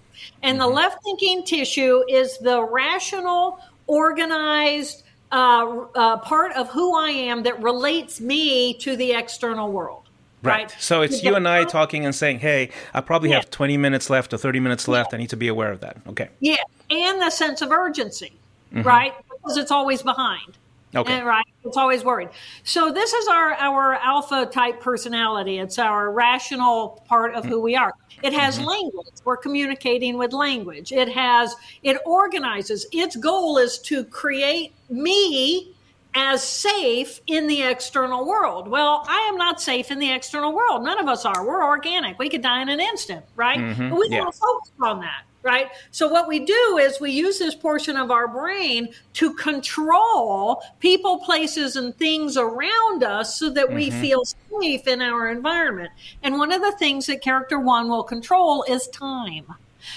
And 0.42 0.58
mm-hmm. 0.58 0.68
the 0.68 0.74
left 0.74 1.02
thinking 1.04 1.44
tissue 1.44 2.02
is 2.08 2.38
the 2.38 2.62
rational, 2.62 3.60
organized 3.86 5.04
uh, 5.32 5.86
uh, 5.94 6.16
part 6.18 6.52
of 6.52 6.68
who 6.70 6.96
I 6.96 7.10
am 7.10 7.42
that 7.42 7.62
relates 7.62 8.20
me 8.20 8.74
to 8.74 8.96
the 8.96 9.12
external 9.12 9.70
world. 9.70 10.07
Right. 10.42 10.62
right. 10.62 10.76
So 10.78 11.02
it's 11.02 11.22
you 11.22 11.34
and 11.34 11.48
I 11.48 11.64
talking 11.64 12.04
and 12.04 12.14
saying, 12.14 12.38
hey, 12.38 12.70
I 12.94 13.00
probably 13.00 13.30
yeah. 13.30 13.36
have 13.36 13.50
20 13.50 13.76
minutes 13.76 14.08
left 14.08 14.32
or 14.32 14.38
30 14.38 14.60
minutes 14.60 14.86
left. 14.86 15.12
Yeah. 15.12 15.16
I 15.16 15.20
need 15.20 15.30
to 15.30 15.36
be 15.36 15.48
aware 15.48 15.72
of 15.72 15.80
that. 15.80 15.96
Okay. 16.08 16.28
Yeah. 16.40 16.56
And 16.90 17.20
the 17.20 17.30
sense 17.30 17.60
of 17.60 17.70
urgency, 17.72 18.32
mm-hmm. 18.72 18.86
right? 18.86 19.14
Because 19.28 19.56
it's 19.56 19.70
always 19.70 20.02
behind. 20.02 20.56
Okay. 20.94 21.18
And, 21.18 21.26
right. 21.26 21.44
It's 21.64 21.76
always 21.76 22.02
worried. 22.02 22.30
So 22.64 22.90
this 22.90 23.12
is 23.12 23.28
our 23.28 23.52
our 23.52 23.94
alpha 23.94 24.46
type 24.46 24.80
personality. 24.80 25.58
It's 25.58 25.78
our 25.78 26.10
rational 26.10 27.02
part 27.08 27.34
of 27.34 27.44
who 27.44 27.60
we 27.60 27.76
are. 27.76 27.92
It 28.22 28.32
has 28.32 28.56
mm-hmm. 28.56 28.68
language. 28.68 29.08
We're 29.24 29.36
communicating 29.36 30.16
with 30.16 30.32
language. 30.32 30.92
It 30.92 31.08
has 31.10 31.54
it 31.82 31.98
organizes. 32.06 32.86
Its 32.90 33.16
goal 33.16 33.58
is 33.58 33.78
to 33.80 34.04
create 34.04 34.72
me 34.88 35.74
as 36.14 36.42
safe 36.42 37.20
in 37.26 37.46
the 37.46 37.62
external 37.62 38.26
world. 38.26 38.68
Well, 38.68 39.04
I 39.06 39.28
am 39.30 39.36
not 39.36 39.60
safe 39.60 39.90
in 39.90 39.98
the 39.98 40.10
external 40.10 40.54
world. 40.54 40.82
None 40.84 40.98
of 40.98 41.06
us 41.06 41.24
are. 41.24 41.46
We're 41.46 41.64
organic. 41.64 42.18
We 42.18 42.28
could 42.28 42.42
die 42.42 42.62
in 42.62 42.68
an 42.68 42.80
instant, 42.80 43.24
right? 43.36 43.58
Mm-hmm. 43.58 43.90
But 43.90 43.98
we 43.98 44.08
yeah. 44.08 44.18
don't 44.18 44.34
focus 44.34 44.72
on 44.80 45.00
that 45.00 45.24
right? 45.42 45.68
So 45.90 46.08
what 46.08 46.28
we 46.28 46.40
do 46.40 46.78
is 46.78 47.00
we 47.00 47.12
use 47.12 47.38
this 47.38 47.54
portion 47.54 47.96
of 47.96 48.10
our 48.10 48.28
brain 48.28 48.88
to 49.14 49.32
control 49.34 50.62
people, 50.80 51.18
places, 51.18 51.76
and 51.76 51.96
things 51.96 52.36
around 52.36 53.02
us 53.02 53.38
so 53.38 53.50
that 53.50 53.66
mm-hmm. 53.66 53.76
we 53.76 53.90
feel 53.90 54.24
safe 54.24 54.86
in 54.86 55.00
our 55.00 55.28
environment. 55.28 55.90
And 56.22 56.38
one 56.38 56.52
of 56.52 56.60
the 56.60 56.72
things 56.72 57.06
that 57.06 57.22
character 57.22 57.58
one 57.58 57.88
will 57.88 58.02
control 58.02 58.64
is 58.64 58.88
time. 58.88 59.46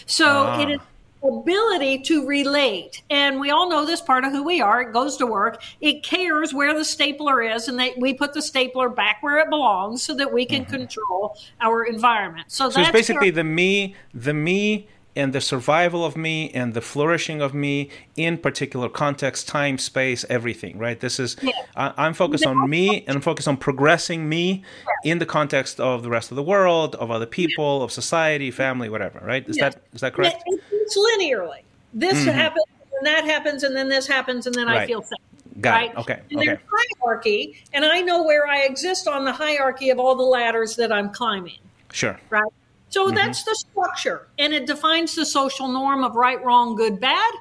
So 0.05 0.27
ah. 0.27 0.61
it 0.61 0.69
is 0.69 0.79
ability 1.23 1.99
to 1.99 2.25
relate. 2.25 3.03
And 3.09 3.39
we 3.39 3.51
all 3.51 3.69
know 3.69 3.85
this 3.85 4.01
part 4.01 4.23
of 4.23 4.31
who 4.31 4.43
we 4.43 4.61
are. 4.61 4.81
It 4.81 4.93
goes 4.93 5.17
to 5.17 5.25
work. 5.25 5.61
It 5.79 6.03
cares 6.03 6.53
where 6.53 6.73
the 6.73 6.85
stapler 6.85 7.41
is, 7.41 7.67
and 7.67 7.79
they, 7.79 7.93
we 7.97 8.13
put 8.13 8.33
the 8.33 8.41
stapler 8.41 8.89
back 8.89 9.21
where 9.21 9.37
it 9.39 9.49
belongs 9.49 10.03
so 10.03 10.15
that 10.15 10.31
we 10.33 10.45
can 10.45 10.63
mm-hmm. 10.63 10.75
control 10.75 11.37
our 11.59 11.83
environment. 11.83 12.51
So, 12.51 12.69
so 12.69 12.81
it's 12.81 12.91
basically 12.91 13.31
the 13.31 13.43
me, 13.43 13.95
the 14.13 14.33
me 14.33 14.87
and 15.15 15.33
the 15.33 15.41
survival 15.41 16.05
of 16.05 16.15
me 16.15 16.49
and 16.51 16.73
the 16.73 16.81
flourishing 16.81 17.41
of 17.41 17.53
me 17.53 17.89
in 18.15 18.37
particular 18.37 18.89
context 18.89 19.47
time 19.47 19.77
space 19.77 20.25
everything 20.29 20.77
right 20.77 20.99
this 20.99 21.19
is 21.19 21.35
yeah. 21.41 21.51
I, 21.75 22.07
am 22.07 22.13
focused 22.13 22.45
on 22.45 22.69
me 22.69 23.03
and 23.07 23.15
i'm 23.15 23.21
focused 23.21 23.47
on 23.47 23.57
progressing 23.57 24.27
me 24.27 24.63
in 25.03 25.19
the 25.19 25.25
context 25.25 25.79
of 25.79 26.03
the 26.03 26.09
rest 26.09 26.31
of 26.31 26.35
the 26.35 26.43
world 26.43 26.95
of 26.95 27.11
other 27.11 27.25
people 27.25 27.83
of 27.83 27.91
society 27.91 28.51
family 28.51 28.89
whatever 28.89 29.19
right 29.23 29.47
is 29.47 29.57
that 29.57 29.81
is 29.93 30.01
that 30.01 30.13
correct 30.13 30.43
it's 30.71 30.97
linearly 30.97 31.61
this 31.93 32.19
mm-hmm. 32.19 32.29
happens 32.29 32.65
and 32.97 33.05
that 33.05 33.25
happens 33.25 33.63
and 33.63 33.75
then 33.75 33.89
this 33.89 34.07
happens 34.07 34.45
and 34.45 34.55
then 34.55 34.67
right. 34.67 34.81
i 34.81 34.87
feel 34.87 35.01
safe 35.01 35.17
Got 35.59 35.73
right? 35.73 35.91
It. 35.91 35.97
Okay. 35.97 36.19
And 36.31 36.39
okay. 36.39 36.45
there's 36.47 36.59
hierarchy, 37.01 37.61
and 37.73 37.83
I 37.85 38.01
know 38.01 38.23
where 38.23 38.47
I 38.47 38.61
exist 38.61 39.07
on 39.07 39.25
the 39.25 39.33
hierarchy 39.33 39.89
of 39.89 39.99
all 39.99 40.15
the 40.15 40.23
ladders 40.23 40.75
that 40.77 40.91
I'm 40.91 41.11
climbing. 41.11 41.59
Sure. 41.91 42.17
Right. 42.29 42.51
So 42.91 43.07
mm-hmm. 43.07 43.15
that's 43.15 43.43
the 43.43 43.55
structure, 43.55 44.27
and 44.37 44.53
it 44.53 44.67
defines 44.67 45.15
the 45.15 45.25
social 45.25 45.67
norm 45.67 46.03
of 46.03 46.15
right, 46.15 46.43
wrong, 46.43 46.75
good, 46.75 46.99
bad, 46.99 47.33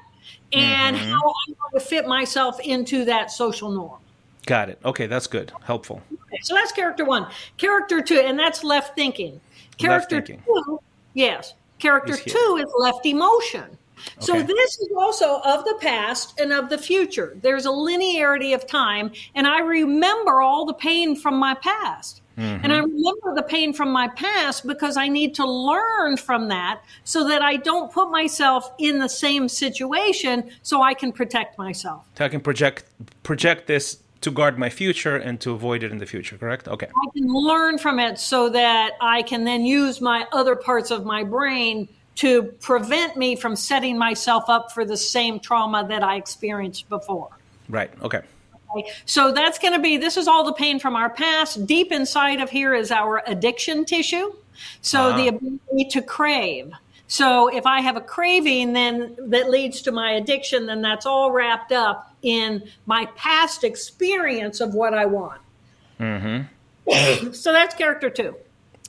and 0.53 0.95
mm-hmm. 0.95 1.09
how 1.11 1.17
I'm 1.17 1.53
going 1.53 1.73
to 1.73 1.79
fit 1.79 2.07
myself 2.07 2.59
into 2.61 3.05
that 3.05 3.31
social 3.31 3.69
norm. 3.69 3.99
Got 4.45 4.69
it. 4.69 4.79
Okay, 4.83 5.07
that's 5.07 5.27
good. 5.27 5.51
Helpful. 5.61 6.01
Okay, 6.11 6.39
so 6.41 6.55
that's 6.55 6.71
character 6.71 7.05
one. 7.05 7.27
Character 7.57 8.01
two, 8.01 8.19
and 8.19 8.39
that's 8.39 8.63
left 8.63 8.95
thinking. 8.95 9.39
Character 9.77 10.15
left 10.15 10.27
thinking. 10.27 10.43
two, 10.45 10.79
yes. 11.13 11.53
Character 11.79 12.15
two 12.15 12.63
is 12.65 12.71
left 12.79 13.05
emotion. 13.05 13.63
Okay. 13.63 14.07
So 14.19 14.41
this 14.41 14.79
is 14.79 14.89
also 14.97 15.41
of 15.41 15.63
the 15.65 15.77
past 15.79 16.39
and 16.39 16.51
of 16.51 16.69
the 16.69 16.77
future. 16.77 17.37
There's 17.41 17.65
a 17.65 17.69
linearity 17.69 18.55
of 18.55 18.65
time, 18.65 19.11
and 19.35 19.45
I 19.45 19.59
remember 19.59 20.41
all 20.41 20.65
the 20.65 20.73
pain 20.73 21.15
from 21.15 21.37
my 21.37 21.55
past. 21.55 22.20
Mm-hmm. 22.37 22.63
And 22.63 22.73
I 22.73 22.77
remember 22.77 23.35
the 23.35 23.43
pain 23.43 23.73
from 23.73 23.91
my 23.91 24.07
past 24.09 24.65
because 24.65 24.97
I 24.97 25.07
need 25.07 25.35
to 25.35 25.45
learn 25.45 26.17
from 26.17 26.47
that 26.47 26.81
so 27.03 27.27
that 27.27 27.41
I 27.41 27.57
don't 27.57 27.91
put 27.91 28.09
myself 28.09 28.71
in 28.77 28.99
the 28.99 29.09
same 29.09 29.49
situation 29.49 30.49
so 30.61 30.81
I 30.81 30.93
can 30.93 31.11
protect 31.11 31.57
myself. 31.57 32.05
So 32.17 32.25
I 32.25 32.29
can 32.29 32.41
project 32.41 32.85
project 33.23 33.67
this 33.67 33.97
to 34.21 34.31
guard 34.31 34.57
my 34.57 34.69
future 34.69 35.17
and 35.17 35.41
to 35.41 35.51
avoid 35.51 35.83
it 35.83 35.91
in 35.91 35.97
the 35.97 36.05
future. 36.05 36.37
Correct? 36.37 36.67
Okay. 36.67 36.87
I 36.87 37.09
can 37.13 37.27
learn 37.27 37.77
from 37.77 37.99
it 37.99 38.17
so 38.17 38.49
that 38.49 38.93
I 39.01 39.23
can 39.23 39.43
then 39.43 39.65
use 39.65 39.99
my 39.99 40.25
other 40.31 40.55
parts 40.55 40.91
of 40.91 41.05
my 41.05 41.23
brain 41.23 41.89
to 42.15 42.43
prevent 42.43 43.17
me 43.17 43.35
from 43.35 43.55
setting 43.55 43.97
myself 43.97 44.45
up 44.47 44.71
for 44.71 44.85
the 44.85 44.97
same 44.97 45.39
trauma 45.39 45.85
that 45.87 46.03
I 46.03 46.17
experienced 46.17 46.87
before. 46.89 47.29
Right. 47.69 47.91
Okay. 48.03 48.21
Okay? 48.77 48.91
So 49.05 49.31
that's 49.31 49.59
going 49.59 49.73
to 49.73 49.79
be 49.79 49.97
this 49.97 50.17
is 50.17 50.27
all 50.27 50.43
the 50.43 50.53
pain 50.53 50.79
from 50.79 50.95
our 50.95 51.09
past. 51.09 51.65
Deep 51.65 51.91
inside 51.91 52.39
of 52.39 52.49
here 52.49 52.73
is 52.73 52.91
our 52.91 53.23
addiction 53.27 53.85
tissue. 53.85 54.33
So 54.81 55.09
uh-huh. 55.09 55.17
the 55.17 55.27
ability 55.29 55.89
to 55.91 56.01
crave. 56.01 56.71
So 57.07 57.49
if 57.49 57.65
I 57.65 57.81
have 57.81 57.97
a 57.97 58.01
craving 58.01 58.73
then 58.73 59.15
that 59.19 59.49
leads 59.49 59.81
to 59.83 59.91
my 59.91 60.11
addiction 60.11 60.65
then 60.65 60.81
that's 60.81 61.05
all 61.05 61.31
wrapped 61.31 61.71
up 61.71 62.15
in 62.21 62.63
my 62.85 63.05
past 63.15 63.63
experience 63.63 64.61
of 64.61 64.73
what 64.73 64.93
I 64.93 65.05
want. 65.05 65.41
Mm-hmm. 65.99 67.31
so 67.33 67.51
that's 67.51 67.75
character 67.75 68.09
2. 68.09 68.35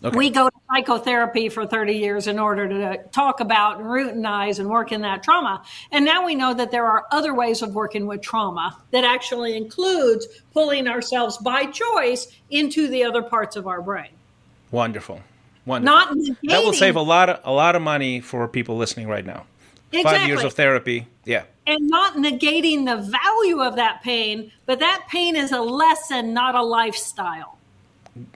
Okay. 0.04 0.16
We 0.16 0.30
go 0.30 0.48
to 0.48 0.51
psychotherapy 0.72 1.48
for 1.48 1.66
30 1.66 1.94
years 1.94 2.26
in 2.26 2.38
order 2.38 2.68
to 2.68 3.02
talk 3.10 3.40
about 3.40 3.78
and 3.78 3.86
routinize 3.86 4.58
and 4.58 4.68
work 4.68 4.92
in 4.92 5.02
that 5.02 5.22
trauma. 5.22 5.62
And 5.90 6.04
now 6.04 6.24
we 6.24 6.34
know 6.34 6.54
that 6.54 6.70
there 6.70 6.86
are 6.86 7.04
other 7.10 7.34
ways 7.34 7.62
of 7.62 7.74
working 7.74 8.06
with 8.06 8.22
trauma 8.22 8.78
that 8.90 9.04
actually 9.04 9.56
includes 9.56 10.26
pulling 10.52 10.88
ourselves 10.88 11.38
by 11.38 11.66
choice 11.66 12.26
into 12.50 12.88
the 12.88 13.04
other 13.04 13.22
parts 13.22 13.56
of 13.56 13.66
our 13.66 13.82
brain. 13.82 14.10
Wonderful. 14.70 15.20
Wonderful. 15.66 15.94
Not 15.94 16.16
that 16.44 16.64
will 16.64 16.72
save 16.72 16.96
a 16.96 17.02
lot 17.02 17.28
of 17.28 17.40
a 17.44 17.52
lot 17.52 17.76
of 17.76 17.82
money 17.82 18.20
for 18.20 18.48
people 18.48 18.76
listening 18.76 19.06
right 19.06 19.24
now. 19.24 19.46
Five 20.02 20.26
years 20.26 20.42
of 20.42 20.54
therapy. 20.54 21.06
Yeah. 21.24 21.44
and 21.66 21.88
not 21.88 22.14
negating 22.14 22.86
the 22.86 22.96
value 22.96 23.62
of 23.62 23.76
that 23.76 24.02
pain, 24.02 24.50
but 24.66 24.80
that 24.80 25.06
pain 25.08 25.36
is 25.36 25.52
a 25.52 25.60
lesson, 25.60 26.34
not 26.34 26.56
a 26.56 26.62
lifestyle. 26.62 27.58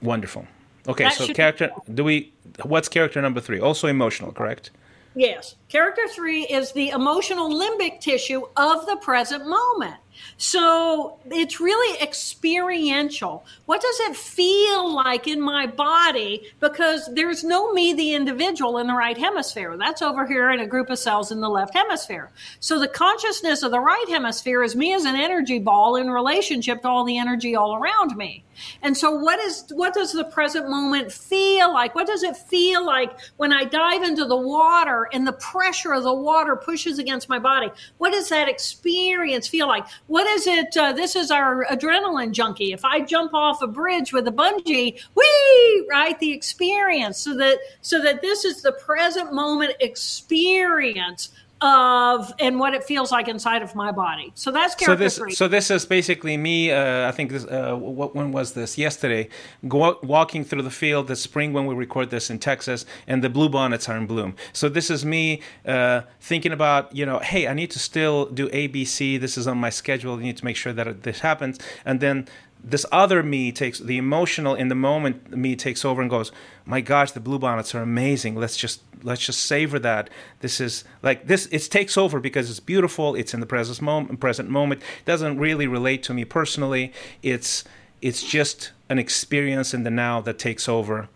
Wonderful. 0.02 0.46
Okay, 0.88 1.04
That 1.04 1.14
so 1.14 1.26
character 1.32 1.70
do 1.92 2.04
we 2.04 2.32
what's 2.62 2.88
character 2.88 3.20
number 3.20 3.40
3? 3.40 3.60
Also 3.60 3.88
emotional, 3.88 4.32
correct? 4.32 4.70
Yes. 5.16 5.56
Character 5.70 6.06
three 6.08 6.42
is 6.42 6.72
the 6.72 6.90
emotional 6.90 7.48
limbic 7.50 8.00
tissue 8.00 8.42
of 8.56 8.84
the 8.84 8.96
present 8.96 9.48
moment. 9.48 9.94
So 10.38 11.18
it's 11.30 11.60
really 11.60 12.00
experiential. 12.02 13.44
What 13.64 13.80
does 13.80 14.00
it 14.00 14.16
feel 14.16 14.94
like 14.94 15.26
in 15.26 15.40
my 15.40 15.66
body? 15.66 16.48
Because 16.60 17.08
there's 17.14 17.42
no 17.42 17.72
me, 17.72 17.94
the 17.94 18.12
individual, 18.12 18.78
in 18.78 18.86
the 18.86 18.94
right 18.94 19.16
hemisphere. 19.16 19.76
That's 19.78 20.02
over 20.02 20.26
here 20.26 20.50
in 20.50 20.60
a 20.60 20.66
group 20.66 20.90
of 20.90 20.98
cells 20.98 21.32
in 21.32 21.40
the 21.40 21.48
left 21.48 21.74
hemisphere. 21.74 22.30
So 22.60 22.78
the 22.78 22.88
consciousness 22.88 23.62
of 23.62 23.70
the 23.70 23.80
right 23.80 24.06
hemisphere 24.08 24.62
is 24.62 24.76
me 24.76 24.92
as 24.92 25.04
an 25.04 25.16
energy 25.16 25.58
ball 25.58 25.96
in 25.96 26.10
relationship 26.10 26.82
to 26.82 26.88
all 26.88 27.04
the 27.04 27.18
energy 27.18 27.56
all 27.56 27.74
around 27.74 28.16
me. 28.16 28.44
And 28.82 28.96
so 28.96 29.10
what 29.10 29.38
is 29.40 29.64
what 29.74 29.94
does 29.94 30.12
the 30.12 30.24
present 30.24 30.68
moment 30.68 31.12
feel 31.12 31.72
like? 31.72 31.94
What 31.94 32.06
does 32.06 32.22
it 32.22 32.36
feel 32.36 32.84
like 32.84 33.18
when 33.36 33.52
I 33.52 33.64
dive 33.64 34.02
into 34.02 34.24
the 34.24 34.36
water 34.36 35.08
and 35.12 35.26
the 35.26 35.32
pressure 35.34 35.92
of 35.92 36.04
the 36.04 36.14
water 36.14 36.56
pushes 36.56 36.98
against 36.98 37.28
my 37.28 37.38
body? 37.38 37.70
What 37.98 38.12
does 38.12 38.28
that 38.30 38.48
experience 38.48 39.46
feel 39.48 39.68
like? 39.68 39.86
What 40.06 40.25
is 40.26 40.46
it? 40.46 40.76
Uh, 40.76 40.92
this 40.92 41.16
is 41.16 41.30
our 41.30 41.64
adrenaline 41.66 42.32
junkie. 42.32 42.72
If 42.72 42.84
I 42.84 43.00
jump 43.00 43.34
off 43.34 43.62
a 43.62 43.66
bridge 43.66 44.12
with 44.12 44.28
a 44.28 44.32
bungee, 44.32 45.00
we 45.14 45.86
right? 45.90 46.18
The 46.18 46.32
experience. 46.32 47.18
So 47.18 47.36
that 47.36 47.58
so 47.80 48.00
that 48.02 48.22
this 48.22 48.44
is 48.44 48.62
the 48.62 48.72
present 48.72 49.32
moment 49.32 49.74
experience 49.80 51.30
of 51.60 52.34
and 52.38 52.60
what 52.60 52.74
it 52.74 52.84
feels 52.84 53.10
like 53.10 53.28
inside 53.28 53.62
of 53.62 53.74
my 53.74 53.90
body. 53.90 54.30
So 54.34 54.50
that's 54.50 54.74
So 54.84 54.94
this 54.94 55.20
so 55.30 55.48
this 55.48 55.70
is 55.70 55.86
basically 55.86 56.36
me 56.36 56.70
uh, 56.70 57.08
I 57.08 57.12
think 57.12 57.30
this 57.30 57.44
uh, 57.44 57.74
what 57.74 58.14
when 58.14 58.32
was 58.32 58.52
this? 58.52 58.76
Yesterday 58.76 59.28
go, 59.66 59.98
walking 60.02 60.44
through 60.44 60.62
the 60.62 60.70
field 60.70 61.08
this 61.08 61.22
spring 61.22 61.52
when 61.52 61.66
we 61.66 61.74
record 61.74 62.10
this 62.10 62.28
in 62.28 62.38
Texas 62.38 62.84
and 63.06 63.24
the 63.24 63.30
blue 63.30 63.48
bonnets 63.48 63.88
are 63.88 63.96
in 63.96 64.06
bloom. 64.06 64.34
So 64.52 64.68
this 64.68 64.90
is 64.90 65.04
me 65.04 65.40
uh, 65.66 66.02
thinking 66.20 66.52
about, 66.52 66.94
you 66.94 67.06
know, 67.06 67.20
hey, 67.20 67.48
I 67.48 67.54
need 67.54 67.70
to 67.70 67.78
still 67.78 68.26
do 68.26 68.48
ABC. 68.48 69.18
This 69.20 69.38
is 69.38 69.46
on 69.46 69.58
my 69.58 69.70
schedule. 69.70 70.14
I 70.14 70.22
need 70.22 70.36
to 70.36 70.44
make 70.44 70.56
sure 70.56 70.72
that 70.74 71.02
this 71.04 71.20
happens 71.20 71.58
and 71.84 72.00
then 72.00 72.28
this 72.68 72.84
other 72.90 73.22
me 73.22 73.52
takes 73.52 73.78
the 73.78 73.96
emotional 73.96 74.54
in 74.54 74.66
the 74.68 74.74
moment 74.74 75.30
me 75.36 75.54
takes 75.54 75.84
over 75.84 76.02
and 76.02 76.10
goes 76.10 76.32
my 76.64 76.80
gosh 76.80 77.12
the 77.12 77.20
blue 77.20 77.38
bonnets 77.38 77.74
are 77.74 77.80
amazing 77.82 78.34
let's 78.34 78.56
just 78.56 78.82
let's 79.04 79.24
just 79.24 79.40
savor 79.44 79.78
that 79.78 80.10
this 80.40 80.60
is 80.60 80.82
like 81.02 81.26
this 81.28 81.46
it 81.52 81.62
takes 81.70 81.96
over 81.96 82.18
because 82.18 82.50
it's 82.50 82.58
beautiful 82.60 83.14
it's 83.14 83.32
in 83.32 83.38
the 83.40 83.46
present 83.46 83.80
moment 83.80 84.18
present 84.18 84.50
moment 84.50 84.82
it 84.82 85.04
doesn't 85.04 85.38
really 85.38 85.66
relate 85.68 86.02
to 86.02 86.12
me 86.12 86.24
personally 86.24 86.92
it's 87.22 87.62
it's 88.02 88.22
just 88.22 88.72
an 88.90 88.98
experience 88.98 89.72
in 89.72 89.84
the 89.84 89.90
now 89.90 90.20
that 90.20 90.36
takes 90.38 90.68
over 90.68 91.08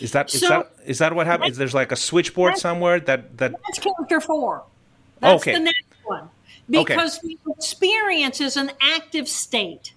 is 0.00 0.12
that 0.12 0.34
is 0.34 0.40
So- 0.40 0.48
that 0.48 0.70
is 0.84 0.98
that 0.98 1.14
what 1.14 1.26
happens 1.26 1.56
there's 1.56 1.74
like 1.74 1.92
a 1.92 1.96
switchboard 1.96 2.58
somewhere 2.58 3.00
that 3.00 3.38
that 3.38 3.52
That's 3.52 3.78
character 3.78 4.20
four. 4.20 4.64
That's 5.20 5.40
Okay. 5.42 5.54
the 5.54 5.60
next 5.60 5.84
one. 6.04 6.28
Because 6.68 7.20
the 7.20 7.38
experience 7.56 8.40
is 8.40 8.56
an 8.58 8.72
active 8.82 9.28
state. 9.28 9.93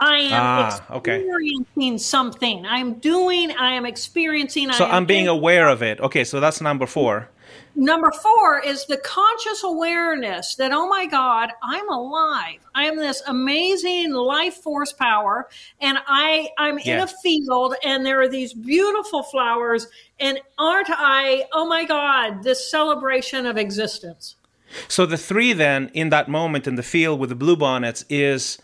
I 0.00 0.18
am 0.18 0.32
Ah, 0.32 0.84
okay. 0.96 1.16
experiencing 1.20 1.98
something. 1.98 2.64
I'm 2.66 2.94
doing, 2.94 3.50
I 3.52 3.72
am 3.72 3.84
experiencing. 3.86 4.70
so 4.72 4.84
I 4.84 4.88
am 4.90 4.94
i'm 4.94 5.06
being 5.06 5.24
in- 5.24 5.30
aware 5.30 5.68
of 5.68 5.82
it 5.82 6.00
okay 6.00 6.24
so 6.24 6.40
that's 6.40 6.60
number 6.60 6.86
four 6.86 7.28
Number 7.74 8.10
four 8.10 8.58
is 8.60 8.86
the 8.86 8.96
conscious 8.98 9.62
awareness 9.62 10.56
that, 10.56 10.72
oh 10.72 10.88
my 10.88 11.06
God, 11.06 11.50
I'm 11.62 11.88
alive. 11.88 12.58
I 12.74 12.84
am 12.84 12.96
this 12.96 13.22
amazing 13.28 14.12
life 14.12 14.54
force 14.54 14.92
power, 14.92 15.48
and 15.80 15.96
I, 16.08 16.48
I'm 16.58 16.78
in 16.78 16.98
a 16.98 17.06
field, 17.06 17.74
and 17.84 18.04
there 18.04 18.20
are 18.20 18.28
these 18.28 18.52
beautiful 18.52 19.22
flowers, 19.22 19.86
and 20.18 20.40
aren't 20.58 20.88
I, 20.90 21.44
oh 21.52 21.68
my 21.68 21.84
God, 21.84 22.42
this 22.42 22.68
celebration 22.68 23.46
of 23.46 23.56
existence. 23.56 24.34
So 24.88 25.06
the 25.06 25.16
three 25.16 25.52
then 25.52 25.90
in 25.94 26.08
that 26.10 26.28
moment 26.28 26.66
in 26.66 26.74
the 26.74 26.82
field 26.82 27.20
with 27.20 27.28
the 27.28 27.36
blue 27.36 27.56
bonnets 27.56 28.04
is 28.10 28.58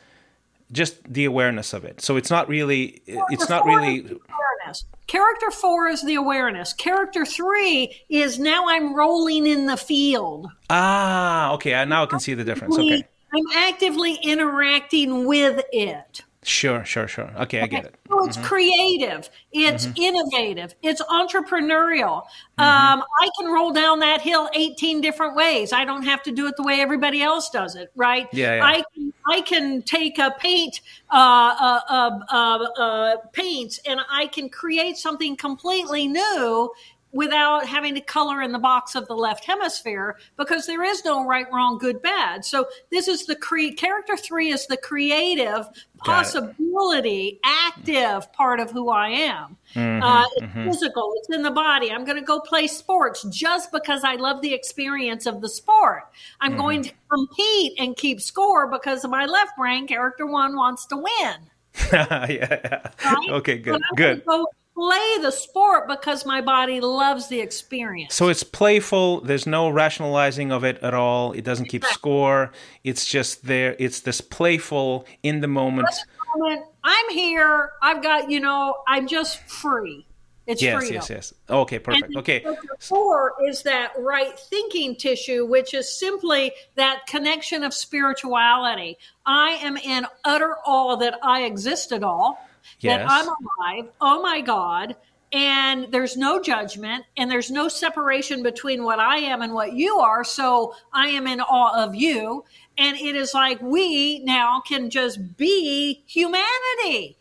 just 0.75 0.97
the 1.11 1.25
awareness 1.25 1.73
of 1.73 1.85
it. 1.85 2.01
So 2.03 2.17
it's 2.17 2.31
not 2.31 2.49
really 2.49 3.03
it's 3.07 3.49
not 3.49 3.65
really 3.65 4.01
awareness. 4.01 4.85
Character 5.07 5.51
four 5.51 5.89
is 5.89 6.03
the 6.03 6.17
awareness. 6.17 6.73
Character 6.73 7.25
three 7.25 7.97
is 8.09 8.39
now 8.39 8.69
I'm 8.69 8.95
rolling 8.95 9.47
in 9.47 9.67
the 9.67 9.77
field. 9.77 10.49
ah 10.69 11.53
okay. 11.55 11.85
Now 11.85 12.03
I 12.03 12.07
can 12.07 12.21
see 12.21 12.35
the 12.35 12.45
difference. 12.45 12.77
Okay, 12.77 13.05
I'm 13.33 13.47
actively 13.55 14.19
interacting 14.23 15.27
with 15.27 15.65
it. 15.73 16.23
Sure, 16.47 16.85
sure, 16.85 17.09
sure. 17.09 17.31
Okay, 17.41 17.61
I 17.61 17.67
get 17.67 17.87
it. 17.87 17.95
It's 18.11 18.37
creative, 18.39 19.29
it's 19.53 19.89
innovative, 19.97 20.75
it's 20.83 21.03
entrepreneurial. 21.03 22.23
Mm-hmm. 22.59 22.63
Um, 22.63 23.05
I 23.21 23.29
can 23.39 23.53
roll 23.53 23.73
down 23.73 23.99
that 24.01 24.21
hill 24.21 24.49
18 24.55 25.01
different 25.01 25.35
ways. 25.35 25.73
I 25.73 25.85
don't 25.85 26.05
have 26.05 26.23
to 26.25 26.33
do 26.33 26.47
it 26.47 26.57
the 26.57 26.63
way 26.63 26.81
everybody 26.81 27.23
else 27.23 27.51
does 27.51 27.75
it, 27.77 27.91
right? 27.97 28.29
Yeah, 28.33 28.57
yeah. 28.57 28.65
I 28.65 28.85
can, 28.95 29.13
I 29.29 29.41
can 29.41 29.83
take 29.83 30.19
a 30.19 30.35
paint, 30.39 30.81
uh, 31.11 31.55
uh, 31.61 31.81
uh, 31.89 32.19
uh, 32.31 32.65
uh, 32.79 33.17
paints, 33.33 33.81
and 33.87 34.01
I 34.11 34.27
can 34.29 34.49
create 34.49 34.97
something 34.97 35.37
completely 35.37 36.07
new 36.09 36.71
without 37.15 37.65
having 37.65 37.95
to 37.95 38.01
color 38.01 38.43
in 38.43 38.53
the 38.53 38.59
box 38.59 38.95
of 38.97 39.07
the 39.07 39.15
left 39.15 39.45
hemisphere 39.45 40.19
because 40.37 40.67
there 40.67 40.83
is 40.83 41.05
no 41.05 41.25
right, 41.25 41.47
wrong, 41.53 41.79
good, 41.79 42.03
bad. 42.03 42.45
So 42.45 42.67
this 42.91 43.07
is 43.09 43.25
the 43.25 43.37
cre- 43.37 43.75
character 43.77 44.17
three 44.17 44.51
is 44.51 44.67
the 44.67 44.77
creative 44.77 45.67
possibility, 45.99 47.41
active 47.45 48.31
part 48.33 48.59
of 48.61 48.71
who 48.71 48.91
I 48.91 49.09
am. 49.09 49.57
Mm-hmm, 49.75 50.03
uh, 50.03 50.25
it's 50.37 50.53
physical, 50.81 51.13
it's 51.17 51.31
in 51.31 51.43
the 51.43 51.51
body. 51.51 51.91
I'm 51.91 52.05
going 52.05 52.19
to 52.19 52.25
go 52.25 52.41
play 52.41 52.67
sports 52.67 53.25
just 53.31 53.71
because 53.73 54.03
I 54.05 54.17
love 54.17 54.43
the 54.43 54.53
experience 54.53 55.27
of 55.27 55.41
the 55.41 55.49
sport. 55.49 56.03
I'm 56.41 56.53
Mm-hmm. 56.53 56.61
going 56.61 56.83
to 56.85 56.93
compete 57.11 57.73
and 57.79 57.97
keep 57.97 58.21
score 58.21 58.71
because 58.71 59.05
my 59.07 59.25
left 59.27 59.57
brain 59.57 59.87
character 59.87 60.27
one 60.27 60.57
wants 60.57 60.87
to 60.87 60.97
win. 60.97 61.37
yeah, 61.93 62.27
yeah. 62.31 62.91
Right? 63.05 63.31
Okay, 63.31 63.59
good, 63.59 63.81
good. 63.97 64.25
Go 64.25 64.47
play 64.75 65.19
the 65.23 65.31
sport 65.31 65.89
because 65.89 66.27
my 66.27 66.41
body 66.41 66.81
loves 66.81 67.29
the 67.29 67.41
experience. 67.41 68.15
So 68.15 68.29
it's 68.29 68.43
playful. 68.43 69.21
There's 69.21 69.47
no 69.47 69.69
rationalizing 69.69 70.51
of 70.51 70.65
it 70.65 70.79
at 70.79 70.95
all. 70.95 71.33
It 71.33 71.45
doesn't 71.45 71.67
keep 71.67 71.85
score. 71.85 72.53
It's 72.83 73.07
just 73.07 73.47
there. 73.47 73.77
It's 73.79 74.01
this 74.01 74.21
playful 74.21 75.07
in 75.23 75.41
the 75.41 75.49
moment. 75.49 75.89
moment, 76.37 76.67
I'm 76.83 77.11
here. 77.11 77.73
I've 77.83 78.03
got, 78.03 78.31
you 78.31 78.41
know, 78.41 78.77
I'm 78.89 79.07
just 79.07 79.39
free. 79.49 80.07
It's 80.47 80.61
yes, 80.61 80.77
freedom. 80.79 80.95
yes, 80.97 81.11
yes. 81.11 81.35
Okay, 81.49 81.79
perfect. 81.79 82.09
And 82.09 82.17
okay. 82.19 82.45
Four 82.79 83.33
is 83.49 83.63
that 83.63 83.93
right 83.99 84.39
thinking 84.39 84.95
tissue, 84.95 85.47
which 85.47 85.73
is 85.73 85.91
simply 85.91 86.53
that 86.75 87.07
connection 87.07 87.65
of 87.65 87.73
spirituality. 87.73 88.99
I 89.25 89.53
am 89.63 89.79
in 89.79 90.07
utter 90.25 90.57
awe 90.67 90.97
that 90.97 91.19
I 91.23 91.45
exist 91.45 91.93
at 91.93 92.03
all, 92.03 92.47
Yes. 92.81 92.99
that 93.01 93.07
I'm 93.11 93.29
alive. 93.29 93.93
Oh 94.01 94.23
my 94.23 94.41
God. 94.41 94.97
And 95.33 95.91
there's 95.91 96.17
no 96.17 96.41
judgment 96.41 97.05
and 97.17 97.29
there's 97.29 97.51
no 97.51 97.67
separation 97.69 98.43
between 98.45 98.85
what 98.85 99.01
I 99.01 99.17
am 99.17 99.43
and 99.43 99.53
what 99.53 99.73
you 99.73 99.99
are. 99.99 100.23
So 100.23 100.75
I 100.93 101.09
am 101.09 101.27
in 101.27 101.41
awe 101.41 101.85
of 101.85 101.95
you. 101.97 102.45
And 102.79 102.97
it 102.97 103.17
is 103.17 103.35
like 103.35 103.61
we 103.61 104.21
now 104.21 104.61
can 104.67 104.91
just 104.91 105.37
be 105.37 106.05
humanity. 106.07 107.17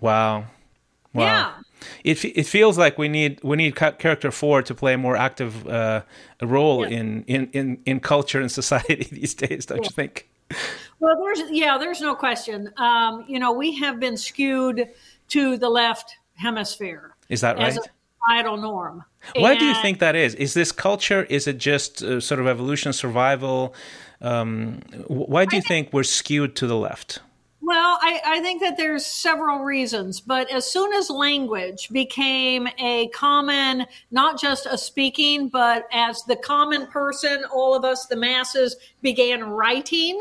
Wow. 0.00 0.44
Wow. 1.12 1.24
Yeah. 1.24 1.52
It, 2.04 2.24
it 2.24 2.46
feels 2.46 2.78
like 2.78 2.96
we 2.98 3.08
need 3.08 3.40
we 3.44 3.56
need 3.56 3.76
character 3.76 4.30
four 4.30 4.62
to 4.62 4.74
play 4.74 4.94
a 4.94 4.98
more 4.98 5.16
active 5.16 5.66
uh, 5.68 6.02
role 6.42 6.82
Yeah. 6.88 6.98
in, 6.98 7.24
in, 7.24 7.50
in, 7.52 7.78
in 7.84 8.00
culture 8.00 8.40
and 8.40 8.50
society 8.50 9.08
these 9.12 9.34
days, 9.34 9.66
don't 9.66 9.84
you 9.84 9.90
think? 9.90 10.28
Well, 11.00 11.20
there's 11.20 11.50
yeah, 11.50 11.78
there's 11.78 12.00
no 12.00 12.14
question. 12.14 12.70
Um, 12.76 13.24
you 13.28 13.38
know, 13.38 13.52
we 13.52 13.76
have 13.76 14.00
been 14.00 14.16
skewed 14.16 14.88
to 15.28 15.56
the 15.56 15.68
left 15.68 16.16
hemisphere 16.34 17.14
Is 17.28 17.40
that 17.42 17.58
as 17.58 17.76
right? 17.76 17.86
a 17.86 17.90
societal 18.24 18.56
norm. 18.56 19.04
Why 19.36 19.56
do 19.56 19.64
you 19.64 19.74
think 19.82 19.98
that 19.98 20.16
is? 20.16 20.34
Is 20.34 20.54
this 20.54 20.72
culture? 20.72 21.24
Is 21.24 21.46
it 21.46 21.58
just 21.58 22.02
uh, 22.02 22.20
sort 22.20 22.40
of 22.40 22.46
evolution, 22.46 22.92
survival? 22.92 23.74
Um, 24.20 24.80
why 25.06 25.44
do 25.44 25.56
you 25.56 25.62
think 25.62 25.92
we're 25.92 26.04
skewed 26.04 26.56
to 26.56 26.66
the 26.66 26.76
left? 26.76 27.20
Well, 27.60 27.98
I, 28.00 28.20
I 28.24 28.40
think 28.40 28.62
that 28.62 28.78
there's 28.78 29.04
several 29.04 29.58
reasons, 29.58 30.20
but 30.20 30.50
as 30.50 30.64
soon 30.64 30.92
as 30.94 31.10
language 31.10 31.90
became 31.90 32.66
a 32.78 33.08
common, 33.08 33.84
not 34.10 34.40
just 34.40 34.64
a 34.64 34.78
speaking, 34.78 35.48
but 35.48 35.86
as 35.92 36.22
the 36.22 36.36
common 36.36 36.86
person, 36.86 37.44
all 37.52 37.74
of 37.74 37.84
us, 37.84 38.06
the 38.06 38.16
masses, 38.16 38.76
began 39.02 39.44
writing 39.44 40.18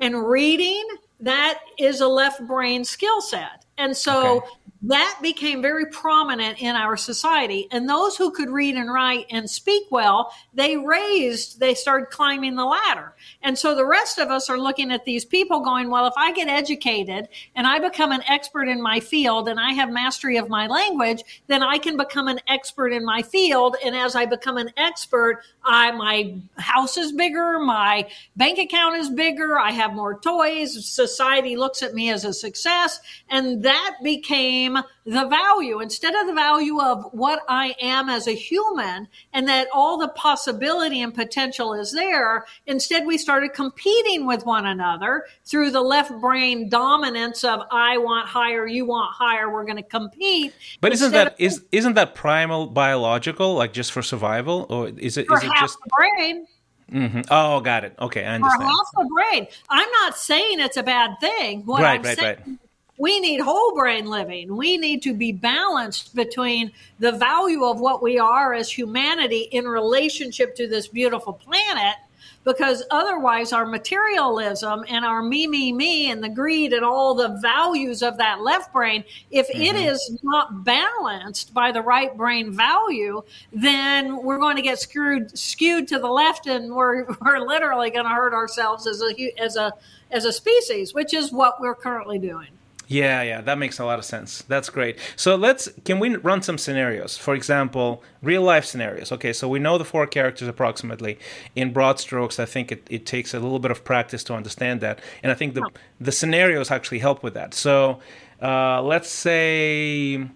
and 0.00 0.26
reading, 0.26 0.86
that 1.20 1.60
is 1.78 2.00
a 2.00 2.08
left 2.08 2.46
brain 2.46 2.84
skill 2.84 3.20
set. 3.20 3.64
And 3.78 3.96
so 3.96 4.38
Okay. 4.38 4.46
That 4.86 5.18
became 5.22 5.62
very 5.62 5.86
prominent 5.86 6.60
in 6.60 6.76
our 6.76 6.96
society. 6.96 7.66
And 7.70 7.88
those 7.88 8.16
who 8.16 8.30
could 8.30 8.50
read 8.50 8.74
and 8.74 8.92
write 8.92 9.26
and 9.30 9.48
speak 9.48 9.84
well, 9.90 10.30
they 10.52 10.76
raised, 10.76 11.58
they 11.58 11.74
started 11.74 12.10
climbing 12.10 12.54
the 12.56 12.66
ladder. 12.66 13.14
And 13.42 13.56
so 13.56 13.74
the 13.74 13.86
rest 13.86 14.18
of 14.18 14.28
us 14.28 14.50
are 14.50 14.58
looking 14.58 14.92
at 14.92 15.06
these 15.06 15.24
people 15.24 15.60
going, 15.60 15.88
well, 15.88 16.06
if 16.06 16.12
I 16.18 16.32
get 16.32 16.48
educated 16.48 17.28
and 17.54 17.66
I 17.66 17.78
become 17.78 18.12
an 18.12 18.22
expert 18.28 18.68
in 18.68 18.82
my 18.82 19.00
field 19.00 19.48
and 19.48 19.58
I 19.58 19.72
have 19.72 19.90
mastery 19.90 20.36
of 20.36 20.50
my 20.50 20.66
language, 20.66 21.22
then 21.46 21.62
I 21.62 21.78
can 21.78 21.96
become 21.96 22.28
an 22.28 22.40
expert 22.46 22.88
in 22.88 23.06
my 23.06 23.22
field. 23.22 23.76
And 23.82 23.96
as 23.96 24.14
I 24.14 24.26
become 24.26 24.58
an 24.58 24.70
expert, 24.76 25.42
I, 25.64 25.92
my 25.92 26.34
house 26.58 26.98
is 26.98 27.12
bigger, 27.12 27.58
my 27.58 28.06
bank 28.36 28.58
account 28.58 28.96
is 28.96 29.08
bigger, 29.08 29.58
I 29.58 29.70
have 29.70 29.94
more 29.94 30.18
toys, 30.20 30.84
society 30.84 31.56
looks 31.56 31.82
at 31.82 31.94
me 31.94 32.10
as 32.10 32.26
a 32.26 32.34
success. 32.34 33.00
And 33.30 33.62
that 33.62 33.96
became 34.02 34.73
the 35.04 35.26
value 35.28 35.80
instead 35.80 36.14
of 36.14 36.26
the 36.26 36.32
value 36.32 36.80
of 36.80 37.04
what 37.12 37.40
I 37.48 37.74
am 37.80 38.08
as 38.08 38.26
a 38.26 38.32
human 38.32 39.08
and 39.32 39.46
that 39.48 39.68
all 39.72 39.98
the 39.98 40.08
possibility 40.08 41.00
and 41.02 41.14
potential 41.14 41.74
is 41.74 41.92
there. 41.92 42.46
Instead, 42.66 43.06
we 43.06 43.18
started 43.18 43.52
competing 43.52 44.26
with 44.26 44.44
one 44.46 44.66
another 44.66 45.26
through 45.44 45.70
the 45.70 45.80
left 45.82 46.12
brain 46.20 46.68
dominance 46.68 47.44
of 47.44 47.60
I 47.70 47.98
want 47.98 48.26
higher, 48.28 48.66
you 48.66 48.86
want 48.86 49.12
higher, 49.14 49.52
we're 49.52 49.64
going 49.64 49.76
to 49.76 49.82
compete. 49.82 50.52
But 50.80 50.92
isn't 50.92 51.12
that 51.12 51.28
of- 51.28 51.34
is 51.38 51.64
isn't 51.72 51.94
that 51.94 52.14
primal 52.14 52.66
biological, 52.68 53.54
like 53.54 53.72
just 53.72 53.92
for 53.92 54.02
survival, 54.02 54.66
or 54.70 54.88
is 54.88 55.16
it 55.16 55.26
for 55.26 55.36
is 55.38 55.44
it 55.44 55.50
half 55.52 55.60
just? 55.60 55.78
the 55.84 55.90
brain? 55.96 56.46
Mhm. 56.92 57.26
Oh, 57.30 57.60
got 57.60 57.84
it. 57.84 57.94
Okay, 57.98 58.24
I 58.24 58.34
understand. 58.34 58.62
half 58.64 58.86
the 58.94 59.08
brain. 59.14 59.46
I'm 59.70 59.88
not 60.02 60.18
saying 60.18 60.60
it's 60.60 60.76
a 60.76 60.82
bad 60.82 61.12
thing. 61.18 61.62
What 61.64 61.80
Right, 61.82 61.94
I'm 61.98 62.02
right, 62.02 62.18
saying, 62.18 62.36
right. 62.46 62.58
We 62.96 63.18
need 63.20 63.40
whole 63.40 63.74
brain 63.74 64.06
living. 64.06 64.56
We 64.56 64.76
need 64.76 65.02
to 65.02 65.14
be 65.14 65.32
balanced 65.32 66.14
between 66.14 66.70
the 66.98 67.12
value 67.12 67.64
of 67.64 67.80
what 67.80 68.02
we 68.02 68.18
are 68.18 68.54
as 68.54 68.70
humanity 68.70 69.48
in 69.50 69.66
relationship 69.66 70.54
to 70.56 70.68
this 70.68 70.86
beautiful 70.86 71.32
planet. 71.32 71.96
Because 72.44 72.82
otherwise, 72.90 73.54
our 73.54 73.64
materialism 73.64 74.84
and 74.88 75.02
our 75.02 75.22
me, 75.22 75.46
me, 75.46 75.72
me, 75.72 76.10
and 76.10 76.22
the 76.22 76.28
greed 76.28 76.74
and 76.74 76.84
all 76.84 77.14
the 77.14 77.38
values 77.40 78.02
of 78.02 78.18
that 78.18 78.42
left 78.42 78.70
brain, 78.70 79.02
if 79.30 79.48
it 79.48 79.74
Mm-hmm. 79.74 79.88
is 79.88 80.18
not 80.22 80.62
balanced 80.62 81.54
by 81.54 81.72
the 81.72 81.80
right 81.80 82.14
brain 82.14 82.52
value, 82.52 83.22
then 83.50 84.22
we're 84.22 84.38
going 84.38 84.56
to 84.56 84.62
get 84.62 84.78
screwed, 84.78 85.36
skewed 85.38 85.88
to 85.88 85.98
the 85.98 86.06
left, 86.08 86.46
and 86.46 86.74
we're 86.74 87.06
we're 87.22 87.38
literally 87.38 87.90
going 87.90 88.04
to 88.04 88.10
hurt 88.10 88.34
ourselves 88.34 88.86
as 88.86 89.00
a 89.02 89.40
as 89.40 89.56
a 89.56 89.72
as 90.10 90.26
a 90.26 90.32
species, 90.32 90.92
which 90.92 91.14
is 91.14 91.32
what 91.32 91.60
we're 91.60 91.74
currently 91.74 92.18
doing. 92.18 92.48
Yeah, 92.86 93.22
yeah, 93.22 93.40
that 93.40 93.56
makes 93.58 93.78
a 93.78 93.84
lot 93.84 93.98
of 93.98 94.04
sense. 94.04 94.42
That's 94.42 94.68
great. 94.68 94.98
So 95.16 95.36
let's 95.36 95.70
can 95.84 95.98
we 95.98 96.16
run 96.16 96.42
some 96.42 96.58
scenarios? 96.58 97.16
For 97.16 97.34
example, 97.34 98.02
real 98.22 98.42
life 98.42 98.64
scenarios. 98.66 99.10
Okay, 99.10 99.32
so 99.32 99.48
we 99.48 99.58
know 99.58 99.78
the 99.78 99.86
four 99.86 100.06
characters 100.06 100.48
approximately. 100.48 101.18
In 101.56 101.72
broad 101.72 101.98
strokes, 101.98 102.38
I 102.38 102.44
think 102.44 102.70
it, 102.70 102.86
it 102.90 103.06
takes 103.06 103.32
a 103.32 103.40
little 103.40 103.58
bit 103.58 103.70
of 103.70 103.84
practice 103.84 104.22
to 104.24 104.34
understand 104.34 104.82
that, 104.82 105.00
and 105.22 105.32
I 105.32 105.34
think 105.34 105.54
the 105.54 105.66
the 105.98 106.12
scenarios 106.12 106.70
actually 106.70 106.98
help 106.98 107.22
with 107.22 107.32
that. 107.34 107.54
So 107.54 108.00
uh, 108.42 108.82
let's 108.82 109.08
say, 109.08 110.26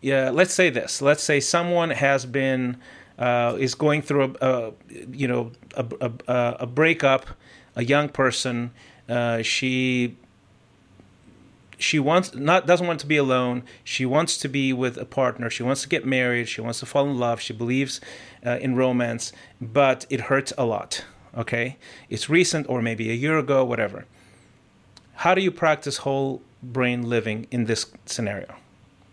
yeah, 0.00 0.30
let's 0.30 0.54
say 0.54 0.70
this. 0.70 1.02
Let's 1.02 1.22
say 1.22 1.38
someone 1.38 1.90
has 1.90 2.24
been 2.24 2.78
uh, 3.18 3.56
is 3.60 3.74
going 3.74 4.00
through 4.00 4.36
a, 4.40 4.48
a 4.48 4.72
you 5.10 5.28
know 5.28 5.52
a, 5.76 5.84
a, 6.00 6.56
a 6.60 6.66
breakup. 6.66 7.26
A 7.76 7.82
young 7.82 8.08
person. 8.08 8.70
Uh, 9.08 9.42
she 9.42 10.16
she 11.84 11.98
wants 11.98 12.34
not 12.34 12.66
doesn't 12.66 12.86
want 12.86 12.98
to 12.98 13.06
be 13.06 13.18
alone 13.18 13.62
she 13.84 14.06
wants 14.06 14.38
to 14.38 14.48
be 14.48 14.72
with 14.72 14.96
a 14.96 15.04
partner 15.04 15.50
she 15.50 15.62
wants 15.62 15.82
to 15.82 15.88
get 15.88 16.06
married 16.06 16.48
she 16.48 16.62
wants 16.62 16.80
to 16.80 16.86
fall 16.86 17.06
in 17.08 17.18
love 17.18 17.40
she 17.40 17.52
believes 17.52 18.00
uh, 18.46 18.58
in 18.60 18.74
romance 18.74 19.32
but 19.60 20.06
it 20.08 20.22
hurts 20.32 20.52
a 20.56 20.64
lot 20.64 21.04
okay 21.36 21.76
it's 22.08 22.30
recent 22.30 22.66
or 22.70 22.80
maybe 22.80 23.10
a 23.10 23.14
year 23.14 23.36
ago 23.38 23.62
whatever 23.64 24.06
how 25.16 25.34
do 25.34 25.42
you 25.42 25.50
practice 25.50 25.98
whole 25.98 26.40
brain 26.62 27.02
living 27.02 27.46
in 27.50 27.66
this 27.66 27.86
scenario 28.06 28.54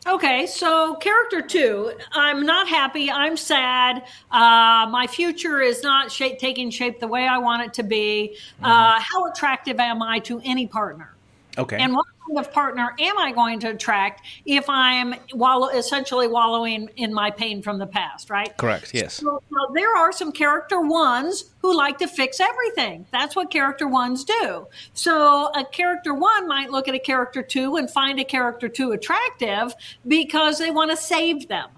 Okay, 0.07 0.47
so 0.47 0.95
character 0.95 1.43
two, 1.43 1.93
I'm 2.13 2.43
not 2.43 2.67
happy. 2.67 3.11
I'm 3.11 3.37
sad. 3.37 3.97
Uh, 4.31 4.87
my 4.89 5.05
future 5.07 5.61
is 5.61 5.83
not 5.83 6.11
shape, 6.11 6.39
taking 6.39 6.71
shape 6.71 6.99
the 6.99 7.07
way 7.07 7.27
I 7.27 7.37
want 7.37 7.61
it 7.61 7.73
to 7.75 7.83
be. 7.83 8.35
Uh, 8.63 8.99
how 8.99 9.27
attractive 9.27 9.79
am 9.79 10.01
I 10.01 10.17
to 10.21 10.41
any 10.43 10.65
partner? 10.65 11.13
Okay 11.57 11.77
And 11.79 11.93
what 11.93 12.05
kind 12.27 12.45
of 12.45 12.53
partner 12.53 12.93
am 12.99 13.17
I 13.17 13.31
going 13.31 13.59
to 13.61 13.69
attract 13.69 14.25
if 14.45 14.69
I'm 14.69 15.15
wallow, 15.33 15.67
essentially 15.69 16.27
wallowing 16.27 16.89
in 16.95 17.13
my 17.13 17.31
pain 17.31 17.61
from 17.61 17.77
the 17.77 17.87
past, 17.87 18.29
right? 18.29 18.55
correct 18.57 18.93
yes 18.93 19.15
So, 19.15 19.41
now, 19.51 19.73
there 19.73 19.95
are 19.95 20.11
some 20.11 20.31
character 20.31 20.81
ones 20.81 21.45
who 21.61 21.75
like 21.75 21.97
to 21.99 22.07
fix 22.07 22.39
everything. 22.39 23.05
That's 23.11 23.35
what 23.35 23.51
character 23.51 23.87
ones 23.87 24.23
do. 24.23 24.67
So 24.93 25.51
a 25.53 25.65
character 25.65 26.13
one 26.13 26.47
might 26.47 26.71
look 26.71 26.87
at 26.87 26.95
a 26.95 26.99
character 26.99 27.41
two 27.43 27.77
and 27.77 27.89
find 27.89 28.19
a 28.19 28.23
character 28.23 28.67
two 28.69 28.91
attractive 28.91 29.73
because 30.07 30.57
they 30.57 30.71
want 30.71 30.91
to 30.91 30.97
save 30.97 31.47
them, 31.47 31.69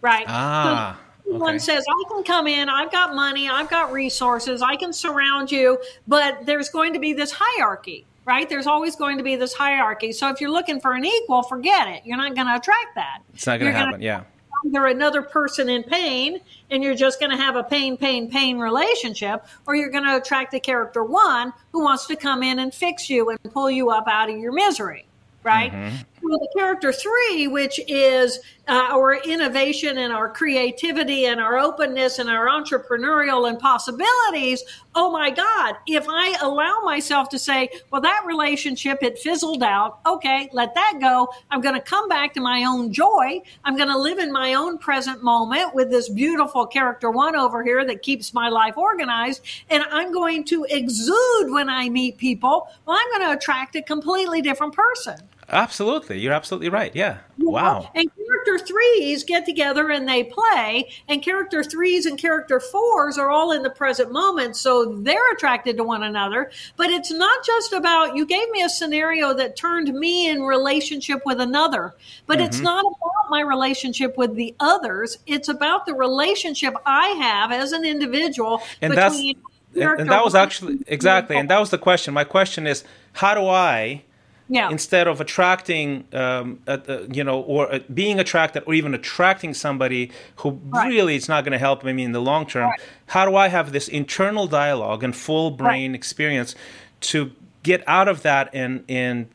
right? 0.00 0.24
ah 0.28 0.98
So 1.24 1.36
One 1.36 1.60
says, 1.60 1.84
I 1.86 2.04
can 2.10 2.24
come 2.24 2.46
in, 2.46 2.70
I've 2.70 2.90
got 2.90 3.14
money, 3.14 3.50
I've 3.50 3.68
got 3.68 3.92
resources, 3.92 4.62
I 4.62 4.76
can 4.76 4.94
surround 4.94 5.52
you, 5.52 5.78
but 6.06 6.46
there's 6.46 6.70
going 6.70 6.94
to 6.94 6.98
be 6.98 7.12
this 7.12 7.32
hierarchy, 7.36 8.06
right? 8.28 8.46
There's 8.46 8.66
always 8.66 8.94
going 8.94 9.16
to 9.16 9.24
be 9.24 9.36
this 9.36 9.54
hierarchy. 9.54 10.12
So 10.12 10.28
if 10.28 10.38
you're 10.38 10.50
looking 10.50 10.80
for 10.80 10.92
an 10.92 11.04
equal, 11.04 11.42
forget 11.42 11.88
it. 11.88 12.02
You're 12.04 12.18
not 12.18 12.34
going 12.34 12.46
to 12.46 12.56
attract 12.56 12.94
that. 12.94 13.22
it's 13.32 13.46
not 13.46 13.58
going 13.58 13.72
to 13.72 13.78
gonna- 13.78 13.86
happen 13.86 14.02
yeah 14.02 14.24
either 14.66 14.86
another 14.86 15.22
person 15.22 15.68
in 15.68 15.84
pain 15.84 16.40
and 16.70 16.82
you're 16.82 16.94
just 16.94 17.20
going 17.20 17.30
to 17.30 17.36
have 17.36 17.54
a 17.54 17.62
pain, 17.62 17.96
pain, 17.96 18.28
pain 18.28 18.58
relationship, 18.58 19.46
or 19.66 19.76
you're 19.76 19.88
going 19.88 20.04
to 20.04 20.16
attract 20.16 20.52
a 20.52 20.58
character 20.58 21.04
one 21.04 21.52
who 21.70 21.80
wants 21.80 22.06
to 22.06 22.16
come 22.16 22.42
in 22.42 22.58
and 22.58 22.74
fix 22.74 23.08
you 23.08 23.30
and 23.30 23.38
pull 23.52 23.70
you 23.70 23.90
up 23.90 24.08
out 24.08 24.28
of 24.28 24.36
your 24.36 24.50
misery, 24.50 25.06
right? 25.44 25.70
Mm-hmm. 25.72 26.17
Well, 26.28 26.40
the 26.40 26.48
character 26.54 26.92
three, 26.92 27.46
which 27.48 27.80
is 27.88 28.38
uh, 28.68 28.88
our 28.90 29.14
innovation 29.14 29.96
and 29.96 30.12
our 30.12 30.28
creativity 30.28 31.24
and 31.24 31.40
our 31.40 31.56
openness 31.56 32.18
and 32.18 32.28
our 32.28 32.48
entrepreneurial 32.48 33.48
and 33.48 33.58
possibilities. 33.58 34.62
Oh 34.94 35.10
my 35.10 35.30
God, 35.30 35.76
if 35.86 36.04
I 36.06 36.36
allow 36.42 36.80
myself 36.84 37.30
to 37.30 37.38
say, 37.38 37.70
well, 37.90 38.02
that 38.02 38.24
relationship, 38.26 39.02
it 39.02 39.18
fizzled 39.18 39.62
out. 39.62 40.00
Okay, 40.04 40.50
let 40.52 40.74
that 40.74 40.98
go. 41.00 41.28
I'm 41.50 41.62
going 41.62 41.76
to 41.76 41.80
come 41.80 42.10
back 42.10 42.34
to 42.34 42.42
my 42.42 42.64
own 42.64 42.92
joy. 42.92 43.40
I'm 43.64 43.78
going 43.78 43.88
to 43.88 43.96
live 43.98 44.18
in 44.18 44.30
my 44.30 44.52
own 44.52 44.76
present 44.76 45.22
moment 45.22 45.74
with 45.74 45.88
this 45.88 46.10
beautiful 46.10 46.66
character 46.66 47.10
one 47.10 47.36
over 47.36 47.64
here 47.64 47.86
that 47.86 48.02
keeps 48.02 48.34
my 48.34 48.50
life 48.50 48.76
organized. 48.76 49.40
And 49.70 49.82
I'm 49.90 50.12
going 50.12 50.44
to 50.44 50.66
exude 50.68 51.50
when 51.50 51.70
I 51.70 51.88
meet 51.88 52.18
people. 52.18 52.68
Well, 52.84 52.98
I'm 53.00 53.18
going 53.18 53.30
to 53.30 53.38
attract 53.38 53.76
a 53.76 53.82
completely 53.82 54.42
different 54.42 54.74
person. 54.74 55.16
Absolutely 55.48 56.18
you're 56.18 56.32
absolutely 56.32 56.68
right 56.68 56.94
yeah 56.94 57.18
wow 57.38 57.90
And 57.94 58.10
character 58.48 58.66
threes 58.66 59.24
get 59.24 59.46
together 59.46 59.90
and 59.90 60.08
they 60.08 60.24
play, 60.24 60.90
and 61.08 61.22
character 61.22 61.62
threes 61.62 62.06
and 62.06 62.18
character 62.18 62.60
fours 62.60 63.18
are 63.18 63.30
all 63.30 63.52
in 63.52 63.62
the 63.62 63.70
present 63.70 64.12
moment, 64.12 64.56
so 64.56 64.96
they're 65.00 65.32
attracted 65.32 65.76
to 65.76 65.84
one 65.84 66.02
another. 66.02 66.50
But 66.76 66.90
it's 66.90 67.10
not 67.10 67.44
just 67.44 67.72
about 67.72 68.16
you 68.16 68.26
gave 68.26 68.50
me 68.50 68.62
a 68.62 68.68
scenario 68.68 69.34
that 69.34 69.56
turned 69.56 69.92
me 69.92 70.28
in 70.28 70.42
relationship 70.42 71.22
with 71.24 71.40
another, 71.40 71.94
but 72.26 72.38
mm-hmm. 72.38 72.46
it's 72.46 72.60
not 72.60 72.80
about 72.80 73.30
my 73.30 73.40
relationship 73.40 74.16
with 74.16 74.34
the 74.34 74.54
others. 74.60 75.18
It's 75.26 75.48
about 75.48 75.86
the 75.86 75.94
relationship 75.94 76.74
I 76.86 77.08
have 77.08 77.52
as 77.52 77.72
an 77.72 77.84
individual 77.84 78.62
and 78.80 78.94
between. 78.94 79.34
That's- 79.34 79.44
and, 79.74 80.08
that 80.10 80.24
was 80.24 80.34
actually 80.34 80.78
exactly 80.86 81.36
and 81.36 81.50
that 81.50 81.60
was 81.60 81.68
the 81.70 81.78
question 81.78 82.14
my 82.14 82.24
question 82.24 82.66
is 82.66 82.84
how 83.12 83.34
do 83.34 83.46
i 83.46 84.02
yeah. 84.48 84.70
instead 84.70 85.06
of 85.06 85.20
attracting 85.20 86.04
um, 86.12 86.60
uh, 86.66 86.78
uh, 86.88 87.00
you 87.12 87.24
know 87.24 87.40
or 87.40 87.72
uh, 87.72 87.78
being 87.92 88.18
attracted 88.18 88.62
or 88.66 88.74
even 88.74 88.94
attracting 88.94 89.54
somebody 89.54 90.10
who 90.36 90.50
right. 90.70 90.88
really 90.88 91.16
is 91.16 91.28
not 91.28 91.44
going 91.44 91.52
to 91.52 91.58
help 91.58 91.84
me 91.84 92.02
in 92.02 92.12
the 92.12 92.20
long 92.20 92.46
term 92.46 92.70
right. 92.70 92.80
how 93.06 93.24
do 93.24 93.36
i 93.36 93.48
have 93.48 93.72
this 93.72 93.88
internal 93.88 94.46
dialogue 94.46 95.02
and 95.04 95.14
full 95.16 95.50
brain 95.50 95.92
right. 95.92 95.96
experience 95.96 96.54
to 97.00 97.30
get 97.62 97.82
out 97.86 98.08
of 98.08 98.22
that 98.22 98.48
and 98.52 98.84
and 98.88 99.28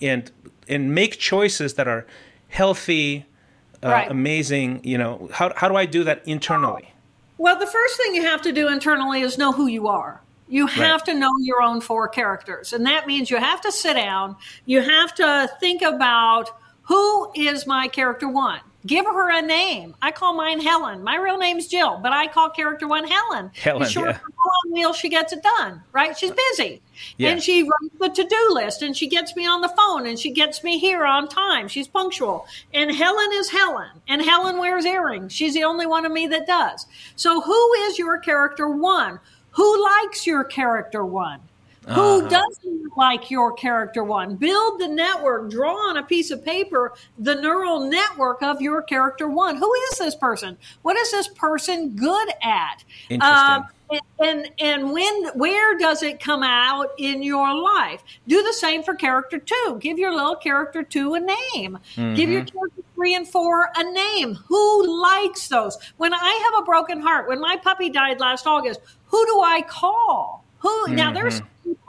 and 0.00 0.30
and 0.68 0.94
make 0.94 1.18
choices 1.18 1.74
that 1.74 1.88
are 1.88 2.06
healthy 2.48 3.24
uh, 3.82 4.04
amazing 4.08 4.80
you 4.82 4.96
know 4.96 5.28
how, 5.32 5.52
how 5.56 5.68
do 5.68 5.76
i 5.76 5.84
do 5.84 6.04
that 6.04 6.26
internally 6.26 6.94
well, 7.38 7.58
the 7.58 7.66
first 7.66 7.96
thing 7.96 8.14
you 8.14 8.22
have 8.22 8.42
to 8.42 8.52
do 8.52 8.68
internally 8.68 9.20
is 9.20 9.38
know 9.38 9.52
who 9.52 9.66
you 9.66 9.88
are. 9.88 10.20
You 10.48 10.66
have 10.66 11.00
right. 11.00 11.06
to 11.06 11.14
know 11.14 11.30
your 11.40 11.62
own 11.62 11.80
four 11.80 12.08
characters. 12.08 12.72
And 12.72 12.86
that 12.86 13.06
means 13.06 13.30
you 13.30 13.38
have 13.38 13.60
to 13.62 13.72
sit 13.72 13.94
down, 13.94 14.36
you 14.66 14.80
have 14.82 15.14
to 15.16 15.50
think 15.60 15.82
about 15.82 16.50
who 16.82 17.32
is 17.34 17.66
my 17.66 17.88
character 17.88 18.28
one. 18.28 18.60
Give 18.86 19.06
her 19.06 19.30
a 19.30 19.40
name. 19.40 19.96
I 20.02 20.10
call 20.10 20.34
mine 20.34 20.60
Helen. 20.60 21.02
My 21.02 21.16
real 21.16 21.38
name's 21.38 21.68
Jill, 21.68 21.98
but 22.02 22.12
I 22.12 22.26
call 22.26 22.50
character 22.50 22.86
one 22.86 23.08
Helen. 23.08 23.50
Helen, 23.54 23.88
short 23.88 24.08
yeah. 24.10 24.18
wheel, 24.70 24.92
she 24.92 25.08
gets 25.08 25.32
it 25.32 25.42
done, 25.42 25.82
right? 25.92 26.16
She's 26.16 26.32
uh, 26.32 26.36
busy. 26.50 26.82
Yeah. 27.16 27.30
And 27.30 27.42
she 27.42 27.62
runs 27.62 27.92
the 27.98 28.10
to-do 28.10 28.48
list 28.50 28.82
and 28.82 28.94
she 28.94 29.08
gets 29.08 29.34
me 29.36 29.46
on 29.46 29.62
the 29.62 29.70
phone 29.70 30.06
and 30.06 30.18
she 30.18 30.30
gets 30.30 30.62
me 30.62 30.78
here 30.78 31.06
on 31.06 31.28
time. 31.28 31.66
She's 31.66 31.88
punctual. 31.88 32.46
And 32.74 32.94
Helen 32.94 33.30
is 33.32 33.50
Helen. 33.50 33.88
And 34.06 34.20
Helen 34.20 34.58
wears 34.58 34.84
earrings. 34.84 35.32
She's 35.32 35.54
the 35.54 35.64
only 35.64 35.86
one 35.86 36.04
of 36.04 36.12
me 36.12 36.26
that 36.26 36.46
does. 36.46 36.86
So 37.16 37.40
who 37.40 37.72
is 37.84 37.98
your 37.98 38.18
character 38.18 38.68
one? 38.68 39.18
Who 39.54 39.84
likes 39.84 40.26
your 40.26 40.44
character 40.44 41.04
one? 41.04 41.40
Uh-huh. 41.86 42.20
Who 42.20 42.28
doesn't 42.28 42.96
like 42.96 43.30
your 43.30 43.52
character 43.52 44.04
one? 44.04 44.36
Build 44.36 44.80
the 44.80 44.88
network, 44.88 45.50
draw 45.50 45.74
on 45.90 45.98
a 45.98 46.02
piece 46.02 46.30
of 46.30 46.44
paper 46.44 46.94
the 47.18 47.34
neural 47.34 47.80
network 47.80 48.42
of 48.42 48.62
your 48.62 48.82
character 48.82 49.28
one. 49.28 49.56
Who 49.56 49.72
is 49.90 49.98
this 49.98 50.14
person? 50.14 50.56
What 50.82 50.96
is 50.96 51.10
this 51.10 51.28
person 51.28 51.90
good 51.90 52.28
at? 52.42 52.84
Interesting. 53.10 53.62
Um, 53.62 53.66
and 54.20 54.50
and 54.58 54.90
when 54.90 55.28
where 55.34 55.76
does 55.78 56.02
it 56.02 56.20
come 56.20 56.42
out 56.42 56.88
in 56.98 57.22
your 57.22 57.54
life 57.54 58.02
do 58.26 58.42
the 58.42 58.52
same 58.52 58.82
for 58.82 58.94
character 58.94 59.38
two 59.38 59.78
give 59.80 59.98
your 59.98 60.12
little 60.12 60.34
character 60.36 60.82
two 60.82 61.14
a 61.14 61.20
name 61.20 61.78
mm-hmm. 61.94 62.14
give 62.14 62.30
your 62.30 62.42
mm-hmm. 62.42 62.58
character 62.58 62.82
three 62.94 63.14
and 63.14 63.28
four 63.28 63.68
a 63.76 63.92
name 63.92 64.34
who 64.48 65.02
likes 65.02 65.48
those 65.48 65.76
when 65.98 66.14
i 66.14 66.50
have 66.50 66.62
a 66.62 66.64
broken 66.64 67.00
heart 67.00 67.28
when 67.28 67.40
my 67.40 67.56
puppy 67.56 67.90
died 67.90 68.20
last 68.20 68.46
august 68.46 68.80
who 69.14 69.26
do 69.26 69.40
i 69.42 69.62
call 69.62 70.44
who 70.58 70.68
mm-hmm. 70.68 70.96
now 70.96 71.12
there's 71.12 71.40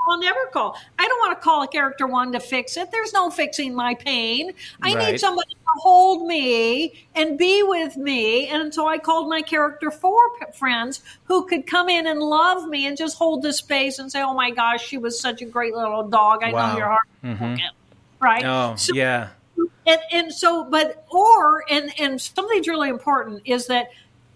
I'll 0.07 0.19
never 0.19 0.45
call. 0.51 0.77
I 0.99 1.07
don't 1.07 1.19
want 1.19 1.39
to 1.39 1.43
call 1.43 1.63
a 1.63 1.67
character 1.67 2.05
one 2.05 2.31
to 2.33 2.39
fix 2.39 2.77
it. 2.77 2.91
There's 2.91 3.13
no 3.13 3.29
fixing 3.29 3.73
my 3.73 3.95
pain. 3.95 4.51
I 4.81 4.93
right. 4.93 5.11
need 5.11 5.19
somebody 5.19 5.53
to 5.53 5.59
hold 5.79 6.27
me 6.27 7.07
and 7.15 7.37
be 7.37 7.63
with 7.63 7.97
me. 7.97 8.47
And 8.47 8.73
so 8.73 8.87
I 8.87 8.97
called 8.99 9.29
my 9.29 9.41
character 9.41 9.89
four 9.89 10.21
friends 10.53 11.01
who 11.25 11.45
could 11.47 11.65
come 11.65 11.89
in 11.89 12.05
and 12.05 12.19
love 12.19 12.67
me 12.67 12.85
and 12.85 12.95
just 12.95 13.17
hold 13.17 13.41
the 13.41 13.51
space 13.51 13.97
and 13.97 14.11
say, 14.11 14.21
"Oh 14.21 14.33
my 14.33 14.51
gosh, 14.51 14.85
she 14.85 14.97
was 14.97 15.19
such 15.19 15.41
a 15.41 15.45
great 15.45 15.73
little 15.73 16.07
dog. 16.07 16.43
I 16.43 16.51
wow. 16.51 16.71
know 16.71 16.77
your 16.77 16.87
heart." 16.87 17.07
Mm-hmm. 17.23 17.55
Right? 18.19 18.45
Oh, 18.45 18.75
so, 18.75 18.93
yeah. 18.93 19.29
And, 19.87 19.99
and 20.11 20.33
so, 20.33 20.65
but 20.65 21.05
or 21.09 21.63
and 21.69 21.91
and 21.99 22.21
something's 22.21 22.67
really 22.67 22.89
important 22.89 23.41
is 23.45 23.67
that 23.67 23.89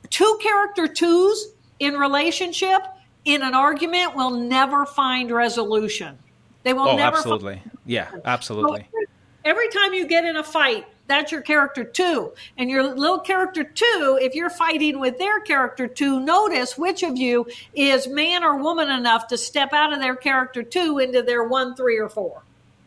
two 0.09 0.39
character 0.41 0.87
twos 0.87 1.53
in 1.79 1.95
relationship 1.95 2.81
in 3.25 3.41
an 3.41 3.53
argument 3.53 4.15
will 4.15 4.31
never 4.31 4.85
find 4.85 5.31
resolution. 5.31 6.17
They 6.63 6.73
will 6.73 6.89
oh, 6.89 6.95
never. 6.95 7.17
Absolutely. 7.17 7.55
Find- 7.55 7.77
yeah, 7.85 8.11
absolutely. 8.25 8.87
So 8.91 9.05
every 9.45 9.69
time 9.69 9.93
you 9.93 10.07
get 10.07 10.25
in 10.25 10.35
a 10.35 10.43
fight, 10.43 10.85
that's 11.07 11.31
your 11.31 11.41
character 11.41 11.83
two. 11.83 12.31
And 12.57 12.69
your 12.69 12.83
little 12.83 13.19
character 13.19 13.63
two, 13.63 14.19
if 14.21 14.35
you're 14.35 14.49
fighting 14.49 14.99
with 14.99 15.17
their 15.17 15.39
character 15.39 15.87
two, 15.87 16.19
notice 16.19 16.77
which 16.77 17.03
of 17.03 17.17
you 17.17 17.47
is 17.73 18.07
man 18.07 18.43
or 18.43 18.57
woman 18.57 18.89
enough 18.89 19.27
to 19.27 19.37
step 19.37 19.73
out 19.73 19.91
of 19.91 19.99
their 19.99 20.15
character 20.15 20.61
two 20.61 20.99
into 20.99 21.23
their 21.23 21.43
one, 21.43 21.75
three, 21.75 21.97
or 21.97 22.09
four. 22.09 22.43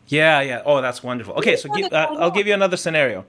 Yeah, 0.07 0.41
yeah. 0.41 0.61
Oh, 0.65 0.81
that's 0.81 1.03
wonderful. 1.03 1.33
Okay, 1.35 1.55
so 1.55 1.69
give, 1.73 1.91
uh, 1.91 2.07
I'll 2.19 2.31
give 2.31 2.47
you 2.47 2.53
another 2.53 2.77
scenario. 2.77 3.25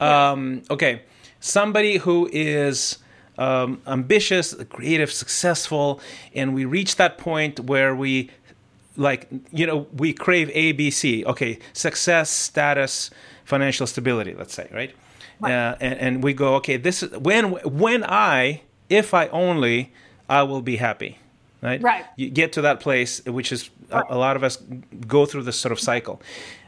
Um, 0.00 0.62
okay, 0.70 1.02
somebody 1.40 1.98
who 1.98 2.28
is 2.32 2.98
um, 3.40 3.80
ambitious, 3.86 4.54
creative, 4.68 5.10
successful, 5.10 6.00
and 6.34 6.54
we 6.54 6.64
reach 6.64 6.96
that 6.96 7.18
point 7.18 7.58
where 7.58 7.96
we 7.96 8.30
like 8.96 9.28
you 9.50 9.66
know 9.66 9.86
we 9.96 10.12
crave 10.12 10.48
ABC. 10.48 11.24
Okay, 11.24 11.58
success, 11.72 12.30
status, 12.30 13.10
financial 13.44 13.86
stability. 13.86 14.34
Let's 14.34 14.54
say 14.54 14.68
right, 14.72 14.94
right. 15.40 15.52
Uh, 15.52 15.76
and, 15.80 15.98
and 15.98 16.22
we 16.22 16.34
go 16.34 16.54
okay. 16.56 16.76
This 16.76 17.02
is 17.02 17.10
when 17.18 17.52
when 17.52 18.04
I 18.04 18.62
if 18.90 19.14
I 19.14 19.28
only 19.28 19.92
I 20.28 20.42
will 20.42 20.62
be 20.62 20.76
happy 20.76 21.18
right? 21.62 21.82
Right. 21.82 22.04
You 22.16 22.30
get 22.30 22.52
to 22.54 22.62
that 22.62 22.80
place, 22.80 23.24
which 23.24 23.52
is 23.52 23.70
right. 23.90 24.04
a, 24.08 24.14
a, 24.14 24.16
lot 24.16 24.36
of 24.36 24.44
us 24.44 24.56
go 25.06 25.26
through 25.26 25.42
this 25.42 25.58
sort 25.58 25.72
of 25.72 25.80
cycle. 25.80 26.22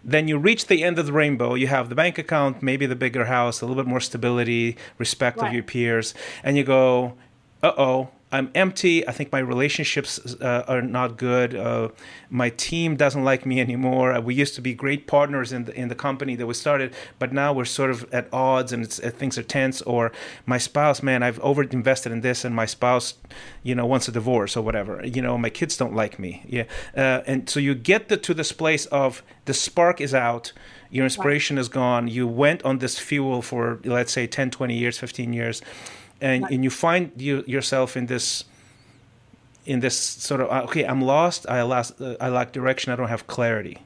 Then 0.05 0.28
you 0.28 0.38
reach 0.38 0.66
the 0.66 0.82
end 0.82 0.98
of 0.98 1.07
the 1.07 1.12
rainbow. 1.12 1.55
You 1.55 1.68
have 1.68 1.88
the 1.88 1.94
bank 1.94 2.18
account, 2.18 2.62
maybe 2.62 2.86
the 2.86 2.96
bigger 2.96 3.26
house, 3.26 3.61
a 3.61 3.66
little 3.66 3.80
bit 3.82 3.88
more 3.88 4.00
stability, 4.00 4.76
respect 4.98 5.38
right. 5.38 5.48
of 5.48 5.55
your 5.55 5.62
peers, 5.62 6.14
and 6.42 6.57
you 6.57 6.64
go, 6.64 7.14
uh 7.62 7.72
oh, 7.78 8.09
I'm 8.33 8.51
empty. 8.55 9.07
I 9.07 9.12
think 9.12 9.30
my 9.30 9.39
relationships 9.41 10.18
uh, 10.41 10.64
are 10.66 10.80
not 10.80 11.18
good. 11.18 11.55
Uh, 11.55 11.91
my 12.30 12.49
team 12.49 12.97
doesn't 12.97 13.22
like 13.22 13.45
me 13.45 13.61
anymore. 13.61 14.14
Uh, 14.14 14.20
we 14.20 14.35
used 14.35 14.55
to 14.55 14.62
be 14.62 14.72
great 14.72 15.07
partners 15.07 15.53
in 15.53 15.66
the 15.66 15.74
in 15.78 15.89
the 15.89 15.95
company 15.95 16.35
that 16.37 16.47
we 16.47 16.55
started, 16.55 16.95
but 17.18 17.33
now 17.33 17.53
we're 17.53 17.66
sort 17.66 17.91
of 17.91 18.12
at 18.12 18.26
odds 18.33 18.72
and 18.72 18.85
uh, 18.85 19.11
things 19.11 19.37
are 19.37 19.43
tense. 19.43 19.83
Or 19.83 20.12
my 20.47 20.57
spouse, 20.57 21.03
man, 21.03 21.22
I've 21.22 21.39
over 21.41 21.62
invested 21.62 22.11
in 22.11 22.22
this, 22.22 22.43
and 22.45 22.57
my 22.57 22.64
spouse, 22.64 23.14
you 23.62 23.74
know, 23.74 23.85
wants 23.85 24.09
a 24.09 24.12
divorce 24.12 24.57
or 24.57 24.62
whatever. 24.62 25.05
You 25.05 25.20
know, 25.20 25.37
my 25.37 25.51
kids 25.51 25.76
don't 25.76 25.95
like 25.95 26.18
me. 26.18 26.43
Yeah, 26.49 26.64
uh, 26.97 27.20
and 27.26 27.51
so 27.51 27.61
you 27.61 27.74
get 27.74 28.09
the, 28.09 28.16
to 28.16 28.33
this 28.33 28.51
place 28.53 28.87
of 28.87 29.22
the 29.45 29.55
spark 29.55 30.01
is 30.01 30.14
out 30.14 30.53
your 30.91 31.05
inspiration 31.05 31.57
is 31.57 31.70
gone 31.70 32.07
you 32.07 32.28
went 32.28 32.62
on 32.64 32.78
this 32.78 32.99
fuel 32.99 33.41
for 33.41 33.80
let's 33.85 34.12
say 34.12 34.26
10 34.26 34.51
20 34.51 34.76
years 34.76 34.99
15 34.99 35.33
years 35.33 35.62
and 36.23 36.45
and 36.51 36.64
you 36.64 36.70
find 36.70 37.11
you, 37.16 37.45
yourself 37.47 37.97
in 37.97 38.07
this 38.07 38.45
in 39.66 39.81
this 39.81 39.99
sort 39.99 40.41
of 40.41 40.51
uh, 40.51 40.62
okay 40.62 40.85
i'm 40.85 41.03
lost 41.03 41.47
i 41.49 41.61
lost 41.62 42.01
uh, 42.01 42.16
i 42.20 42.29
lack 42.29 42.53
direction 42.53 42.93
i 42.93 42.97
don't 42.97 43.09
have 43.09 43.27
clarity 43.27 43.79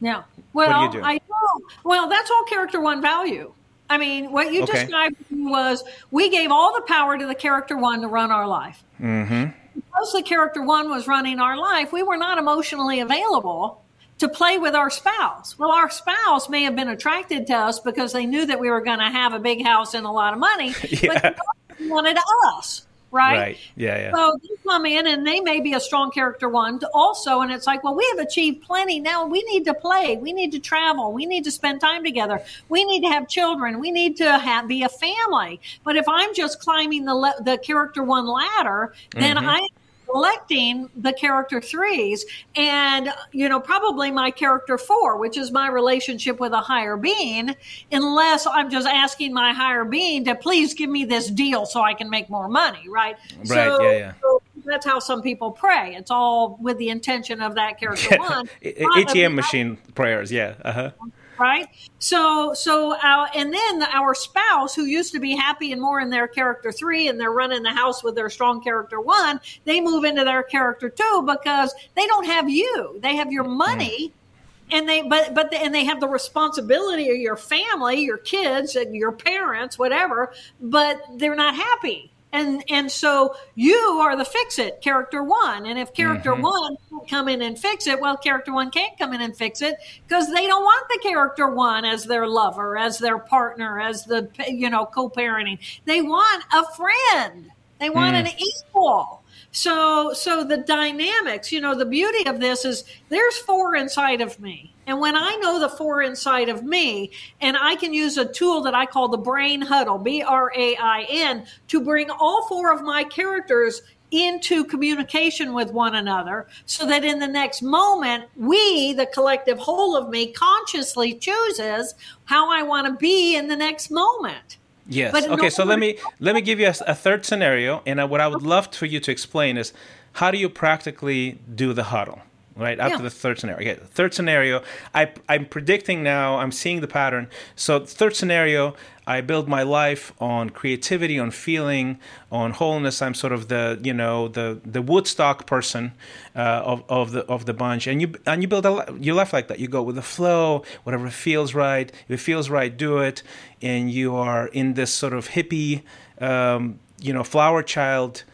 yeah 0.00 0.22
well 0.52 0.90
do 0.90 0.98
do? 0.98 1.04
i 1.04 1.14
know 1.14 1.66
well 1.84 2.08
that's 2.08 2.30
all 2.30 2.44
character 2.44 2.80
one 2.80 3.02
value 3.02 3.52
i 3.90 3.98
mean 3.98 4.32
what 4.32 4.52
you 4.52 4.62
okay. 4.62 4.80
described 4.80 5.16
was 5.30 5.84
we 6.10 6.30
gave 6.30 6.50
all 6.50 6.72
the 6.74 6.82
power 6.82 7.18
to 7.18 7.26
the 7.26 7.34
character 7.34 7.76
one 7.76 8.00
to 8.00 8.08
run 8.08 8.30
our 8.30 8.46
life 8.46 8.82
mm-hmm. 9.00 9.50
because 9.74 10.12
the 10.12 10.22
character 10.22 10.62
one 10.62 10.88
was 10.88 11.06
running 11.06 11.38
our 11.38 11.56
life 11.56 11.92
we 11.92 12.02
were 12.02 12.16
not 12.16 12.38
emotionally 12.38 13.00
available 13.00 13.84
to 14.18 14.28
play 14.28 14.58
with 14.58 14.74
our 14.74 14.90
spouse. 14.90 15.58
Well, 15.58 15.70
our 15.70 15.90
spouse 15.90 16.48
may 16.48 16.62
have 16.62 16.76
been 16.76 16.88
attracted 16.88 17.46
to 17.48 17.54
us 17.54 17.80
because 17.80 18.12
they 18.12 18.26
knew 18.26 18.46
that 18.46 18.60
we 18.60 18.70
were 18.70 18.80
going 18.80 19.00
to 19.00 19.10
have 19.10 19.32
a 19.32 19.38
big 19.38 19.64
house 19.64 19.94
and 19.94 20.06
a 20.06 20.10
lot 20.10 20.32
of 20.32 20.38
money, 20.38 20.74
yeah. 20.88 21.20
but 21.20 21.38
wanted 21.80 22.18
us. 22.46 22.86
Right? 23.10 23.38
Right. 23.38 23.58
Yeah. 23.76 23.96
Yeah. 23.96 24.12
So 24.12 24.36
they 24.42 24.48
come 24.64 24.86
in 24.86 25.06
and 25.06 25.24
they 25.24 25.38
may 25.38 25.60
be 25.60 25.74
a 25.74 25.78
strong 25.78 26.10
character 26.10 26.48
one 26.48 26.80
also. 26.92 27.42
And 27.42 27.52
it's 27.52 27.64
like, 27.64 27.84
well, 27.84 27.94
we 27.94 28.04
have 28.10 28.18
achieved 28.18 28.64
plenty. 28.64 28.98
Now 28.98 29.24
we 29.24 29.40
need 29.44 29.64
to 29.66 29.74
play. 29.74 30.16
We 30.16 30.32
need 30.32 30.50
to 30.50 30.58
travel. 30.58 31.12
We 31.12 31.24
need 31.24 31.44
to 31.44 31.52
spend 31.52 31.80
time 31.80 32.02
together. 32.02 32.42
We 32.68 32.84
need 32.84 33.02
to 33.02 33.08
have 33.08 33.28
children. 33.28 33.78
We 33.78 33.92
need 33.92 34.16
to 34.16 34.36
have, 34.36 34.66
be 34.66 34.82
a 34.82 34.88
family. 34.88 35.60
But 35.84 35.94
if 35.94 36.08
I'm 36.08 36.34
just 36.34 36.58
climbing 36.58 37.04
the, 37.04 37.34
the 37.44 37.56
character 37.58 38.02
one 38.02 38.26
ladder, 38.26 38.94
then 39.12 39.36
mm-hmm. 39.36 39.48
I 39.48 39.68
selecting 40.14 40.88
the 40.96 41.12
character 41.12 41.60
threes 41.60 42.24
and 42.54 43.12
you 43.32 43.48
know 43.48 43.58
probably 43.58 44.12
my 44.12 44.30
character 44.30 44.78
four 44.78 45.18
which 45.18 45.36
is 45.36 45.50
my 45.50 45.68
relationship 45.68 46.38
with 46.38 46.52
a 46.52 46.60
higher 46.60 46.96
being 46.96 47.54
unless 47.90 48.46
i'm 48.46 48.70
just 48.70 48.86
asking 48.86 49.34
my 49.34 49.52
higher 49.52 49.84
being 49.84 50.24
to 50.24 50.34
please 50.36 50.72
give 50.72 50.88
me 50.88 51.04
this 51.04 51.28
deal 51.28 51.66
so 51.66 51.82
i 51.82 51.92
can 51.92 52.08
make 52.08 52.30
more 52.30 52.48
money 52.48 52.88
right? 52.88 53.16
Right 53.38 53.48
so, 53.48 53.82
yeah, 53.82 53.98
yeah. 53.98 54.12
So 54.22 54.42
that's 54.64 54.86
how 54.86 54.98
some 54.98 55.20
people 55.20 55.50
pray. 55.50 55.94
It's 55.94 56.10
all 56.10 56.56
with 56.60 56.78
the 56.78 56.88
intention 56.88 57.42
of 57.42 57.56
that 57.56 57.78
character 57.78 58.16
one. 58.16 58.48
Atm 58.62 59.34
machine 59.34 59.76
prayers 59.94 60.30
yeah 60.30 60.54
uh-huh 60.64 60.90
right? 61.38 61.66
So 61.98 62.54
so 62.54 62.96
our, 63.02 63.28
and 63.34 63.52
then 63.52 63.82
our 63.82 64.14
spouse 64.14 64.74
who 64.74 64.84
used 64.84 65.12
to 65.12 65.20
be 65.20 65.36
happy 65.36 65.72
and 65.72 65.80
more 65.80 66.00
in 66.00 66.10
their 66.10 66.28
character 66.28 66.72
three 66.72 67.08
and 67.08 67.18
they're 67.20 67.30
running 67.30 67.62
the 67.62 67.70
house 67.70 68.02
with 68.02 68.14
their 68.14 68.30
strong 68.30 68.62
character 68.62 69.00
one 69.00 69.40
they 69.64 69.80
move 69.80 70.04
into 70.04 70.24
their 70.24 70.42
character 70.42 70.88
two 70.88 71.24
because 71.26 71.74
they 71.94 72.06
don't 72.06 72.26
have 72.26 72.48
you. 72.48 72.98
They 73.00 73.16
have 73.16 73.32
your 73.32 73.44
money 73.44 74.08
mm. 74.08 74.76
and 74.76 74.88
they 74.88 75.02
but 75.02 75.34
but 75.34 75.50
the, 75.50 75.62
and 75.62 75.74
they 75.74 75.84
have 75.84 76.00
the 76.00 76.08
responsibility 76.08 77.10
of 77.10 77.16
your 77.16 77.36
family 77.36 78.00
your 78.00 78.18
kids 78.18 78.76
and 78.76 78.94
your 78.94 79.12
parents 79.12 79.78
whatever 79.78 80.32
but 80.60 81.02
they're 81.16 81.34
not 81.34 81.54
happy 81.54 82.13
and 82.34 82.64
and 82.68 82.90
so 82.90 83.36
you 83.54 83.76
are 84.02 84.16
the 84.16 84.24
fix 84.24 84.58
it 84.58 84.80
character 84.82 85.22
one. 85.22 85.66
And 85.66 85.78
if 85.78 85.94
character 85.94 86.32
mm-hmm. 86.32 86.42
one 86.42 86.76
can't 86.90 87.08
come 87.08 87.28
in 87.28 87.40
and 87.42 87.58
fix 87.58 87.86
it 87.86 88.00
well 88.00 88.16
character 88.16 88.52
one 88.52 88.70
can't 88.70 88.98
come 88.98 89.14
in 89.14 89.20
and 89.20 89.34
fix 89.34 89.62
it 89.62 89.76
because 90.06 90.32
they 90.32 90.46
don't 90.46 90.64
want 90.64 90.86
the 90.88 90.98
character 91.02 91.48
one 91.48 91.84
as 91.84 92.04
their 92.04 92.26
lover 92.26 92.76
as 92.76 92.98
their 92.98 93.18
partner 93.18 93.80
as 93.80 94.04
the 94.04 94.28
you 94.48 94.68
know 94.68 94.84
co-parenting. 94.84 95.58
They 95.84 96.02
want 96.02 96.44
a 96.52 96.64
friend. 96.74 97.50
They 97.78 97.88
want 97.88 98.16
mm. 98.16 98.20
an 98.20 98.38
equal. 98.38 99.22
So 99.52 100.12
so 100.12 100.42
the 100.42 100.58
dynamics 100.58 101.52
you 101.52 101.60
know 101.60 101.76
the 101.76 101.86
beauty 101.86 102.26
of 102.26 102.40
this 102.40 102.64
is 102.64 102.84
there's 103.10 103.38
four 103.38 103.76
inside 103.76 104.20
of 104.20 104.40
me 104.40 104.73
and 104.86 105.00
when 105.00 105.16
I 105.16 105.36
know 105.36 105.58
the 105.60 105.68
four 105.68 106.02
inside 106.02 106.48
of 106.48 106.62
me, 106.62 107.10
and 107.40 107.56
I 107.56 107.76
can 107.76 107.94
use 107.94 108.18
a 108.18 108.24
tool 108.24 108.62
that 108.62 108.74
I 108.74 108.86
call 108.86 109.08
the 109.08 109.18
brain 109.18 109.60
huddle, 109.62 109.98
B 109.98 110.22
R 110.22 110.52
A 110.56 110.76
I 110.76 111.06
N, 111.08 111.46
to 111.68 111.80
bring 111.80 112.10
all 112.10 112.46
four 112.48 112.72
of 112.72 112.82
my 112.82 113.04
characters 113.04 113.82
into 114.10 114.64
communication 114.64 115.54
with 115.54 115.72
one 115.72 115.96
another 115.96 116.46
so 116.66 116.86
that 116.86 117.04
in 117.04 117.18
the 117.18 117.26
next 117.26 117.62
moment, 117.62 118.24
we, 118.36 118.92
the 118.92 119.06
collective 119.06 119.58
whole 119.58 119.96
of 119.96 120.08
me, 120.08 120.30
consciously 120.30 121.14
chooses 121.14 121.94
how 122.26 122.48
I 122.48 122.62
want 122.62 122.86
to 122.86 122.92
be 122.92 123.36
in 123.36 123.48
the 123.48 123.56
next 123.56 123.90
moment. 123.90 124.58
Yes. 124.86 125.10
But 125.10 125.28
okay. 125.30 125.50
So 125.50 125.64
let 125.64 125.78
me 125.78 125.98
let 126.20 126.34
me 126.34 126.42
give 126.42 126.60
you 126.60 126.66
a, 126.66 126.74
a 126.86 126.94
third 126.94 127.24
scenario, 127.24 127.82
and 127.86 128.08
what 128.10 128.20
I 128.20 128.28
would 128.28 128.42
love 128.42 128.72
for 128.72 128.86
you 128.86 129.00
to 129.00 129.10
explain 129.10 129.56
is 129.56 129.72
how 130.12 130.30
do 130.30 130.38
you 130.38 130.48
practically 130.48 131.38
do 131.52 131.72
the 131.72 131.84
huddle? 131.84 132.20
Right? 132.56 132.78
Up 132.78 132.90
yeah. 132.90 132.96
to 132.96 133.02
the 133.02 133.10
third 133.10 133.38
scenario. 133.38 133.70
Okay, 133.70 133.80
third 133.86 134.14
scenario, 134.14 134.62
I, 134.94 135.12
I'm 135.28 135.46
predicting 135.46 136.02
now, 136.02 136.38
I'm 136.38 136.52
seeing 136.52 136.80
the 136.80 136.88
pattern. 136.88 137.28
So, 137.56 137.80
third 137.80 138.14
scenario, 138.14 138.74
I 139.06 139.20
build 139.20 139.48
my 139.48 139.62
life 139.62 140.12
on 140.18 140.50
creativity, 140.50 141.18
on 141.18 141.30
feeling, 141.30 141.98
on 142.32 142.52
wholeness. 142.52 143.02
I'm 143.02 143.14
sort 143.14 143.32
of 143.32 143.48
the, 143.48 143.78
you 143.82 143.92
know, 143.92 144.28
the 144.28 144.60
the 144.64 144.80
Woodstock 144.80 145.46
person 145.46 145.92
uh, 146.34 146.62
of, 146.64 146.84
of 146.88 147.12
the 147.12 147.24
of 147.26 147.44
the 147.44 147.52
bunch, 147.52 147.86
and 147.86 148.00
you 148.00 148.14
and 148.24 148.40
you 148.40 148.48
build 148.48 148.64
a 148.64 148.96
your 148.98 149.14
life 149.14 149.32
like 149.32 149.48
that. 149.48 149.58
You 149.58 149.68
go 149.68 149.82
with 149.82 149.96
the 149.96 150.02
flow, 150.02 150.64
whatever 150.84 151.10
feels 151.10 151.54
right. 151.54 151.90
If 152.08 152.10
it 152.10 152.20
feels 152.22 152.48
right, 152.48 152.74
do 152.74 152.98
it. 152.98 153.22
And 153.60 153.90
you 153.90 154.14
are 154.14 154.46
in 154.48 154.74
this 154.74 154.92
sort 154.92 155.12
of 155.12 155.30
hippie, 155.30 155.82
um, 156.20 156.78
you 157.00 157.12
know, 157.12 157.24
flower 157.24 157.62
child 157.62 158.24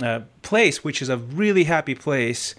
uh, 0.00 0.20
place, 0.42 0.84
which 0.84 1.02
is 1.02 1.08
a 1.08 1.16
really 1.16 1.64
happy 1.64 1.94
place 1.94 2.54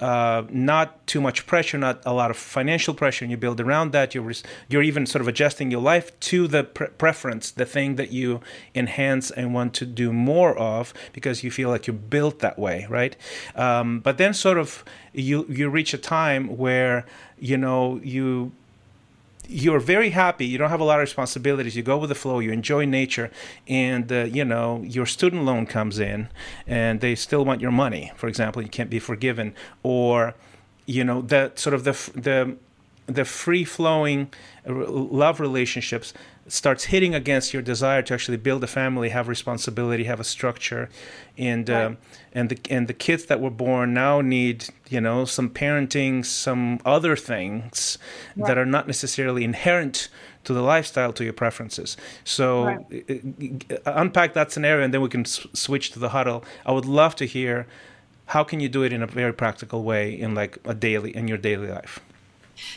uh, 0.00 0.44
not 0.50 1.06
too 1.06 1.20
much 1.20 1.46
pressure, 1.46 1.78
not 1.78 2.02
a 2.06 2.12
lot 2.12 2.30
of 2.30 2.36
financial 2.36 2.94
pressure, 2.94 3.24
and 3.24 3.30
you 3.30 3.36
build 3.36 3.60
around 3.60 3.92
that. 3.92 4.14
You're 4.14 4.32
you're 4.68 4.82
even 4.82 5.06
sort 5.06 5.22
of 5.22 5.28
adjusting 5.28 5.70
your 5.70 5.80
life 5.80 6.18
to 6.20 6.46
the 6.46 6.64
pre- 6.64 6.88
preference, 6.88 7.50
the 7.50 7.66
thing 7.66 7.96
that 7.96 8.12
you 8.12 8.40
enhance 8.74 9.30
and 9.30 9.54
want 9.54 9.74
to 9.74 9.86
do 9.86 10.12
more 10.12 10.56
of 10.56 10.94
because 11.12 11.42
you 11.42 11.50
feel 11.50 11.68
like 11.68 11.86
you're 11.86 11.94
built 11.94 12.38
that 12.40 12.58
way, 12.58 12.86
right? 12.88 13.16
Um, 13.54 14.00
but 14.00 14.18
then 14.18 14.34
sort 14.34 14.58
of 14.58 14.84
you 15.12 15.46
you 15.48 15.68
reach 15.68 15.92
a 15.94 15.98
time 15.98 16.56
where 16.56 17.04
you 17.38 17.56
know 17.56 18.00
you 18.02 18.52
you're 19.48 19.80
very 19.80 20.10
happy 20.10 20.44
you 20.44 20.58
don't 20.58 20.68
have 20.68 20.80
a 20.80 20.84
lot 20.84 20.98
of 20.98 21.00
responsibilities 21.00 21.74
you 21.74 21.82
go 21.82 21.96
with 21.96 22.10
the 22.10 22.14
flow 22.14 22.38
you 22.38 22.52
enjoy 22.52 22.84
nature 22.84 23.30
and 23.66 24.12
uh, 24.12 24.24
you 24.24 24.44
know 24.44 24.82
your 24.86 25.06
student 25.06 25.44
loan 25.44 25.66
comes 25.66 25.98
in 25.98 26.28
and 26.66 27.00
they 27.00 27.14
still 27.14 27.44
want 27.44 27.60
your 27.60 27.70
money. 27.70 28.12
For 28.16 28.28
example 28.28 28.62
you 28.62 28.68
can't 28.68 28.90
be 28.90 28.98
forgiven 28.98 29.54
or 29.82 30.34
you 30.86 31.04
know 31.04 31.22
that 31.22 31.58
sort 31.58 31.74
of 31.74 31.84
the 31.84 31.92
the 32.14 32.56
the 33.06 33.24
free 33.24 33.64
flowing 33.64 34.30
love 34.66 35.40
relationships 35.40 36.12
starts 36.48 36.84
hitting 36.84 37.14
against 37.14 37.52
your 37.52 37.62
desire 37.62 38.02
to 38.02 38.14
actually 38.14 38.36
build 38.36 38.64
a 38.64 38.66
family, 38.66 39.10
have 39.10 39.28
responsibility, 39.28 40.04
have 40.04 40.20
a 40.20 40.24
structure, 40.24 40.88
and 41.36 41.68
right. 41.68 41.84
um, 41.84 41.98
and 42.32 42.48
the 42.48 42.58
and 42.70 42.88
the 42.88 42.94
kids 42.94 43.26
that 43.26 43.40
were 43.40 43.50
born 43.50 43.94
now 43.94 44.20
need 44.20 44.66
you 44.88 45.00
know 45.00 45.24
some 45.24 45.50
parenting, 45.50 46.24
some 46.24 46.80
other 46.84 47.16
things 47.16 47.98
right. 48.36 48.46
that 48.48 48.58
are 48.58 48.66
not 48.66 48.86
necessarily 48.86 49.44
inherent 49.44 50.08
to 50.44 50.54
the 50.54 50.62
lifestyle, 50.62 51.12
to 51.12 51.24
your 51.24 51.32
preferences. 51.32 51.96
So 52.24 52.64
right. 52.64 53.80
unpack 53.84 54.34
that 54.34 54.50
scenario, 54.50 54.84
and 54.84 54.94
then 54.94 55.02
we 55.02 55.08
can 55.08 55.22
s- 55.22 55.46
switch 55.52 55.90
to 55.92 55.98
the 55.98 56.10
huddle. 56.10 56.44
I 56.64 56.72
would 56.72 56.86
love 56.86 57.14
to 57.16 57.26
hear 57.26 57.66
how 58.26 58.44
can 58.44 58.60
you 58.60 58.68
do 58.68 58.82
it 58.82 58.92
in 58.92 59.02
a 59.02 59.06
very 59.06 59.32
practical 59.32 59.82
way 59.82 60.18
in 60.18 60.34
like 60.34 60.58
a 60.64 60.74
daily 60.74 61.14
in 61.14 61.28
your 61.28 61.38
daily 61.38 61.68
life. 61.68 62.00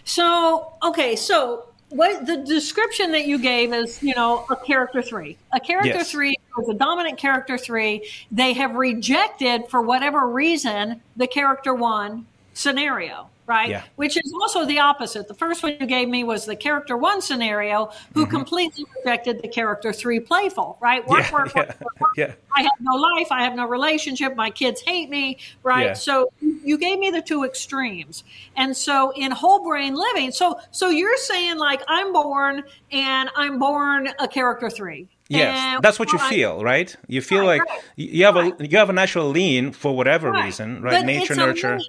So 0.04 0.74
okay, 0.84 1.16
so 1.16 1.66
what 1.92 2.26
the 2.26 2.38
description 2.38 3.12
that 3.12 3.28
you 3.28 3.38
gave 3.38 3.74
is, 3.74 4.02
you 4.02 4.16
know, 4.16 4.46
a 4.50 4.56
character 4.56 5.02
three. 5.02 5.38
A 5.54 5.60
character 5.60 5.90
yes. 5.90 6.12
three 6.12 6.36
is 6.60 6.70
a 6.70 6.74
dominant 6.74 7.18
character 7.18 7.58
three. 7.58 8.10
They 8.32 8.54
have 8.54 8.76
rejected, 8.76 9.68
for 9.70 9.82
whatever 9.82 10.28
reason, 10.28 11.02
the 11.16 11.28
character 11.28 11.74
one 11.74 12.26
scenario 12.54 13.30
right? 13.52 13.70
Yeah. 13.70 13.84
Which 13.98 14.16
is 14.16 14.34
also 14.34 14.66
the 14.66 14.80
opposite. 14.80 15.28
The 15.28 15.34
first 15.34 15.62
one 15.62 15.76
you 15.78 15.86
gave 15.86 16.08
me 16.08 16.24
was 16.24 16.46
the 16.46 16.56
character 16.56 16.96
one 16.96 17.22
scenario, 17.22 17.92
who 18.14 18.22
mm-hmm. 18.22 18.32
completely 18.32 18.86
rejected 18.98 19.42
the 19.42 19.50
character 19.50 19.92
three 19.92 20.22
playful, 20.22 20.78
right? 20.80 21.06
Work, 21.06 21.26
yeah, 21.26 21.34
work, 21.34 21.52
yeah, 21.54 21.62
work, 21.62 21.82
work, 21.82 22.00
work. 22.00 22.12
Yeah. 22.16 22.34
I 22.56 22.62
have 22.62 22.80
no 22.80 22.96
life. 22.96 23.28
I 23.30 23.44
have 23.44 23.56
no 23.56 23.68
relationship. 23.68 24.38
My 24.38 24.50
kids 24.50 24.82
hate 24.82 25.10
me, 25.10 25.38
right? 25.64 25.98
So 25.98 26.32
you 26.42 26.78
gave 26.78 26.98
me 26.98 27.10
the 27.12 27.22
two 27.22 27.44
extremes. 27.44 28.24
And 28.56 28.76
so 28.76 29.12
in 29.18 29.32
whole 29.32 29.64
brain 29.64 29.96
living, 29.96 30.32
so 30.32 30.60
so 30.72 30.90
you're 30.90 31.18
saying 31.18 31.58
like 31.58 31.82
I'm 31.90 32.14
born 32.14 32.64
and 32.92 33.30
I'm 33.36 33.60
born 33.60 34.10
a 34.20 34.28
character 34.28 34.70
three. 34.70 35.08
Yes, 35.28 35.58
and 35.58 35.82
that's 35.82 35.98
what 35.98 36.12
you 36.12 36.20
feel, 36.20 36.62
right? 36.62 36.94
You 37.08 37.22
feel 37.22 37.40
right, 37.40 37.60
like 37.60 37.70
right. 37.70 37.82
you 37.96 38.26
have 38.26 38.36
right. 38.36 38.54
a 38.60 38.68
you 38.68 38.78
have 38.78 38.90
a 38.90 38.94
natural 38.94 39.30
lean 39.30 39.72
for 39.72 39.96
whatever 39.96 40.32
reason, 40.32 40.82
right? 40.82 40.92
But 40.92 41.06
Nature, 41.06 41.36
nurture. 41.36 41.80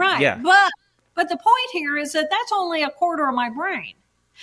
Right. 0.00 0.20
Yeah. 0.20 0.38
But 0.42 0.70
but 1.14 1.28
the 1.28 1.36
point 1.36 1.70
here 1.72 1.98
is 1.98 2.12
that 2.12 2.30
that's 2.30 2.52
only 2.52 2.82
a 2.82 2.90
quarter 2.90 3.28
of 3.28 3.34
my 3.34 3.50
brain. 3.50 3.94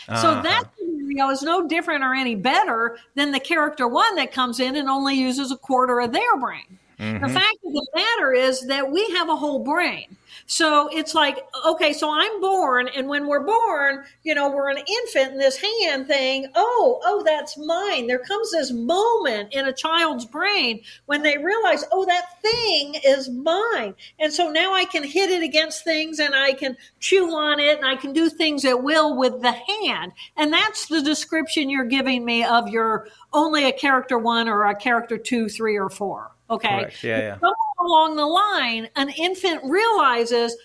Uh-huh. 0.08 0.22
So 0.22 0.41
that 0.43 0.66
scenario 0.78 1.30
is 1.32 1.41
no 1.41 1.68
different 1.68 2.03
or 2.03 2.14
any 2.14 2.36
better 2.36 2.99
than 3.16 3.32
the 3.32 3.39
character 3.39 3.88
one 3.88 4.16
that 4.16 4.32
comes 4.32 4.60
in 4.60 4.76
and 4.76 4.88
only 4.88 5.16
uses 5.16 5.51
a 5.51 5.58
quarter 5.58 5.99
of 5.99 6.14
their 6.14 6.38
brain. 6.38 6.78
Mm-hmm. 6.99 7.26
The 7.26 7.34
fact 7.34 7.58
of 7.66 7.74
the 7.74 7.88
matter 7.95 8.34
is 8.34 8.68
that 8.68 8.91
we 8.91 9.08
have 9.16 9.30
a 9.30 9.36
whole 9.36 9.64
brain. 9.64 10.16
So 10.49 10.89
it's 10.93 11.13
like, 11.13 11.45
okay, 11.65 11.91
so 11.91 12.09
I'm 12.09 12.39
born, 12.39 12.87
and 12.95 13.09
when 13.09 13.27
we're 13.27 13.45
born, 13.45 14.05
you 14.23 14.33
know, 14.33 14.49
we're 14.49 14.69
an 14.69 14.77
infant 14.77 15.33
in 15.33 15.37
this 15.37 15.57
hand 15.57 16.07
thing. 16.07 16.47
Oh, 16.55 17.01
oh, 17.03 17.21
that's 17.25 17.57
mine. 17.57 18.07
There 18.07 18.19
comes 18.19 18.51
this 18.51 18.71
moment 18.71 19.53
in 19.53 19.67
a 19.67 19.73
child's 19.73 20.25
brain 20.25 20.81
when 21.05 21.21
they 21.21 21.37
realize, 21.37 21.83
oh, 21.91 22.05
that 22.05 22.41
thing 22.41 22.95
is 23.05 23.29
mine. 23.29 23.93
And 24.19 24.31
so 24.31 24.49
now 24.49 24.73
I 24.73 24.85
can 24.85 25.03
hit 25.03 25.29
it 25.29 25.43
against 25.43 25.83
things 25.83 26.17
and 26.19 26.33
I 26.33 26.53
can 26.53 26.77
chew 27.01 27.35
on 27.35 27.59
it 27.59 27.77
and 27.77 27.85
I 27.85 27.97
can 27.97 28.13
do 28.13 28.29
things 28.29 28.63
at 28.63 28.81
will 28.81 29.17
with 29.17 29.41
the 29.41 29.51
hand. 29.51 30.13
And 30.37 30.53
that's 30.53 30.87
the 30.87 31.01
description 31.01 31.69
you're 31.69 31.85
giving 31.85 32.23
me 32.23 32.45
of 32.45 32.69
your 32.69 33.09
only 33.33 33.65
a 33.65 33.73
character 33.73 34.17
one 34.17 34.47
or 34.47 34.65
a 34.65 34.75
character 34.75 35.17
two, 35.17 35.49
three, 35.49 35.77
or 35.77 35.89
four. 35.89 36.31
Okay. 36.49 36.69
Correct. 36.69 37.03
Yeah, 37.03 37.37
yeah. 37.41 37.49
Along 37.80 38.15
the 38.15 38.25
line, 38.25 38.89
an 38.95 39.09
infant 39.09 39.61
realizes 39.63 40.55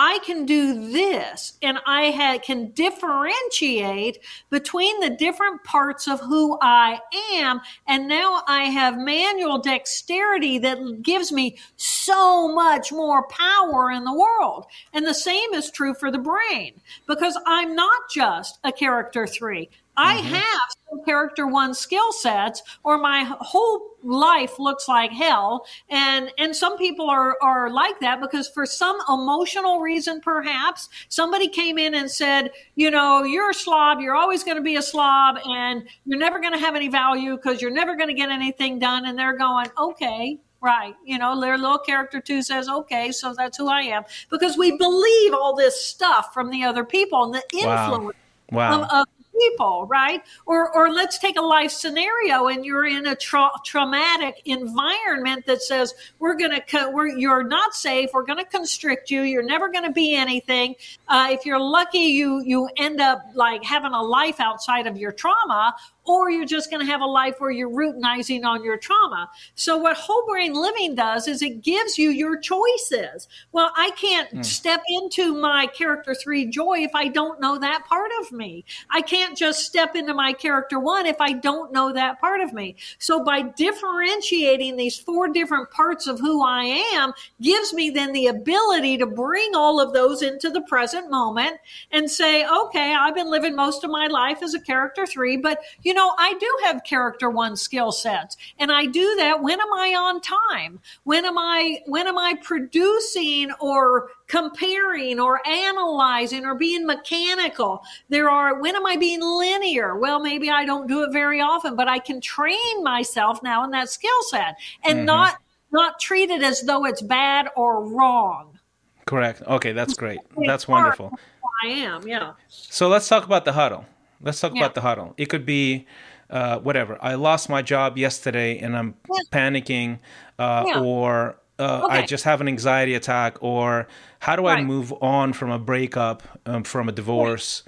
I 0.00 0.20
can 0.24 0.46
do 0.46 0.92
this 0.92 1.54
and 1.60 1.80
I 1.84 2.12
ha- 2.12 2.38
can 2.40 2.70
differentiate 2.70 4.18
between 4.48 5.00
the 5.00 5.10
different 5.10 5.64
parts 5.64 6.06
of 6.06 6.20
who 6.20 6.56
I 6.62 7.00
am. 7.32 7.60
And 7.88 8.06
now 8.06 8.44
I 8.46 8.64
have 8.66 8.96
manual 8.96 9.58
dexterity 9.58 10.58
that 10.58 11.02
gives 11.02 11.32
me 11.32 11.58
so 11.74 12.46
much 12.54 12.92
more 12.92 13.26
power 13.26 13.90
in 13.90 14.04
the 14.04 14.14
world. 14.14 14.66
And 14.92 15.04
the 15.04 15.14
same 15.14 15.52
is 15.52 15.68
true 15.68 15.94
for 15.94 16.12
the 16.12 16.18
brain 16.18 16.80
because 17.08 17.36
I'm 17.44 17.74
not 17.74 18.02
just 18.08 18.60
a 18.62 18.70
character 18.70 19.26
three. 19.26 19.68
I 19.98 20.18
mm-hmm. 20.18 20.34
have 20.34 20.60
some 20.88 21.04
character 21.04 21.48
one 21.48 21.74
skill 21.74 22.12
sets, 22.12 22.62
or 22.84 22.98
my 22.98 23.24
whole 23.40 23.96
life 24.04 24.60
looks 24.60 24.86
like 24.86 25.10
hell. 25.10 25.66
And 25.90 26.30
and 26.38 26.54
some 26.54 26.78
people 26.78 27.10
are 27.10 27.36
are 27.42 27.68
like 27.68 27.98
that 28.00 28.20
because 28.20 28.48
for 28.48 28.64
some 28.64 28.96
emotional 29.08 29.80
reason, 29.80 30.20
perhaps 30.20 30.88
somebody 31.08 31.48
came 31.48 31.78
in 31.78 31.94
and 31.94 32.08
said, 32.08 32.52
you 32.76 32.90
know, 32.92 33.24
you're 33.24 33.50
a 33.50 33.54
slob. 33.54 34.00
You're 34.00 34.14
always 34.14 34.44
going 34.44 34.56
to 34.56 34.62
be 34.62 34.76
a 34.76 34.82
slob, 34.82 35.38
and 35.44 35.82
you're 36.06 36.18
never 36.18 36.38
going 36.38 36.52
to 36.52 36.60
have 36.60 36.76
any 36.76 36.88
value 36.88 37.36
because 37.36 37.60
you're 37.60 37.72
never 37.72 37.96
going 37.96 38.08
to 38.08 38.14
get 38.14 38.30
anything 38.30 38.78
done. 38.78 39.04
And 39.06 39.18
they're 39.18 39.36
going, 39.36 39.68
okay, 39.76 40.38
Right. 40.60 40.96
You 41.04 41.18
know, 41.18 41.40
their 41.40 41.56
little 41.56 41.78
character 41.78 42.20
two 42.20 42.42
says, 42.42 42.68
okay, 42.68 43.12
so 43.12 43.32
that's 43.32 43.56
who 43.56 43.68
I 43.68 43.82
am. 43.82 44.02
Because 44.28 44.58
we 44.58 44.76
believe 44.76 45.32
all 45.32 45.54
this 45.54 45.80
stuff 45.80 46.34
from 46.34 46.50
the 46.50 46.64
other 46.64 46.84
people 46.84 47.22
and 47.22 47.32
the 47.32 47.44
influence. 47.56 48.06
Wow 48.06 48.10
Wow. 48.50 48.82
of, 48.82 48.90
of 48.90 49.06
people, 49.40 49.86
right? 49.86 50.22
Or, 50.46 50.74
or 50.74 50.92
let's 50.92 51.18
take 51.18 51.36
a 51.36 51.42
life 51.42 51.70
scenario 51.70 52.46
and 52.48 52.64
you're 52.64 52.86
in 52.86 53.06
a 53.06 53.16
tra- 53.16 53.50
traumatic 53.64 54.42
environment 54.44 55.46
that 55.46 55.62
says 55.62 55.94
we're 56.18 56.36
going 56.36 56.52
to, 56.52 56.60
co- 56.60 56.90
we're, 56.90 57.08
you're 57.08 57.42
not 57.44 57.74
safe. 57.74 58.10
We're 58.12 58.24
going 58.24 58.38
to 58.38 58.44
constrict 58.44 59.10
you. 59.10 59.22
You're 59.22 59.42
never 59.42 59.68
going 59.68 59.84
to 59.84 59.92
be 59.92 60.14
anything. 60.14 60.74
Uh, 61.08 61.28
if 61.30 61.46
you're 61.46 61.60
lucky, 61.60 61.98
you 61.98 62.42
you 62.44 62.68
end 62.76 63.00
up 63.00 63.20
like 63.34 63.64
having 63.64 63.92
a 63.92 64.02
life 64.02 64.40
outside 64.40 64.86
of 64.86 64.96
your 64.96 65.12
trauma, 65.12 65.74
or 66.08 66.30
you're 66.30 66.46
just 66.46 66.70
going 66.70 66.84
to 66.84 66.90
have 66.90 67.00
a 67.00 67.06
life 67.06 67.34
where 67.38 67.50
you're 67.50 67.70
routinizing 67.70 68.44
on 68.44 68.64
your 68.64 68.78
trauma. 68.78 69.28
So 69.54 69.76
what 69.76 69.96
whole 69.96 70.24
brain 70.26 70.54
living 70.54 70.94
does 70.94 71.28
is 71.28 71.42
it 71.42 71.62
gives 71.62 71.98
you 71.98 72.10
your 72.10 72.38
choices. 72.38 73.28
Well, 73.52 73.70
I 73.76 73.90
can't 73.92 74.30
mm. 74.30 74.44
step 74.44 74.82
into 74.88 75.34
my 75.34 75.66
character 75.66 76.14
three 76.14 76.46
joy 76.46 76.78
if 76.80 76.94
I 76.94 77.08
don't 77.08 77.40
know 77.40 77.58
that 77.58 77.84
part 77.86 78.10
of 78.20 78.32
me. 78.32 78.64
I 78.90 79.02
can't 79.02 79.36
just 79.36 79.64
step 79.64 79.94
into 79.94 80.14
my 80.14 80.32
character 80.32 80.78
one 80.78 81.06
if 81.06 81.20
I 81.20 81.32
don't 81.32 81.72
know 81.72 81.92
that 81.92 82.20
part 82.20 82.40
of 82.40 82.52
me. 82.52 82.76
So 82.98 83.22
by 83.22 83.42
differentiating 83.42 84.76
these 84.76 84.98
four 84.98 85.28
different 85.28 85.70
parts 85.70 86.06
of 86.06 86.18
who 86.18 86.44
I 86.44 86.64
am 86.94 87.12
gives 87.40 87.74
me 87.74 87.90
then 87.90 88.12
the 88.12 88.28
ability 88.28 88.98
to 88.98 89.06
bring 89.06 89.54
all 89.54 89.80
of 89.80 89.92
those 89.92 90.22
into 90.22 90.50
the 90.50 90.62
present 90.62 91.10
moment 91.10 91.58
and 91.92 92.10
say, 92.10 92.46
okay, 92.46 92.94
I've 92.94 93.14
been 93.14 93.30
living 93.30 93.54
most 93.54 93.84
of 93.84 93.90
my 93.90 94.06
life 94.06 94.42
as 94.42 94.54
a 94.54 94.60
character 94.60 95.06
three, 95.06 95.36
but 95.36 95.60
you 95.82 95.94
know, 95.94 95.97
know, 95.98 96.14
I 96.18 96.34
do 96.34 96.58
have 96.64 96.84
character 96.84 97.28
one 97.28 97.56
skill 97.56 97.92
sets 97.92 98.36
and 98.58 98.70
I 98.70 98.86
do 98.86 99.16
that. 99.16 99.42
When 99.42 99.60
am 99.60 99.72
I 99.72 99.94
on 99.98 100.20
time? 100.20 100.80
When 101.04 101.24
am 101.24 101.36
I, 101.36 101.80
when 101.86 102.06
am 102.06 102.16
I 102.16 102.34
producing 102.42 103.50
or 103.60 104.10
comparing 104.28 105.18
or 105.18 105.46
analyzing 105.46 106.44
or 106.44 106.54
being 106.54 106.86
mechanical? 106.86 107.82
There 108.08 108.30
are, 108.30 108.60
when 108.60 108.76
am 108.76 108.86
I 108.86 108.96
being 108.96 109.20
linear? 109.20 109.96
Well, 109.98 110.20
maybe 110.20 110.50
I 110.50 110.64
don't 110.64 110.86
do 110.86 111.02
it 111.02 111.12
very 111.12 111.40
often, 111.40 111.74
but 111.74 111.88
I 111.88 111.98
can 111.98 112.20
train 112.20 112.82
myself 112.82 113.42
now 113.42 113.64
in 113.64 113.72
that 113.72 113.90
skill 113.90 114.22
set 114.30 114.56
and 114.84 114.98
mm-hmm. 114.98 115.06
not, 115.06 115.36
not 115.72 115.98
treat 115.98 116.30
it 116.30 116.42
as 116.42 116.62
though 116.62 116.84
it's 116.84 117.02
bad 117.02 117.48
or 117.56 117.84
wrong. 117.84 118.58
Correct. 119.04 119.42
Okay, 119.42 119.72
that's 119.72 119.94
great. 119.94 120.20
That's 120.46 120.68
wonderful. 120.68 121.18
I 121.64 121.68
am, 121.68 122.06
yeah. 122.06 122.34
So 122.48 122.88
let's 122.88 123.08
talk 123.08 123.24
about 123.24 123.44
the 123.44 123.52
huddle. 123.52 123.84
Let's 124.20 124.40
talk 124.40 124.52
yeah. 124.54 124.62
about 124.62 124.74
the 124.74 124.80
huddle. 124.80 125.14
It 125.16 125.26
could 125.26 125.46
be 125.46 125.86
uh, 126.30 126.58
whatever. 126.58 126.98
I 127.00 127.14
lost 127.14 127.48
my 127.48 127.62
job 127.62 127.96
yesterday 127.96 128.58
and 128.58 128.76
I'm 128.76 128.94
yeah. 129.08 129.20
panicking, 129.30 129.98
uh, 130.38 130.64
yeah. 130.66 130.80
or 130.80 131.36
uh, 131.58 131.82
okay. 131.84 131.98
I 131.98 132.06
just 132.06 132.24
have 132.24 132.40
an 132.40 132.48
anxiety 132.48 132.94
attack, 132.94 133.38
or 133.42 133.88
how 134.20 134.36
do 134.36 134.46
right. 134.46 134.58
I 134.58 134.62
move 134.62 134.92
on 135.02 135.32
from 135.32 135.50
a 135.50 135.58
breakup, 135.58 136.22
um, 136.46 136.62
from 136.62 136.88
a 136.88 136.92
divorce? 136.92 137.64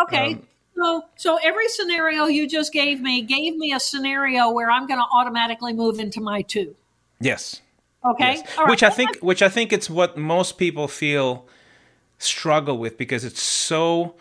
Okay. 0.00 0.34
Um, 0.34 0.46
so, 0.76 1.04
so 1.16 1.38
every 1.42 1.68
scenario 1.68 2.26
you 2.26 2.48
just 2.48 2.72
gave 2.72 3.00
me 3.00 3.22
gave 3.22 3.56
me 3.56 3.72
a 3.72 3.80
scenario 3.80 4.50
where 4.50 4.70
I'm 4.70 4.86
going 4.86 4.98
to 4.98 5.06
automatically 5.12 5.72
move 5.72 5.98
into 5.98 6.20
my 6.20 6.42
two. 6.42 6.74
Yes. 7.20 7.60
Okay. 8.04 8.36
Yes. 8.36 8.68
Which 8.68 8.82
I 8.82 8.90
think, 8.90 9.18
which 9.18 9.42
I 9.42 9.48
think 9.48 9.72
it's 9.72 9.88
what 9.88 10.16
most 10.16 10.58
people 10.58 10.88
feel 10.88 11.46
struggle 12.18 12.78
with 12.78 12.96
because 12.96 13.24
it's 13.24 13.42
so 13.42 14.14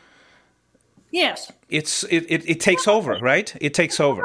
Yes. 1.13 1.51
It's 1.73 2.03
it, 2.03 2.25
it, 2.29 2.47
it 2.47 2.59
takes 2.59 2.87
over, 2.87 3.17
right? 3.19 3.51
It 3.59 3.73
takes 3.73 3.99
over. 3.99 4.23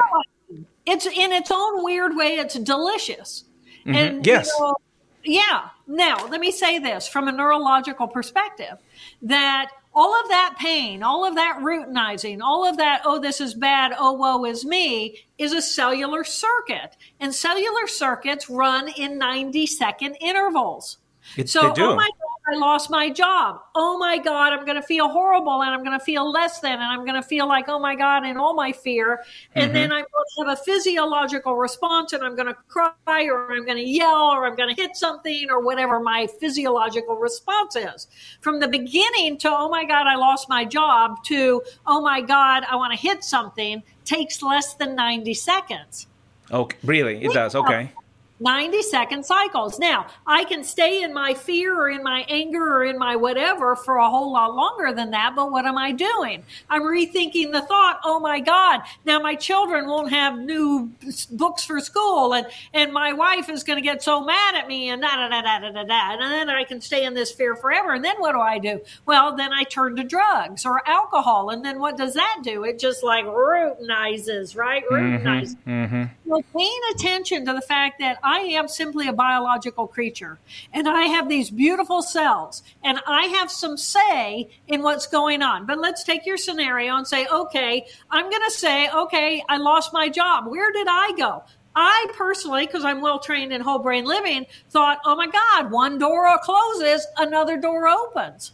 It's 0.85 1.07
in 1.07 1.31
its 1.31 1.49
own 1.49 1.83
weird 1.83 2.15
way, 2.15 2.35
it's 2.35 2.53
delicious. 2.59 3.43
Mm-hmm. 3.79 3.95
And 3.95 4.25
yes. 4.25 4.47
You 4.47 4.65
know, 4.65 4.75
yeah. 5.23 5.69
Now, 5.87 6.27
let 6.27 6.39
me 6.39 6.51
say 6.51 6.77
this 6.77 7.07
from 7.07 7.27
a 7.27 7.31
neurological 7.31 8.07
perspective 8.07 8.77
that 9.23 9.71
all 9.95 10.13
of 10.21 10.29
that 10.29 10.57
pain, 10.59 11.01
all 11.01 11.25
of 11.25 11.33
that 11.35 11.59
routinizing, 11.61 12.39
all 12.41 12.69
of 12.69 12.77
that, 12.77 13.01
oh, 13.03 13.19
this 13.19 13.41
is 13.41 13.55
bad, 13.55 13.93
oh, 13.97 14.13
woe 14.13 14.45
is 14.45 14.63
me, 14.63 15.17
is 15.39 15.51
a 15.51 15.61
cellular 15.61 16.23
circuit. 16.23 16.95
And 17.19 17.33
cellular 17.33 17.87
circuits 17.87 18.47
run 18.47 18.89
in 18.89 19.17
90 19.17 19.65
second 19.65 20.17
intervals. 20.21 20.97
It, 21.35 21.49
so, 21.49 21.73
oh 21.75 21.95
my 21.95 22.09
I 22.49 22.57
lost 22.57 22.89
my 22.89 23.09
job. 23.09 23.61
Oh 23.75 23.97
my 23.97 24.17
God, 24.17 24.53
I'm 24.53 24.65
going 24.65 24.79
to 24.79 24.87
feel 24.87 25.07
horrible 25.07 25.61
and 25.61 25.71
I'm 25.71 25.83
going 25.83 25.97
to 25.97 26.03
feel 26.03 26.31
less 26.31 26.59
than 26.59 26.73
and 26.73 26.83
I'm 26.83 27.05
going 27.05 27.21
to 27.21 27.27
feel 27.27 27.47
like, 27.47 27.65
oh 27.67 27.79
my 27.79 27.95
God, 27.95 28.25
and 28.25 28.37
all 28.39 28.53
my 28.53 28.71
fear. 28.71 29.23
And 29.55 29.65
mm-hmm. 29.65 29.73
then 29.73 29.91
I'm 29.91 30.05
going 30.11 30.25
to 30.37 30.45
have 30.45 30.59
a 30.59 30.63
physiological 30.63 31.55
response 31.55 32.13
and 32.13 32.23
I'm 32.23 32.35
going 32.35 32.47
to 32.47 32.57
cry 32.67 33.25
or 33.25 33.51
I'm 33.51 33.65
going 33.65 33.77
to 33.77 33.87
yell 33.87 34.31
or 34.31 34.45
I'm 34.45 34.55
going 34.55 34.73
to 34.73 34.81
hit 34.81 34.95
something 34.95 35.47
or 35.49 35.59
whatever 35.61 35.99
my 35.99 36.27
physiological 36.39 37.15
response 37.15 37.75
is. 37.75 38.07
From 38.41 38.59
the 38.59 38.67
beginning 38.67 39.37
to, 39.39 39.49
oh 39.51 39.69
my 39.69 39.85
God, 39.85 40.07
I 40.07 40.15
lost 40.15 40.49
my 40.49 40.65
job 40.65 41.23
to, 41.25 41.61
oh 41.85 42.01
my 42.01 42.21
God, 42.21 42.63
I 42.69 42.75
want 42.75 42.93
to 42.93 42.99
hit 42.99 43.23
something 43.23 43.83
takes 44.05 44.41
less 44.41 44.73
than 44.73 44.95
90 44.95 45.33
seconds. 45.35 46.07
Okay, 46.51 46.77
really? 46.83 47.23
It 47.23 47.31
does. 47.31 47.53
Okay. 47.53 47.91
90 48.39 48.81
second 48.83 49.25
cycles. 49.25 49.79
Now, 49.79 50.07
I 50.25 50.45
can 50.45 50.63
stay 50.63 51.03
in 51.03 51.13
my 51.13 51.33
fear 51.33 51.79
or 51.79 51.89
in 51.89 52.03
my 52.03 52.25
anger 52.29 52.75
or 52.75 52.83
in 52.83 52.97
my 52.97 53.15
whatever 53.15 53.75
for 53.75 53.97
a 53.97 54.09
whole 54.09 54.31
lot 54.31 54.55
longer 54.55 54.93
than 54.93 55.11
that, 55.11 55.33
but 55.35 55.51
what 55.51 55.65
am 55.65 55.77
I 55.77 55.91
doing? 55.91 56.43
I'm 56.69 56.83
rethinking 56.83 57.51
the 57.51 57.61
thought, 57.61 57.99
oh 58.03 58.19
my 58.19 58.39
God, 58.39 58.81
now 59.05 59.19
my 59.19 59.35
children 59.35 59.87
won't 59.87 60.11
have 60.11 60.37
new 60.37 60.91
books 61.31 61.63
for 61.63 61.79
school 61.79 62.33
and, 62.33 62.47
and 62.73 62.93
my 62.93 63.13
wife 63.13 63.49
is 63.49 63.63
going 63.63 63.77
to 63.77 63.83
get 63.83 64.01
so 64.01 64.23
mad 64.23 64.55
at 64.55 64.67
me 64.67 64.89
and 64.89 65.01
da 65.01 65.15
da 65.15 65.29
da 65.29 65.41
da 65.41 65.71
da 65.71 65.83
da. 65.83 66.11
And 66.13 66.21
then 66.21 66.49
I 66.49 66.63
can 66.63 66.81
stay 66.81 67.05
in 67.05 67.13
this 67.13 67.31
fear 67.31 67.55
forever. 67.55 67.93
And 67.93 68.03
then 68.03 68.15
what 68.19 68.33
do 68.33 68.39
I 68.39 68.57
do? 68.59 68.81
Well, 69.05 69.35
then 69.35 69.51
I 69.53 69.63
turn 69.63 69.95
to 69.97 70.03
drugs 70.03 70.65
or 70.65 70.87
alcohol. 70.87 71.49
And 71.49 71.63
then 71.63 71.79
what 71.79 71.97
does 71.97 72.13
that 72.13 72.39
do? 72.43 72.63
It 72.63 72.79
just 72.79 73.03
like 73.03 73.25
routinizes, 73.25 74.55
right? 74.55 74.83
Mm-hmm, 74.83 75.27
routinizes. 75.27 75.55
Mm-hmm, 75.67 75.95
mm-hmm. 75.95 76.03
So 76.29 76.43
paying 76.55 76.79
attention 76.91 77.43
to 77.47 77.53
the 77.53 77.61
fact 77.61 77.97
that 77.97 78.19
I 78.21 78.41
am 78.41 78.67
simply 78.67 79.07
a 79.07 79.13
biological 79.13 79.87
creature 79.87 80.37
and 80.71 80.87
I 80.87 81.05
have 81.05 81.27
these 81.27 81.49
beautiful 81.49 82.03
cells 82.03 82.61
and 82.83 82.99
I 83.07 83.25
have 83.25 83.49
some 83.49 83.77
say 83.77 84.47
in 84.67 84.83
what's 84.83 85.07
going 85.07 85.41
on. 85.41 85.65
But 85.65 85.79
let's 85.79 86.03
take 86.03 86.27
your 86.27 86.37
scenario 86.37 86.95
and 86.97 87.07
say, 87.07 87.25
okay, 87.25 87.87
I'm 88.11 88.29
going 88.29 88.43
to 88.45 88.51
say, 88.51 88.91
okay, 88.91 89.43
I 89.49 89.57
lost 89.57 89.91
my 89.91 90.07
job. 90.07 90.45
Where 90.45 90.71
did 90.71 90.85
I 90.87 91.13
go? 91.17 91.43
I 91.75 92.05
personally, 92.15 92.67
because 92.67 92.85
I'm 92.85 93.01
well 93.01 93.17
trained 93.17 93.51
in 93.51 93.61
whole 93.61 93.79
brain 93.79 94.05
living, 94.05 94.45
thought, 94.69 94.99
oh 95.05 95.15
my 95.15 95.27
God, 95.27 95.71
one 95.71 95.97
door 95.97 96.27
closes, 96.43 97.07
another 97.17 97.57
door 97.57 97.87
opens. 97.87 98.51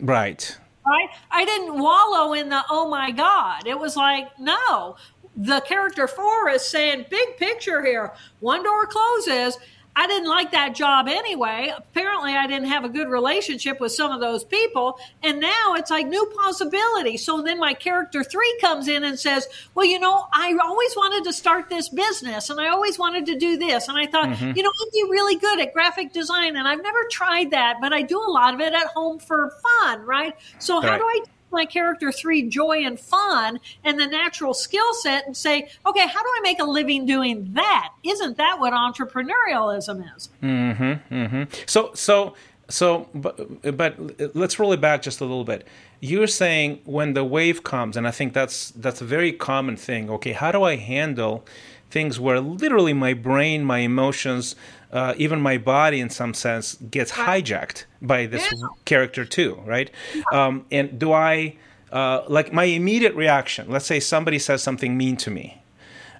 Right. 0.00 0.56
Right? 0.86 1.08
I 1.30 1.44
didn't 1.44 1.78
wallow 1.78 2.32
in 2.32 2.48
the, 2.48 2.62
oh 2.70 2.88
my 2.88 3.10
God. 3.10 3.66
It 3.66 3.78
was 3.78 3.96
like, 3.96 4.28
no, 4.38 4.96
the 5.36 5.60
character 5.60 6.06
four 6.06 6.48
is 6.50 6.62
saying, 6.62 7.06
big 7.08 7.36
picture 7.36 7.84
here. 7.84 8.12
One 8.40 8.62
door 8.62 8.86
closes. 8.86 9.58
I 9.94 10.06
didn't 10.06 10.28
like 10.28 10.52
that 10.52 10.74
job 10.74 11.06
anyway. 11.06 11.72
Apparently, 11.76 12.32
I 12.34 12.46
didn't 12.46 12.68
have 12.68 12.84
a 12.84 12.88
good 12.88 13.08
relationship 13.08 13.78
with 13.78 13.92
some 13.92 14.10
of 14.10 14.20
those 14.20 14.42
people. 14.42 14.98
And 15.22 15.38
now 15.38 15.74
it's 15.74 15.90
like 15.90 16.06
new 16.06 16.32
possibility. 16.34 17.18
So 17.18 17.42
then 17.42 17.58
my 17.58 17.74
character 17.74 18.24
three 18.24 18.56
comes 18.60 18.88
in 18.88 19.04
and 19.04 19.18
says, 19.18 19.46
Well, 19.74 19.84
you 19.84 19.98
know, 19.98 20.26
I 20.32 20.56
always 20.62 20.96
wanted 20.96 21.24
to 21.24 21.32
start 21.32 21.68
this 21.68 21.90
business 21.90 22.48
and 22.48 22.58
I 22.58 22.68
always 22.68 22.98
wanted 22.98 23.26
to 23.26 23.38
do 23.38 23.58
this. 23.58 23.88
And 23.88 23.98
I 23.98 24.06
thought, 24.06 24.30
mm-hmm. 24.30 24.56
you 24.56 24.62
know, 24.62 24.70
I'd 24.70 24.92
be 24.92 25.04
really 25.10 25.36
good 25.36 25.60
at 25.60 25.74
graphic 25.74 26.14
design. 26.14 26.56
And 26.56 26.66
I've 26.66 26.82
never 26.82 27.04
tried 27.10 27.50
that, 27.50 27.76
but 27.82 27.92
I 27.92 28.00
do 28.00 28.18
a 28.18 28.30
lot 28.30 28.54
of 28.54 28.60
it 28.60 28.72
at 28.72 28.86
home 28.86 29.18
for 29.18 29.52
fun, 29.62 30.00
right? 30.06 30.34
So, 30.58 30.80
right. 30.80 30.88
how 30.88 30.96
do 30.96 31.04
I 31.04 31.20
my 31.52 31.64
character 31.64 32.10
three 32.10 32.48
joy 32.48 32.84
and 32.84 32.98
fun 32.98 33.60
and 33.84 33.98
the 33.98 34.06
natural 34.06 34.54
skill 34.54 34.94
set 34.94 35.26
and 35.26 35.36
say, 35.36 35.68
okay, 35.86 36.06
how 36.06 36.22
do 36.22 36.28
I 36.28 36.40
make 36.42 36.60
a 36.60 36.64
living 36.64 37.06
doing 37.06 37.52
that? 37.54 37.92
Isn't 38.02 38.36
that 38.38 38.58
what 38.58 38.72
entrepreneurialism 38.72 40.16
is? 40.16 40.28
Mm-hmm. 40.42 41.14
mm-hmm. 41.14 41.42
So, 41.66 41.90
so, 41.94 42.34
so, 42.68 43.08
but, 43.14 43.76
but 43.76 44.34
let's 44.34 44.58
roll 44.58 44.72
it 44.72 44.80
back 44.80 45.02
just 45.02 45.20
a 45.20 45.24
little 45.24 45.44
bit. 45.44 45.66
You're 46.00 46.26
saying 46.26 46.80
when 46.84 47.14
the 47.14 47.24
wave 47.24 47.62
comes, 47.62 47.96
and 47.96 48.08
I 48.08 48.10
think 48.10 48.32
that's 48.32 48.70
that's 48.72 49.00
a 49.00 49.04
very 49.04 49.30
common 49.32 49.76
thing. 49.76 50.10
Okay, 50.10 50.32
how 50.32 50.50
do 50.50 50.64
I 50.64 50.74
handle 50.74 51.44
things 51.92 52.18
where 52.18 52.40
literally 52.40 52.92
my 52.92 53.14
brain, 53.14 53.64
my 53.64 53.78
emotions, 53.78 54.56
uh, 54.92 55.14
even 55.16 55.40
my 55.40 55.56
body 55.58 56.00
in 56.00 56.10
some 56.10 56.34
sense 56.34 56.74
gets 56.90 57.12
hijacked 57.12 57.84
by 58.02 58.26
this 58.26 58.46
yeah. 58.52 58.68
character 58.84 59.24
too, 59.24 59.60
right? 59.64 59.90
Um, 60.32 60.66
and 60.70 60.98
do 60.98 61.12
I 61.12 61.56
uh, 61.90 62.24
like 62.28 62.52
my 62.52 62.64
immediate 62.64 63.14
reaction? 63.14 63.70
Let's 63.70 63.86
say 63.86 64.00
somebody 64.00 64.38
says 64.38 64.62
something 64.62 64.96
mean 64.96 65.16
to 65.18 65.30
me. 65.30 65.62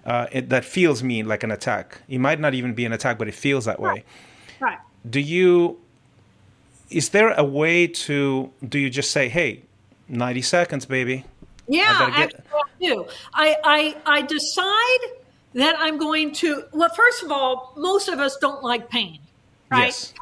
Uh, 0.05 0.27
it, 0.33 0.49
that 0.49 0.65
feels 0.65 1.03
mean, 1.03 1.29
like 1.29 1.45
an 1.45 1.51
attack. 1.51 2.01
It 2.09 2.19
might 2.19 2.41
not 2.41 2.55
even 2.55 2.75
be 2.75 2.85
an 2.85 2.93
attack, 2.93 3.19
but 3.19 3.29
it 3.29 3.35
feels 3.35 3.67
that 3.67 3.79
way. 3.79 4.05
Right. 4.59 4.79
Do 5.09 5.21
you? 5.21 5.79
Is 6.91 7.11
there 7.11 7.33
a 7.33 7.45
way 7.45 7.87
to? 7.87 8.51
Do 8.69 8.79
you 8.79 8.91
just 8.91 9.13
say, 9.13 9.29
"Hey, 9.29 9.63
ninety 10.09 10.43
seconds, 10.43 10.87
baby"? 10.87 11.25
Yeah, 11.69 11.85
I 11.89 12.11
get... 12.11 12.35
actually, 12.35 12.45
I 12.53 12.63
do. 12.81 13.07
I, 13.33 13.57
I 13.65 13.97
I 14.07 14.23
decide 14.23 15.22
that 15.55 15.77
I'm 15.79 15.99
going 15.99 16.33
to, 16.35 16.65
well, 16.73 16.89
first 16.91 17.23
of 17.23 17.31
all, 17.31 17.73
most 17.77 18.09
of 18.09 18.19
us 18.19 18.37
don't 18.37 18.63
like 18.63 18.89
pain, 18.89 19.19
right? 19.71 19.87
Yes. 19.87 20.15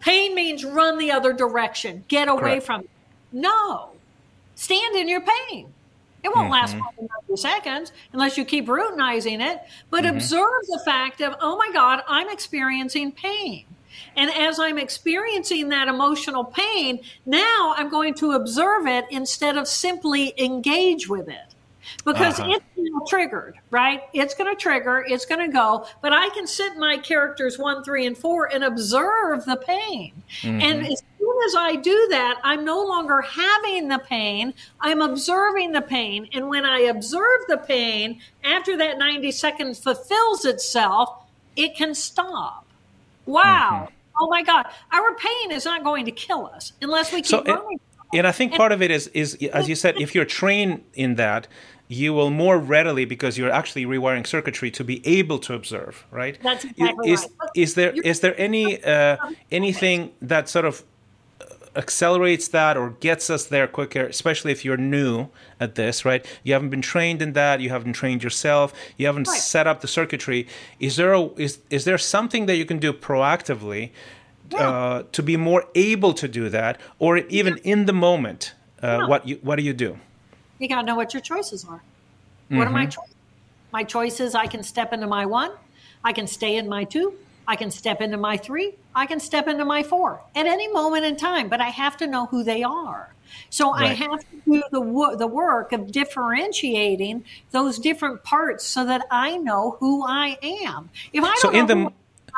Pain 0.00 0.34
means 0.34 0.64
run 0.64 0.98
the 0.98 1.10
other 1.12 1.32
direction, 1.32 2.04
get 2.08 2.28
away 2.28 2.40
Correct. 2.40 2.66
from 2.66 2.80
it. 2.82 2.90
No. 3.32 3.90
stand 4.54 4.96
in 4.96 5.08
your 5.08 5.22
pain. 5.22 5.72
It 6.22 6.34
won't 6.34 6.44
mm-hmm. 6.44 6.52
last 6.52 6.76
more 6.76 6.90
than 6.96 7.08
90 7.28 7.40
seconds 7.40 7.92
unless 8.12 8.38
you 8.38 8.44
keep 8.44 8.66
routinizing 8.66 9.44
it. 9.44 9.60
But 9.90 10.04
mm-hmm. 10.04 10.16
observe 10.16 10.62
the 10.68 10.80
fact 10.84 11.20
of, 11.20 11.36
oh 11.40 11.56
my 11.56 11.70
God, 11.72 12.02
I'm 12.08 12.28
experiencing 12.30 13.12
pain. 13.12 13.64
And 14.16 14.30
as 14.30 14.58
I'm 14.58 14.78
experiencing 14.78 15.68
that 15.70 15.88
emotional 15.88 16.44
pain, 16.44 17.00
now 17.26 17.74
I'm 17.76 17.90
going 17.90 18.14
to 18.14 18.32
observe 18.32 18.86
it 18.86 19.04
instead 19.10 19.56
of 19.56 19.68
simply 19.68 20.32
engage 20.38 21.08
with 21.08 21.28
it 21.28 21.53
because 22.04 22.40
uh-huh. 22.40 22.58
it's 22.76 23.10
triggered, 23.10 23.58
right? 23.70 24.02
It's 24.12 24.34
going 24.34 24.54
to 24.54 24.60
trigger, 24.60 25.04
it's 25.06 25.26
going 25.26 25.44
to 25.46 25.52
go, 25.52 25.86
but 26.02 26.12
I 26.12 26.28
can 26.30 26.46
sit 26.46 26.76
my 26.76 26.96
characters 26.98 27.58
one, 27.58 27.84
three, 27.84 28.06
and 28.06 28.16
four 28.16 28.52
and 28.52 28.64
observe 28.64 29.44
the 29.44 29.56
pain. 29.56 30.22
Mm-hmm. 30.40 30.60
And 30.60 30.86
as 30.86 31.02
soon 31.18 31.36
as 31.46 31.54
I 31.56 31.76
do 31.76 32.08
that, 32.10 32.40
I'm 32.42 32.64
no 32.64 32.84
longer 32.84 33.22
having 33.22 33.88
the 33.88 33.98
pain, 33.98 34.54
I'm 34.80 35.00
observing 35.00 35.72
the 35.72 35.82
pain. 35.82 36.28
And 36.32 36.48
when 36.48 36.64
I 36.64 36.80
observe 36.80 37.40
the 37.48 37.58
pain, 37.58 38.20
after 38.42 38.76
that 38.76 38.98
90 38.98 39.30
seconds 39.32 39.78
fulfills 39.78 40.44
itself, 40.44 41.24
it 41.56 41.76
can 41.76 41.94
stop. 41.94 42.66
Wow. 43.26 43.88
Mm-hmm. 43.88 43.94
Oh 44.20 44.28
my 44.28 44.42
God. 44.42 44.66
Our 44.92 45.14
pain 45.14 45.52
is 45.52 45.64
not 45.64 45.82
going 45.82 46.04
to 46.06 46.12
kill 46.12 46.46
us 46.46 46.72
unless 46.80 47.12
we 47.12 47.18
keep 47.18 47.26
so 47.26 47.42
running. 47.42 47.80
and 48.12 48.26
I 48.26 48.32
think 48.32 48.54
part 48.54 48.72
of 48.72 48.82
it 48.82 48.90
is, 48.90 49.08
is 49.08 49.34
as 49.52 49.68
you 49.68 49.74
said, 49.74 50.00
if 50.00 50.14
you're 50.14 50.24
trained 50.24 50.84
in 50.94 51.16
that, 51.16 51.48
you 51.88 52.14
will 52.14 52.30
more 52.30 52.58
readily 52.58 53.04
because 53.04 53.36
you're 53.36 53.50
actually 53.50 53.84
rewiring 53.84 54.26
circuitry 54.26 54.70
to 54.70 54.84
be 54.84 55.06
able 55.06 55.38
to 55.38 55.54
observe 55.54 56.04
right 56.10 56.38
that's 56.42 56.64
exactly 56.64 57.10
is, 57.10 57.20
right. 57.40 57.50
is 57.54 57.74
there 57.74 57.92
is 58.04 58.20
there 58.20 58.38
any 58.40 58.82
uh, 58.82 59.16
anything 59.50 60.12
that 60.22 60.48
sort 60.48 60.64
of 60.64 60.82
uh, 61.40 61.44
accelerates 61.76 62.48
that 62.48 62.76
or 62.76 62.90
gets 63.00 63.28
us 63.28 63.44
there 63.46 63.66
quicker 63.66 64.06
especially 64.06 64.50
if 64.50 64.64
you're 64.64 64.78
new 64.78 65.28
at 65.60 65.74
this 65.74 66.04
right 66.04 66.24
you 66.42 66.54
haven't 66.54 66.70
been 66.70 66.82
trained 66.82 67.20
in 67.20 67.34
that 67.34 67.60
you 67.60 67.68
haven't 67.68 67.92
trained 67.92 68.22
yourself 68.22 68.72
you 68.96 69.06
haven't 69.06 69.28
right. 69.28 69.38
set 69.38 69.66
up 69.66 69.80
the 69.82 69.88
circuitry 69.88 70.46
is 70.80 70.96
there 70.96 71.12
a, 71.12 71.26
is 71.34 71.58
is 71.68 71.84
there 71.84 71.98
something 71.98 72.46
that 72.46 72.56
you 72.56 72.64
can 72.64 72.78
do 72.78 72.92
proactively 72.92 73.90
yeah. 74.50 74.68
uh, 74.68 75.02
to 75.12 75.22
be 75.22 75.36
more 75.36 75.66
able 75.74 76.14
to 76.14 76.28
do 76.28 76.48
that 76.48 76.80
or 76.98 77.18
even 77.18 77.56
yeah. 77.58 77.72
in 77.72 77.86
the 77.86 77.92
moment 77.92 78.54
uh, 78.82 78.86
yeah. 78.86 79.06
what 79.06 79.28
you 79.28 79.38
what 79.42 79.56
do 79.56 79.62
you 79.62 79.74
do 79.74 79.98
you 80.64 80.68
got 80.68 80.80
to 80.80 80.86
know 80.86 80.96
what 80.96 81.14
your 81.14 81.20
choices 81.20 81.64
are. 81.64 81.76
Mm-hmm. 81.76 82.58
What 82.58 82.66
are 82.66 82.70
my 82.70 82.86
mm-hmm. 82.86 82.90
choices? 82.90 83.14
My 83.72 83.84
choices 83.84 84.34
I 84.34 84.46
can 84.46 84.62
step 84.62 84.92
into 84.92 85.06
my 85.06 85.26
one, 85.26 85.50
I 86.02 86.12
can 86.12 86.26
stay 86.26 86.56
in 86.56 86.68
my 86.68 86.84
two, 86.84 87.14
I 87.46 87.56
can 87.56 87.70
step 87.70 88.00
into 88.00 88.16
my 88.16 88.36
three, 88.36 88.74
I 88.94 89.06
can 89.06 89.20
step 89.20 89.48
into 89.48 89.64
my 89.64 89.82
four 89.82 90.20
at 90.34 90.46
any 90.46 90.68
moment 90.68 91.04
in 91.04 91.16
time, 91.16 91.48
but 91.48 91.60
I 91.60 91.68
have 91.68 91.96
to 91.98 92.06
know 92.06 92.26
who 92.26 92.44
they 92.44 92.62
are. 92.62 93.12
So 93.50 93.72
right. 93.72 93.90
I 93.90 93.94
have 93.94 94.20
to 94.20 94.36
do 94.44 94.62
the 94.70 95.16
the 95.18 95.26
work 95.26 95.72
of 95.72 95.90
differentiating 95.90 97.24
those 97.50 97.78
different 97.78 98.22
parts 98.22 98.64
so 98.64 98.84
that 98.84 99.06
I 99.10 99.36
know 99.36 99.76
who 99.80 100.06
I 100.06 100.38
am. 100.42 100.90
If 101.12 101.24
I 101.24 101.34
so 101.38 101.50
in 101.50 101.66
the 101.66 101.92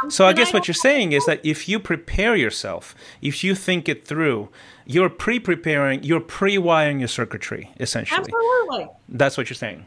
so 0.08 0.26
I 0.26 0.32
guess 0.32 0.52
what 0.52 0.68
you're 0.68 0.74
saying 0.74 1.12
is 1.12 1.26
that 1.26 1.40
if 1.44 1.68
you 1.68 1.78
prepare 1.78 2.36
yourself, 2.36 2.94
if 3.22 3.42
you 3.42 3.54
think 3.54 3.88
it 3.88 4.06
through, 4.06 4.48
you're 4.86 5.10
pre-preparing, 5.10 6.02
you're 6.02 6.20
pre-wiring 6.20 7.00
your 7.00 7.08
circuitry 7.08 7.70
essentially. 7.80 8.20
Absolutely. 8.20 8.88
That's 9.08 9.36
what 9.36 9.48
you're 9.48 9.54
saying. 9.54 9.86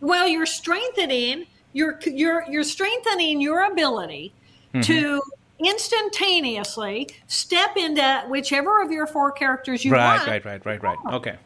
Well, 0.00 0.28
you're 0.28 0.46
strengthening 0.46 1.46
you're 1.72 1.98
you're 2.06 2.44
you're 2.50 2.64
strengthening 2.64 3.40
your 3.40 3.64
ability 3.70 4.32
mm-hmm. 4.74 4.80
to 4.80 5.22
instantaneously 5.64 7.08
step 7.26 7.76
into 7.76 8.24
whichever 8.28 8.82
of 8.82 8.90
your 8.90 9.06
four 9.06 9.32
characters 9.32 9.84
you 9.84 9.92
right, 9.92 10.16
want. 10.16 10.28
Right, 10.28 10.44
right, 10.44 10.64
right, 10.64 10.82
right, 10.82 10.96
right. 11.04 11.14
Okay. 11.14 11.36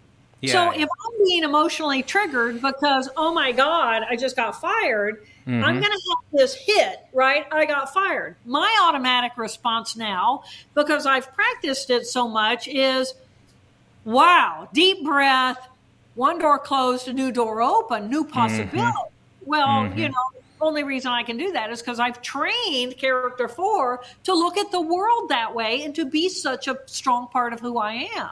Yeah, 0.40 0.53
so 0.53 0.70
if 0.80 0.88
I'm 0.88 1.24
being 1.24 1.44
emotionally 1.44 2.03
triggered 2.03 2.61
because 2.61 3.09
oh 3.16 3.32
my 3.32 3.53
god, 3.53 4.03
I 4.09 4.16
just 4.16 4.36
got 4.36 4.61
fired, 4.61 5.24
mm-hmm. 5.47 5.64
I'm 5.64 5.80
going 5.80 5.93
to 5.93 6.01
have 6.11 6.32
this 6.32 6.55
hit, 6.55 7.05
right? 7.12 7.47
I 7.51 7.66
got 7.66 7.93
fired. 7.93 8.36
My 8.45 8.74
automatic 8.82 9.32
response 9.36 9.97
now, 9.97 10.45
because 10.74 11.07
I've 11.07 11.32
practiced 11.34 11.90
it 11.90 12.07
so 12.07 12.28
much, 12.28 12.68
is 12.68 13.14
wow, 14.05 14.68
deep 14.72 15.05
breath, 15.05 15.68
one 16.14 16.38
door 16.38 16.59
closed, 16.59 17.09
a 17.09 17.12
new 17.12 17.32
door 17.32 17.62
open, 17.62 18.09
new 18.09 18.24
mm-hmm. 18.24 18.32
possibility. 18.32 18.78
Mm-hmm. 18.78 19.51
Well, 19.51 19.68
mm-hmm. 19.68 19.99
you 19.99 20.09
know, 20.09 20.14
the 20.59 20.64
only 20.64 20.84
reason 20.84 21.11
I 21.11 21.22
can 21.22 21.36
do 21.36 21.53
that 21.53 21.70
is 21.70 21.80
because 21.80 21.99
I've 21.99 22.22
trained 22.22 22.97
character 22.97 23.49
four 23.49 24.03
to 24.24 24.34
look 24.34 24.57
at 24.57 24.70
the 24.70 24.80
world 24.80 25.30
that 25.30 25.55
way 25.55 25.82
and 25.82 25.95
to 25.97 26.05
be 26.05 26.28
such 26.28 26.68
a 26.68 26.78
strong 26.86 27.28
part 27.28 27.53
of 27.53 27.61
who 27.61 27.78
I 27.78 28.09
am. 28.16 28.30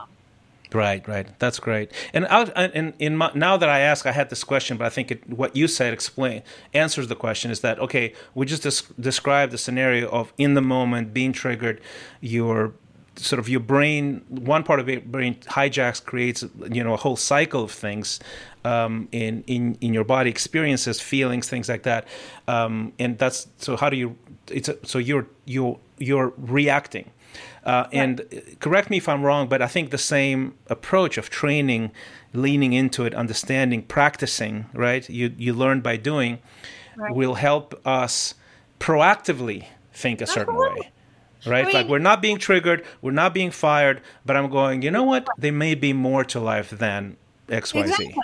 Right, 0.73 1.07
right. 1.09 1.27
That's 1.39 1.59
great. 1.59 1.91
And 2.13 2.27
out, 2.27 2.53
and 2.57 2.95
in 2.99 3.17
my, 3.17 3.31
now 3.35 3.57
that 3.57 3.69
I 3.69 3.81
ask, 3.81 4.07
I 4.07 4.13
had 4.13 4.31
this 4.31 4.45
question, 4.45 4.77
but 4.77 4.87
I 4.87 4.91
think 4.91 5.11
it, 5.11 5.29
what 5.29 5.57
you 5.57 5.67
said 5.67 5.93
explain 5.93 6.43
answers 6.73 7.09
the 7.09 7.17
question. 7.17 7.51
Is 7.51 7.61
that 7.61 7.79
okay? 7.81 8.13
We 8.35 8.47
just 8.47 8.63
des- 8.63 8.95
described 9.01 9.53
the 9.53 9.59
scenario 9.59 10.09
of 10.11 10.33
in 10.39 10.55
the 10.55 10.63
moment 10.63 11.13
being 11.13 11.33
triggered, 11.33 11.81
your 12.21 12.73
sort 13.17 13.41
of 13.41 13.49
your 13.49 13.61
brain, 13.61 14.25
one 14.29 14.63
part 14.63 14.81
of 14.81 14.89
your 14.89 15.01
brain 15.01 15.35
hijacks, 15.47 16.03
creates 16.05 16.45
you 16.71 16.85
know 16.85 16.95
a 16.95 16.99
whole 16.99 17.17
cycle 17.17 17.65
of 17.65 17.73
things 17.73 18.21
um, 18.65 19.09
in 19.11 19.43
in 19.47 19.77
in 19.81 19.93
your 19.93 20.05
body, 20.05 20.31
experiences, 20.31 21.01
feelings, 21.01 21.49
things 21.49 21.69
like 21.69 21.83
that. 21.83 22.07
Um, 22.47 22.93
and 22.99 23.19
that's 23.19 23.49
so. 23.59 23.77
How 23.77 23.91
do 23.91 23.97
you? 23.97 24.17
It's 24.49 24.69
a, 24.69 24.79
so 24.87 24.99
you're 24.99 25.27
you 25.47 25.81
you're 25.99 26.33
reacting 26.37 27.11
uh, 27.65 27.87
and 27.93 28.25
correct 28.61 28.91
me 28.91 28.97
if 28.97 29.09
I'm 29.09 29.23
wrong, 29.23 29.49
but 29.49 29.61
I 29.61 29.67
think 29.67 29.91
the 29.91 29.99
same 29.99 30.55
approach 30.69 31.19
of 31.19 31.29
training, 31.29 31.93
leaning 32.33 32.73
into 32.73 33.05
it, 33.05 33.15
understanding, 33.15 33.83
practicing, 33.83 34.67
right? 34.73 35.09
You 35.09 35.35
you 35.37 35.53
learn 35.53 35.81
by 35.81 35.97
doing, 35.97 36.39
right. 36.97 37.15
will 37.15 37.35
help 37.35 37.79
us 37.87 38.35
proactively 38.79 39.67
think 39.93 40.21
a 40.21 40.27
certain 40.27 40.55
Absolutely. 40.55 40.81
way. 40.81 40.91
Right? 41.47 41.65
I 41.65 41.67
mean, 41.67 41.75
like 41.75 41.89
we're 41.89 41.99
not 41.99 42.21
being 42.21 42.39
triggered, 42.39 42.85
we're 43.01 43.13
not 43.13 43.33
being 43.33 43.51
fired, 43.51 44.03
but 44.27 44.37
I'm 44.37 44.51
going, 44.51 44.83
you 44.83 44.91
know 44.91 45.05
what? 45.05 45.27
There 45.39 45.53
may 45.53 45.75
be 45.75 45.95
more 45.95 46.23
to 46.25 46.41
life 46.41 46.69
than 46.71 47.17
XYZ. 47.49 47.81
Exactly. 47.81 48.15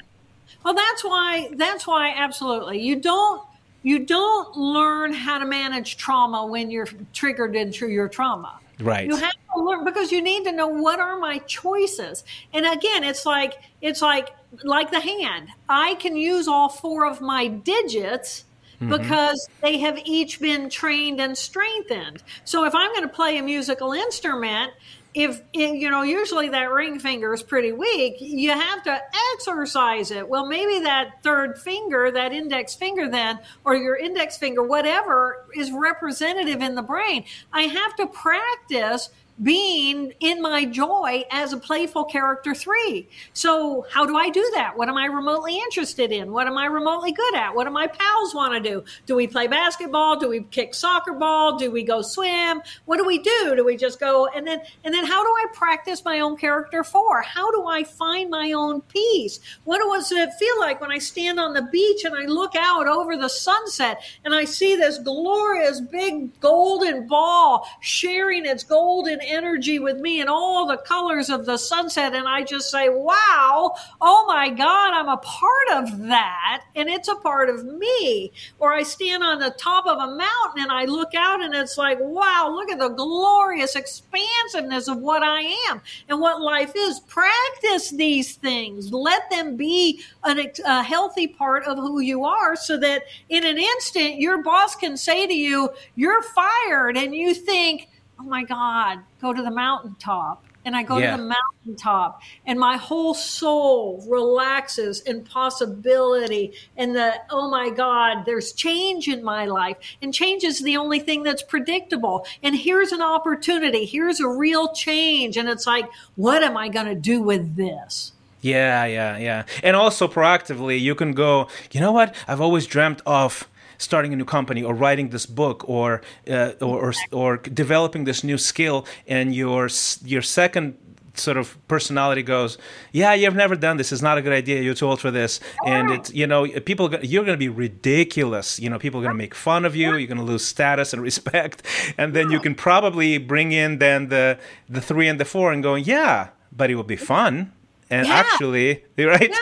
Well, 0.65 0.75
that's 0.75 1.05
why 1.05 1.51
that's 1.55 1.87
why 1.87 2.13
absolutely. 2.17 2.81
You 2.81 2.97
don't 2.97 3.43
you 3.83 4.01
don't 4.01 4.57
learn 4.57 5.13
how 5.13 5.39
to 5.39 5.47
manage 5.47 5.97
trauma 5.97 6.45
when 6.45 6.71
you're 6.71 6.89
triggered 7.13 7.55
into 7.55 7.89
your 7.89 8.09
trauma. 8.09 8.59
Right. 8.79 9.07
You 9.07 9.17
have 9.17 9.33
to 9.55 9.63
learn 9.63 9.85
because 9.85 10.13
you 10.13 10.21
need 10.23 10.45
to 10.45 10.53
know 10.53 10.69
what 10.69 11.01
are 11.01 11.19
my 11.19 11.39
choices. 11.39 12.25
And 12.53 12.67
again, 12.67 13.05
it's 13.05 13.25
like 13.25 13.55
it's 13.81 14.03
like 14.03 14.31
like 14.65 14.91
the 14.91 15.01
hand. 15.01 15.49
I 15.69 15.95
can 15.95 16.17
use 16.17 16.47
all 16.47 16.69
four 16.69 17.07
of 17.07 17.21
my 17.21 17.49
digits 17.49 18.45
mm-hmm. 18.81 18.91
because 18.91 19.49
they 19.63 19.79
have 19.79 19.99
each 20.05 20.41
been 20.41 20.69
trained 20.69 21.21
and 21.21 21.37
strengthened. 21.37 22.23
So 22.45 22.65
if 22.65 22.75
I'm 22.75 22.91
going 22.91 23.09
to 23.09 23.15
play 23.15 23.39
a 23.39 23.43
musical 23.43 23.93
instrument, 23.93 24.73
if, 25.17 25.41
eh, 25.55 25.73
you 25.73 25.91
know 25.91 26.03
usually 26.03 26.51
that 26.51 26.71
ring 26.71 26.99
finger 26.99 27.33
is 27.33 27.43
pretty 27.43 27.73
weak 27.73 28.17
you 28.21 28.51
have 28.51 28.83
to 28.83 29.01
exercise 29.33 30.11
it. 30.11 30.29
Well 30.29 30.47
maybe 30.47 30.81
that 30.81 31.23
third 31.23 31.59
finger 31.59 32.11
that 32.11 32.33
index 32.33 32.75
finger 32.75 33.09
then 33.09 33.39
or 33.65 33.75
your 33.75 33.97
index 33.97 34.37
finger 34.37 34.63
whatever 34.63 35.47
is 35.55 35.73
representative 35.73 36.61
in 36.61 36.75
the 36.75 36.83
brain. 36.83 37.25
I 37.51 37.63
have 37.63 37.97
to 37.97 38.07
practice 38.07 39.09
being 39.43 40.13
in 40.21 40.41
my 40.41 40.65
joy 40.65 41.25
as 41.31 41.53
a 41.53 41.59
playful 41.59 42.05
character 42.05 42.55
three. 42.55 43.09
So, 43.33 43.87
how 43.91 44.07
do 44.07 44.17
I 44.17 44.31
do 44.31 44.51
that? 44.55 44.77
What 44.77 44.89
am 44.89 44.97
I 44.97 45.07
remotely 45.07 45.57
interested 45.57 46.11
in? 46.13 46.33
What 46.33 46.47
am 46.47 46.57
I 46.57 46.67
remotely 46.67 47.13
good 47.13 47.35
at? 47.35 47.55
What 47.55 47.65
do 47.65 47.71
my 47.71 47.87
pals 47.87 48.35
want 48.35 48.55
to 48.55 48.61
do? 48.61 48.85
Do 49.05 49.15
we 49.15 49.27
play 49.27 49.47
basketball? 49.47 50.19
Do 50.19 50.29
we 50.29 50.41
kick 50.45 50.75
soccer 50.75 51.13
ball? 51.13 51.59
Do 51.59 51.71
we 51.71 51.83
go 51.83 52.03
swim? 52.03 52.63
What 52.87 52.97
do 52.97 53.05
we 53.05 53.19
do? 53.19 53.55
Do 53.57 53.65
we 53.65 53.77
just 53.77 54.01
go 54.01 54.27
and 54.29 54.47
then 54.47 54.61
and 54.85 54.95
then 54.95 55.05
how 55.05 55.23
do 55.23 55.29
I 55.29 55.47
practice 55.53 56.05
my 56.05 56.21
own 56.21 56.37
character 56.37 56.83
four? 56.83 57.23
How 57.23 57.51
do 57.51 57.67
I 57.67 57.85
find 57.85 58.31
my 58.31 58.53
own 58.53 58.81
peace? 58.83 59.41
What 59.65 59.79
does 59.79 60.13
it 60.13 60.33
feel 60.35 60.59
like 60.61 60.81
when 60.81 60.91
I 60.91 60.99
stand 60.99 61.39
on 61.39 61.53
the 61.53 61.63
beach 61.63 62.05
and 62.05 62.15
I 62.15 62.25
look 62.25 62.55
out 62.57 62.87
over 62.87 63.17
the 63.17 63.29
sunset 63.29 64.03
and 64.25 64.35
I 64.35 64.45
see 64.45 64.77
this 64.77 64.99
glorious 64.99 65.81
big 65.81 66.39
golden 66.41 67.07
ball 67.07 67.67
sharing 67.81 68.47
its 68.47 68.65
golden 68.65 69.21
energy 69.27 69.79
with 69.79 69.99
me 69.99 70.21
and 70.21 70.31
all 70.31 70.67
the 70.67 70.77
colors 70.79 71.31
of 71.31 71.47
the 71.47 71.57
sunset. 71.57 72.15
And 72.15 72.27
I 72.29 72.43
just 72.43 72.71
say, 72.71 72.89
wow, 72.89 73.75
oh 74.01 74.25
my 74.27 74.51
God, 74.51 74.93
I'm 74.93 75.09
a 75.09 75.17
part 75.19 75.71
of 75.73 75.99
that. 76.09 76.65
And 76.75 76.89
it's 76.89 77.09
a 77.09 77.17
part 77.17 77.51
of 77.51 77.65
me. 77.65 78.33
Or 78.59 78.73
I 78.73 78.83
stand 78.83 79.23
on 79.23 79.39
the 79.39 79.51
top 79.59 79.87
of 79.87 79.99
a 79.99 80.17
mountain 80.17 80.63
and 80.63 80.73
I 80.73 80.85
look 80.85 81.15
out 81.15 81.43
and 81.43 81.55
it's 81.55 81.77
like, 81.77 81.99
wow, 82.01 82.51
look 82.55 82.71
at 82.71 82.79
the 82.79 82.89
glorious 82.89 83.77
expansiveness 83.77 84.89
of 84.89 84.99
what 84.99 85.23
I 85.23 85.41
am 85.71 85.81
and 86.09 86.21
what 86.21 86.41
life 86.41 86.73
is. 86.77 87.01
Practice 87.01 87.91
these 87.91 88.37
things. 88.37 88.93
Let 88.93 89.29
them 89.31 89.57
be 89.57 90.03
an, 90.25 90.51
a 90.65 90.83
healthy 90.83 91.27
part 91.27 91.65
of 91.65 91.79
who 91.79 92.01
you 92.01 92.25
are 92.25 92.57
so 92.57 92.79
that 92.79 93.03
in 93.29 93.45
an 93.45 93.59
instant, 93.59 94.21
your 94.21 94.43
boss 94.43 94.77
can 94.77 94.97
say 94.97 95.27
to 95.27 95.35
you, 95.35 95.71
you're 95.95 96.23
fired. 96.23 96.97
And 96.97 97.15
you 97.15 97.35
think, 97.35 97.89
oh 98.19 98.25
my 98.25 98.45
God, 98.45 99.01
go 99.21 99.33
to 99.33 99.43
the 99.43 99.51
mountaintop 99.51 100.45
and 100.65 100.75
I 100.75 100.83
go 100.83 100.99
Yeah. 100.99 101.17
to 101.17 101.23
the 101.23 101.35
mountaintop 101.65 102.21
and 102.45 102.59
my 102.59 102.77
whole 102.77 103.15
soul 103.15 104.05
relaxes 104.09 105.01
in 105.01 105.23
possibility 105.25 106.53
and 106.77 106.95
the 106.95 107.15
oh 107.31 107.49
my 107.51 107.71
god 107.71 108.25
there's 108.27 108.53
change 108.53 109.09
in 109.09 109.23
my 109.23 109.47
life 109.47 109.77
and 110.03 110.13
change 110.13 110.43
is 110.45 110.61
the 110.63 110.77
only 110.77 110.99
thing 111.01 111.23
that's 111.23 111.43
predictable 111.43 112.27
and 112.43 112.57
here's 112.57 112.93
an 112.93 113.03
opportunity 113.03 113.85
here's 113.85 114.21
a 114.21 114.29
real 114.29 114.73
change 114.73 115.37
and 115.37 115.49
it's 115.49 115.67
like 115.67 115.87
what 116.17 116.43
am 116.43 116.57
I 116.57 116.69
going 116.69 116.87
to 116.87 116.95
do 116.95 117.23
with 117.23 117.57
this 117.57 118.13
Yeah, 118.43 118.85
yeah, 118.85 119.17
yeah. 119.19 119.45
And 119.63 119.75
also 119.75 120.07
proactively, 120.07 120.79
you 120.81 120.95
can 120.95 121.13
go, 121.15 121.49
you 121.73 121.81
know 121.81 121.91
what? 121.91 122.15
I've 122.29 122.41
always 122.41 122.67
dreamt 122.67 123.03
of 123.05 123.49
starting 123.79 124.13
a 124.13 124.17
new 124.17 124.25
company 124.25 124.63
or 124.63 124.75
writing 124.75 125.11
this 125.11 125.27
book 125.27 125.69
or 125.69 126.01
uh, 126.31 126.53
or, 126.61 126.89
or 126.89 126.93
or 127.13 127.37
developing 127.39 128.05
this 128.05 128.23
new 128.25 128.39
skill 128.39 128.87
and 129.07 129.35
your 129.35 129.69
your 130.05 130.23
second 130.23 130.77
sort 131.19 131.39
of 131.39 131.57
personality 131.67 132.23
goes 132.23 132.59
yeah 132.93 133.15
you've 133.15 133.35
never 133.35 133.57
done 133.57 133.79
this. 133.79 133.91
It's 133.91 134.03
not 134.03 134.19
a 134.19 134.23
good 134.23 134.35
idea. 134.35 134.61
You're 134.61 134.75
too 134.75 134.87
old 134.87 135.01
for 135.01 135.11
this. 135.11 135.41
And 135.65 135.91
it's 135.91 136.13
you 136.13 136.27
know, 136.27 136.47
people, 136.61 136.95
you're 137.03 137.25
going 137.25 137.39
to 137.39 137.39
be 137.39 137.49
ridiculous. 137.49 138.61
You 138.61 138.69
know 138.69 138.79
people 138.79 139.01
are 139.01 139.05
going 139.05 139.15
to 139.17 139.23
make 139.27 139.35
fun 139.35 139.65
of 139.65 139.75
you. 139.75 139.97
You're 139.97 140.07
going 140.09 140.19
to 140.19 140.31
lose 140.33 140.45
status 140.45 140.93
and 140.93 141.01
respect. 141.11 141.63
And 141.97 142.13
then 142.15 142.31
you 142.31 142.39
can 142.39 142.55
probably 142.55 143.17
bring 143.19 143.53
in 143.53 143.79
then 143.79 144.09
the 144.09 144.39
the 144.69 144.81
three 144.83 145.09
and 145.09 145.19
the 145.19 145.25
four 145.25 145.53
and 145.53 145.63
going 145.63 145.85
yeah 145.85 146.29
but 146.53 146.71
it 146.71 146.75
will 146.75 146.85
be 146.97 146.97
fun. 146.97 147.53
And 147.89 148.07
Yeah. 148.07 148.15
actually 148.23 148.85
right? 148.99 149.33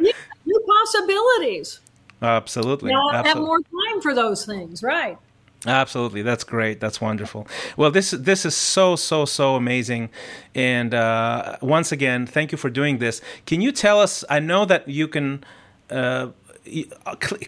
New, 0.00 0.12
new 0.46 0.60
possibilities 0.66 1.80
absolutely 2.22 2.92
Now 2.92 3.08
I 3.08 3.26
have 3.26 3.38
more 3.38 3.58
time 3.60 4.00
for 4.02 4.14
those 4.14 4.44
things 4.44 4.82
right 4.82 5.18
Absolutely, 5.66 6.22
that's 6.22 6.44
great. 6.44 6.78
That's 6.78 7.00
wonderful. 7.00 7.48
Well, 7.76 7.90
this 7.90 8.12
this 8.12 8.46
is 8.46 8.54
so 8.54 8.94
so 8.94 9.24
so 9.24 9.56
amazing, 9.56 10.10
and 10.54 10.94
uh, 10.94 11.56
once 11.60 11.90
again, 11.90 12.26
thank 12.26 12.52
you 12.52 12.58
for 12.58 12.70
doing 12.70 12.98
this. 12.98 13.20
Can 13.44 13.60
you 13.60 13.72
tell 13.72 14.00
us? 14.00 14.24
I 14.30 14.38
know 14.38 14.64
that 14.66 14.86
you 14.86 15.08
can 15.08 15.42
uh, 15.90 16.28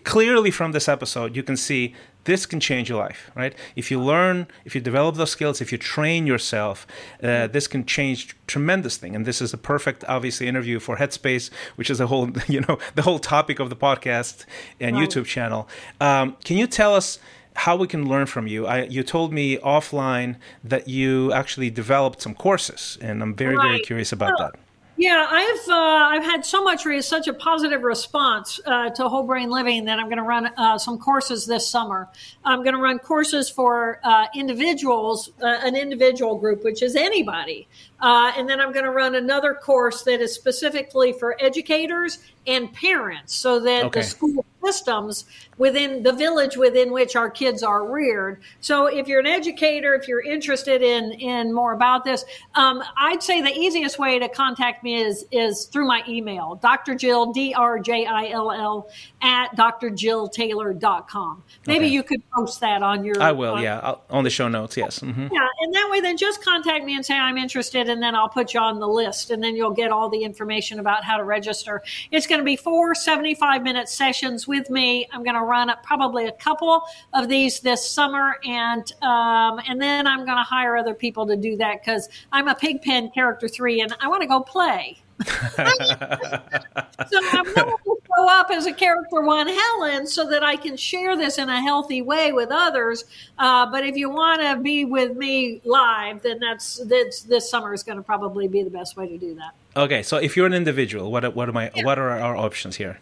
clearly 0.04 0.50
from 0.50 0.72
this 0.72 0.88
episode, 0.88 1.36
you 1.36 1.42
can 1.42 1.56
see 1.56 1.94
this 2.24 2.44
can 2.46 2.60
change 2.60 2.88
your 2.90 2.98
life, 2.98 3.30
right? 3.34 3.54
If 3.76 3.90
you 3.90 4.00
learn, 4.00 4.46
if 4.64 4.74
you 4.74 4.80
develop 4.80 5.16
those 5.16 5.30
skills, 5.30 5.60
if 5.60 5.72
you 5.72 5.78
train 5.78 6.26
yourself, 6.26 6.86
uh, 7.22 7.46
this 7.46 7.66
can 7.66 7.86
change 7.86 8.36
tremendous 8.46 8.98
thing. 8.98 9.16
And 9.16 9.24
this 9.24 9.40
is 9.40 9.54
a 9.54 9.58
perfect, 9.58 10.04
obviously, 10.06 10.46
interview 10.46 10.80
for 10.80 10.96
Headspace, 10.96 11.50
which 11.76 11.88
is 11.90 11.98
the 11.98 12.08
whole, 12.08 12.30
you 12.48 12.60
know, 12.62 12.78
the 12.94 13.02
whole 13.02 13.18
topic 13.18 13.58
of 13.58 13.70
the 13.70 13.76
podcast 13.76 14.44
and 14.80 14.96
Right. 14.96 15.08
YouTube 15.08 15.24
channel. 15.26 15.68
Um, 16.00 16.36
can 16.44 16.56
you 16.56 16.66
tell 16.66 16.94
us? 16.94 17.18
how 17.56 17.74
we 17.76 17.86
can 17.88 18.08
learn 18.08 18.26
from 18.26 18.46
you. 18.46 18.64
I, 18.64 18.84
you 18.84 19.02
told 19.02 19.32
me 19.32 19.58
offline 19.58 20.36
that 20.62 20.88
you 20.88 21.32
actually 21.32 21.68
developed 21.68 22.22
some 22.22 22.32
courses, 22.32 22.96
and 23.00 23.20
I'm 23.22 23.34
very, 23.34 23.56
very 23.56 23.80
curious 23.80 24.12
about 24.12 24.34
Well, 24.38 24.50
that. 24.52 24.60
Yeah, 25.00 25.26
I've 25.30 25.66
uh, 25.66 25.74
I've 25.74 26.24
had 26.24 26.44
so 26.44 26.62
much 26.62 26.84
re- 26.84 27.00
such 27.00 27.26
a 27.26 27.32
positive 27.32 27.84
response 27.84 28.60
uh, 28.66 28.90
to 28.90 29.08
whole 29.08 29.22
brain 29.22 29.48
living 29.48 29.86
that 29.86 29.98
I'm 29.98 30.08
going 30.08 30.18
to 30.18 30.22
run 30.22 30.48
uh, 30.58 30.76
some 30.76 30.98
courses 30.98 31.46
this 31.46 31.66
summer. 31.66 32.10
I'm 32.44 32.62
going 32.62 32.74
to 32.74 32.82
run 32.82 32.98
courses 32.98 33.48
for 33.48 33.98
uh, 34.04 34.26
individuals, 34.34 35.30
uh, 35.40 35.46
an 35.62 35.74
individual 35.74 36.36
group, 36.36 36.64
which 36.64 36.82
is 36.82 36.96
anybody, 36.96 37.66
uh, 38.00 38.32
and 38.36 38.48
then 38.48 38.60
I'm 38.60 38.72
going 38.72 38.84
to 38.84 38.90
run 38.90 39.14
another 39.14 39.54
course 39.54 40.02
that 40.04 40.20
is 40.20 40.34
specifically 40.34 41.12
for 41.12 41.36
educators 41.40 42.18
and 42.46 42.72
parents, 42.72 43.34
so 43.34 43.60
that 43.60 43.84
Okay. 43.86 44.00
the 44.00 44.06
school 44.06 44.44
systems 44.64 45.24
within 45.58 46.02
the 46.02 46.12
village 46.12 46.56
within 46.56 46.90
which 46.90 47.14
our 47.16 47.28
kids 47.30 47.62
are 47.62 47.84
reared. 47.86 48.40
So 48.60 48.86
if 48.86 49.06
you're 49.08 49.20
an 49.20 49.26
educator, 49.26 49.94
if 49.94 50.08
you're 50.08 50.22
interested 50.22 50.80
in 50.82 51.12
in 51.12 51.52
more 51.52 51.72
about 51.74 52.04
this, 52.04 52.24
um, 52.54 52.82
I'd 52.98 53.22
say 53.22 53.42
the 53.42 53.52
easiest 53.52 53.98
way 53.98 54.18
to 54.18 54.28
contact 54.28 54.82
me 54.82 55.02
is 55.02 55.26
is 55.30 55.66
through 55.66 55.86
my 55.86 56.02
email, 56.08 56.54
Dr. 56.62 56.94
Jill 56.94 57.32
D 57.32 57.52
R 57.54 57.78
J 57.78 58.06
I 58.06 58.28
L 58.28 58.50
L 58.50 58.88
at 59.20 59.54
drjilltaylor.com. 59.56 61.42
Maybe 61.66 61.84
Okay. 61.86 61.94
you 61.94 62.02
could 62.02 62.22
post 62.30 62.60
that 62.60 62.82
on 62.82 63.04
your. 63.04 63.20
I 63.20 63.32
will, 63.32 63.54
on- 63.54 63.62
yeah, 63.62 63.80
I'll, 63.82 64.02
on 64.10 64.24
the 64.24 64.30
show 64.30 64.48
notes. 64.48 64.76
Yes. 64.76 65.00
hmm 65.00 65.28
yeah, 65.30 65.46
and 65.60 65.74
that 65.74 65.88
way, 65.90 66.00
then 66.00 66.16
just 66.16 66.42
contact 66.42 66.84
me 66.84 66.96
and 66.96 67.04
say 67.04 67.14
I'm 67.16 67.36
interested, 67.36 67.88
and 67.90 68.02
then 68.02 68.14
I'll 68.14 68.28
put 68.28 68.54
you 68.54 68.60
on 68.60 68.78
the 68.80 68.88
list, 68.88 69.30
and 69.30 69.42
then 69.42 69.54
you'll 69.54 69.70
get 69.72 69.90
all 69.90 70.08
the 70.08 70.22
information 70.22 70.80
about 70.80 71.04
how 71.04 71.16
to 71.16 71.24
register. 71.24 71.82
It's 72.10 72.26
going 72.26 72.40
to 72.40 72.44
be 72.44 72.56
four 72.56 72.94
75 72.94 73.62
minute 73.62 73.88
sessions 73.88 74.48
with 74.48 74.70
me. 74.70 75.06
I'm 75.12 75.22
going 75.22 75.36
to 75.36 75.42
run 75.42 75.68
up 75.68 75.82
probably 75.82 76.26
a 76.26 76.32
couple 76.32 76.82
of 77.12 77.28
these 77.28 77.60
this 77.60 77.88
summer, 77.88 78.38
and 78.44 78.90
um, 79.02 79.60
and 79.68 79.80
then 79.80 80.06
I'm 80.06 80.24
going 80.24 80.38
to 80.38 80.44
hire 80.44 80.76
other 80.76 80.94
people 80.94 81.26
to 81.26 81.36
do 81.36 81.56
that 81.58 81.84
because 81.84 82.08
I'm 82.32 82.48
a 82.48 82.54
pigpen 82.54 83.10
character 83.10 83.48
three, 83.48 83.80
and 83.80 83.94
I 84.00 84.08
want 84.08 84.22
to 84.22 84.28
go 84.28 84.40
play. 84.40 85.02
So 85.26 87.18
I'm 87.32 87.44
going 87.44 87.54
to 87.54 87.76
show 87.84 88.28
up 88.28 88.50
as 88.50 88.66
a 88.66 88.72
character 88.72 89.20
one 89.20 89.48
Helen 89.48 90.06
so 90.06 90.28
that 90.28 90.42
I 90.42 90.56
can 90.56 90.76
share 90.76 91.16
this 91.16 91.38
in 91.38 91.48
a 91.48 91.60
healthy 91.60 92.02
way 92.02 92.32
with 92.32 92.50
others. 92.50 93.04
Uh, 93.38 93.70
but 93.70 93.84
if 93.84 93.96
you 93.96 94.10
want 94.10 94.40
to 94.40 94.56
be 94.56 94.84
with 94.84 95.16
me 95.16 95.60
live, 95.64 96.22
then 96.22 96.38
that's, 96.40 96.76
that's 96.84 97.22
this 97.22 97.50
summer 97.50 97.74
is 97.74 97.82
going 97.82 97.98
to 97.98 98.04
probably 98.04 98.48
be 98.48 98.62
the 98.62 98.70
best 98.70 98.96
way 98.96 99.08
to 99.08 99.18
do 99.18 99.34
that. 99.34 99.52
Okay, 99.76 100.02
so 100.02 100.16
if 100.16 100.36
you're 100.36 100.46
an 100.46 100.54
individual, 100.54 101.12
what 101.12 101.34
what 101.36 101.48
am 101.48 101.56
I? 101.56 101.70
What 101.82 101.98
are 101.98 102.10
our 102.10 102.36
options 102.36 102.76
here? 102.76 102.98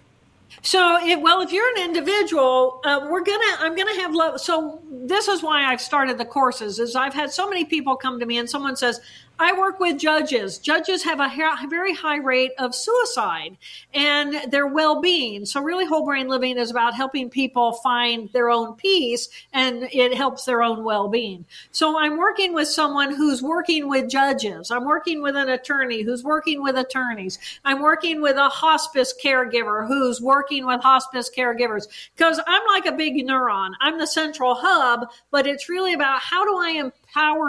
So, 0.63 0.99
it, 1.07 1.21
well, 1.21 1.41
if 1.41 1.53
you're 1.53 1.69
an 1.77 1.83
individual, 1.83 2.81
uh, 2.85 3.07
we're 3.09 3.23
gonna. 3.23 3.57
I'm 3.61 3.75
gonna 3.75 3.95
have. 4.01 4.13
Lo- 4.15 4.37
so, 4.37 4.83
this 4.91 5.29
is 5.29 5.43
why 5.43 5.65
I've 5.65 5.81
started 5.81 6.19
the 6.19 6.25
courses. 6.25 6.79
Is 6.79 6.95
I've 6.95 7.15
had 7.15 7.31
so 7.31 7.49
many 7.49 7.65
people 7.65 7.97
come 7.97 8.21
to 8.21 8.27
me, 8.27 8.39
and 8.39 8.51
someone 8.51 8.77
says, 8.77 9.01
"I 9.39 9.53
work 9.59 9.81
with 9.81 9.99
judges. 9.99 10.59
Judges 10.59 11.05
have 11.05 11.21
a 11.21 11.29
ha- 11.29 11.67
very 11.69 11.95
high 11.95 12.19
rate 12.19 12.53
of 12.59 12.75
suicide 12.75 13.57
and 13.95 14.51
their 14.51 14.67
well-being. 14.67 15.47
So, 15.47 15.61
really, 15.61 15.87
whole 15.87 16.05
brain 16.05 16.29
living 16.29 16.59
is 16.59 16.71
about 16.71 16.95
helping 16.95 17.31
people 17.31 17.75
find 17.75 18.31
their 18.33 18.51
own 18.51 18.75
peace, 18.75 19.29
and 19.53 19.89
it 19.93 20.15
helps 20.15 20.45
their 20.45 20.63
own 20.63 20.85
well-being. 20.85 21.45
So, 21.73 21.99
I'm 21.99 22.19
working 22.19 22.53
with 22.53 22.69
someone 22.69 23.15
who's 23.15 23.43
working 23.43 23.89
with 23.89 24.11
judges. 24.11 24.71
I'm 24.71 24.85
working 24.85 25.23
with 25.23 25.37
an 25.37 25.49
attorney 25.49 26.03
who's 26.03 26.25
working 26.25 26.63
with 26.63 26.77
attorneys. 26.77 27.39
I'm 27.65 27.81
working 27.81 28.21
with 28.21 28.37
a 28.37 28.49
hospice 28.49 29.15
caregiver 29.23 29.87
who's 29.87 30.21
working 30.21 30.67
with 30.67 30.81
hospice 30.83 31.31
caregivers 31.35 31.87
because 32.17 32.41
I'm 32.47 32.67
like 32.67 32.87
a 32.87 32.93
big 32.93 33.15
neuron. 33.27 33.73
I'm 33.81 33.99
the 33.99 34.07
central 34.07 34.55
hub, 34.55 35.09
but 35.31 35.47
it's 35.47 35.69
really 35.69 35.93
about 35.93 36.21
how 36.21 36.45
do 36.45 36.57
I 36.59 36.71
empower 36.71 36.98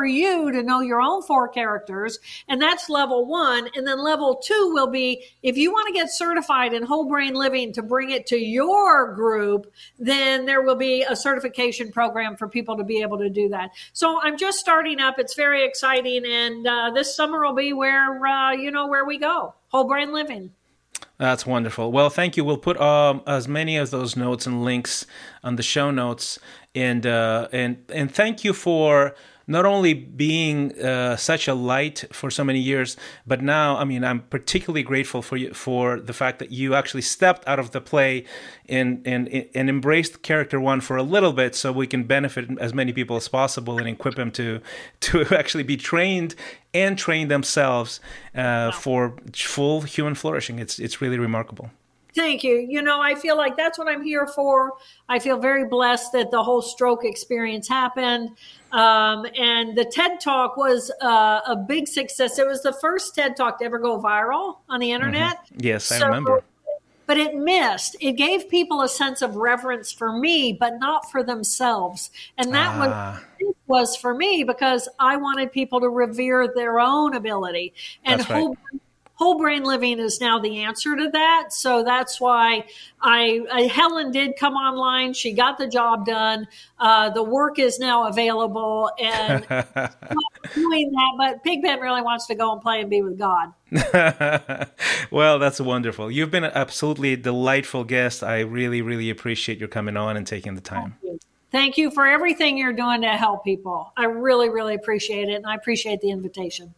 you 0.05 0.51
to 0.51 0.63
know 0.63 0.81
your 0.81 1.01
own 1.01 1.21
four 1.23 1.47
characters? 1.47 2.19
And 2.47 2.61
that's 2.61 2.89
level 2.89 3.25
one. 3.25 3.69
And 3.75 3.85
then 3.87 4.03
level 4.03 4.35
two 4.35 4.71
will 4.73 4.89
be 4.89 5.23
if 5.43 5.57
you 5.57 5.71
want 5.71 5.87
to 5.87 5.93
get 5.93 6.11
certified 6.11 6.73
in 6.73 6.83
whole 6.83 7.07
brain 7.07 7.33
living 7.33 7.73
to 7.73 7.81
bring 7.81 8.09
it 8.09 8.27
to 8.27 8.37
your 8.37 9.13
group, 9.13 9.71
then 9.97 10.45
there 10.45 10.61
will 10.61 10.75
be 10.75 11.03
a 11.03 11.15
certification 11.15 11.91
program 11.91 12.35
for 12.35 12.47
people 12.47 12.77
to 12.77 12.83
be 12.83 13.01
able 13.01 13.17
to 13.19 13.29
do 13.29 13.49
that. 13.49 13.71
So 13.93 14.19
I'm 14.21 14.37
just 14.37 14.59
starting 14.59 14.99
up. 14.99 15.19
It's 15.19 15.35
very 15.35 15.65
exciting. 15.65 16.25
And 16.25 16.67
uh, 16.67 16.91
this 16.91 17.15
summer 17.15 17.45
will 17.45 17.55
be 17.55 17.73
where, 17.73 18.25
uh, 18.25 18.51
you 18.53 18.71
know, 18.71 18.87
where 18.87 19.05
we 19.05 19.17
go 19.17 19.55
whole 19.69 19.85
brain 19.85 20.11
living. 20.11 20.51
That's 21.17 21.45
wonderful. 21.45 21.91
Well, 21.91 22.09
thank 22.09 22.37
you. 22.37 22.43
We'll 22.43 22.57
put 22.57 22.79
um, 22.79 23.21
as 23.27 23.47
many 23.47 23.77
of 23.77 23.91
those 23.91 24.15
notes 24.15 24.45
and 24.45 24.63
links 24.63 25.05
on 25.43 25.55
the 25.55 25.63
show 25.63 25.91
notes, 25.91 26.39
and 26.73 27.05
uh, 27.05 27.49
and 27.51 27.83
and 27.89 28.13
thank 28.13 28.43
you 28.43 28.53
for 28.53 29.15
not 29.49 29.65
only 29.65 29.95
being 29.95 30.79
uh, 30.79 31.17
such 31.17 31.47
a 31.47 31.55
light 31.55 32.05
for 32.11 32.29
so 32.29 32.43
many 32.43 32.59
years, 32.59 32.95
but 33.25 33.41
now, 33.41 33.77
I 33.77 33.83
mean, 33.83 34.03
I'm 34.03 34.21
particularly 34.21 34.83
grateful 34.83 35.23
for 35.23 35.37
you 35.37 35.53
for 35.55 35.99
the 35.99 36.13
fact 36.13 36.37
that 36.37 36.51
you 36.51 36.75
actually 36.75 37.01
stepped 37.01 37.45
out 37.47 37.57
of 37.57 37.71
the 37.71 37.81
play 37.81 38.25
and 38.69 39.01
and 39.05 39.27
and 39.55 39.67
embraced 39.67 40.21
character 40.21 40.59
one 40.61 40.81
for 40.81 40.97
a 40.97 41.03
little 41.03 41.33
bit, 41.33 41.55
so 41.55 41.71
we 41.71 41.87
can 41.87 42.03
benefit 42.03 42.47
as 42.59 42.75
many 42.75 42.93
people 42.93 43.15
as 43.17 43.27
possible 43.27 43.79
and 43.79 43.87
equip 43.87 44.15
them 44.15 44.31
to 44.31 44.61
to 45.01 45.25
actually 45.35 45.63
be 45.63 45.75
trained 45.75 46.35
and 46.71 46.97
train 46.97 47.27
themselves 47.27 47.99
uh, 48.35 48.71
for 48.71 49.17
full 49.33 49.81
human 49.81 50.13
flourishing. 50.13 50.59
It's 50.59 50.77
it's 50.77 51.01
really 51.01 51.17
remarkable. 51.17 51.71
Thank 52.19 52.43
you. 52.43 52.57
You 52.57 52.81
know, 52.81 52.99
I 52.99 53.15
feel 53.15 53.37
like 53.37 53.55
that's 53.55 53.79
what 53.79 53.87
I'm 53.87 54.03
here 54.03 54.27
for. 54.27 54.73
I 55.07 55.19
feel 55.19 55.37
very 55.37 55.65
blessed 55.65 56.11
that 56.11 56.31
the 56.31 56.43
whole 56.43 56.61
stroke 56.61 57.05
experience 57.05 57.65
happened. 57.65 58.31
Um, 58.73 59.25
and 59.37 59.77
the 59.77 59.85
TED 59.85 60.19
Talk 60.19 60.57
was 60.57 60.91
uh, 61.01 61.39
a 61.47 61.55
big 61.55 61.87
success. 61.87 62.37
It 62.37 62.45
was 62.45 62.61
the 62.61 62.73
first 62.73 63.15
TED 63.15 63.37
Talk 63.37 63.59
to 63.59 63.65
ever 63.65 63.79
go 63.79 64.01
viral 64.01 64.57
on 64.67 64.81
the 64.81 64.91
internet. 64.91 65.37
Yes, 65.55 65.93
I 65.93 66.05
remember. 66.05 66.43
But 67.05 67.15
it 67.15 67.35
missed. 67.35 67.95
It 68.01 68.17
gave 68.17 68.49
people 68.49 68.81
a 68.81 68.89
sense 68.89 69.21
of 69.21 69.37
reverence 69.37 69.93
for 69.93 70.11
me, 70.11 70.51
but 70.51 70.77
not 70.77 71.09
for 71.09 71.23
themselves. 71.23 72.11
And 72.37 72.53
that 72.53 72.75
Ah. 72.75 73.23
was 73.39 73.55
was 73.67 73.95
for 73.95 74.13
me 74.13 74.43
because 74.43 74.89
I 74.99 75.15
wanted 75.15 75.53
people 75.53 75.79
to 75.79 75.89
revere 75.89 76.51
their 76.53 76.81
own 76.81 77.15
ability. 77.15 77.73
And 78.03 78.19
That's 78.19 78.29
right. 78.29 78.57
Whole 79.19 79.37
brain 79.37 79.63
living 79.63 79.99
is 79.99 80.21
now 80.21 80.39
the 80.39 80.63
answer 80.63 80.95
to 80.95 81.09
that. 81.09 81.51
So 81.51 81.83
that's 81.83 82.21
why 82.21 82.63
I, 83.01 83.41
I 83.51 83.61
Helen 83.63 84.13
did 84.13 84.37
come 84.37 84.53
online. 84.53 85.11
She 85.11 85.33
got 85.33 85.57
the 85.57 85.67
job 85.67 86.05
done. 86.05 86.47
Uh, 86.79 87.09
the 87.09 87.21
work 87.21 87.59
is 87.59 87.79
now 87.79 88.07
available, 88.07 88.89
and 88.97 89.41
doing 90.55 90.91
that. 90.91 91.11
But 91.17 91.43
Pigpen 91.43 91.81
really 91.81 92.01
wants 92.01 92.27
to 92.27 92.35
go 92.35 92.53
and 92.53 92.61
play 92.61 92.79
and 92.79 92.89
be 92.89 93.01
with 93.01 93.19
God. 93.19 93.51
well, 95.11 95.37
that's 95.37 95.59
wonderful. 95.59 96.09
You've 96.09 96.31
been 96.31 96.45
an 96.45 96.53
absolutely 96.55 97.17
delightful 97.17 97.83
guest. 97.83 98.23
I 98.23 98.39
really, 98.39 98.81
really 98.81 99.09
appreciate 99.09 99.59
your 99.59 99.67
coming 99.67 99.97
on 99.97 100.15
and 100.15 100.25
taking 100.25 100.55
the 100.55 100.61
time. 100.61 100.95
Thank 101.51 101.77
you 101.77 101.91
for 101.91 102.07
everything 102.07 102.57
you're 102.57 102.71
doing 102.71 103.01
to 103.01 103.09
help 103.09 103.43
people. 103.43 103.91
I 103.97 104.05
really, 104.05 104.47
really 104.47 104.75
appreciate 104.75 105.27
it. 105.27 105.33
And 105.33 105.45
I 105.45 105.55
appreciate 105.55 105.99
the 105.99 106.11
invitation. 106.11 106.73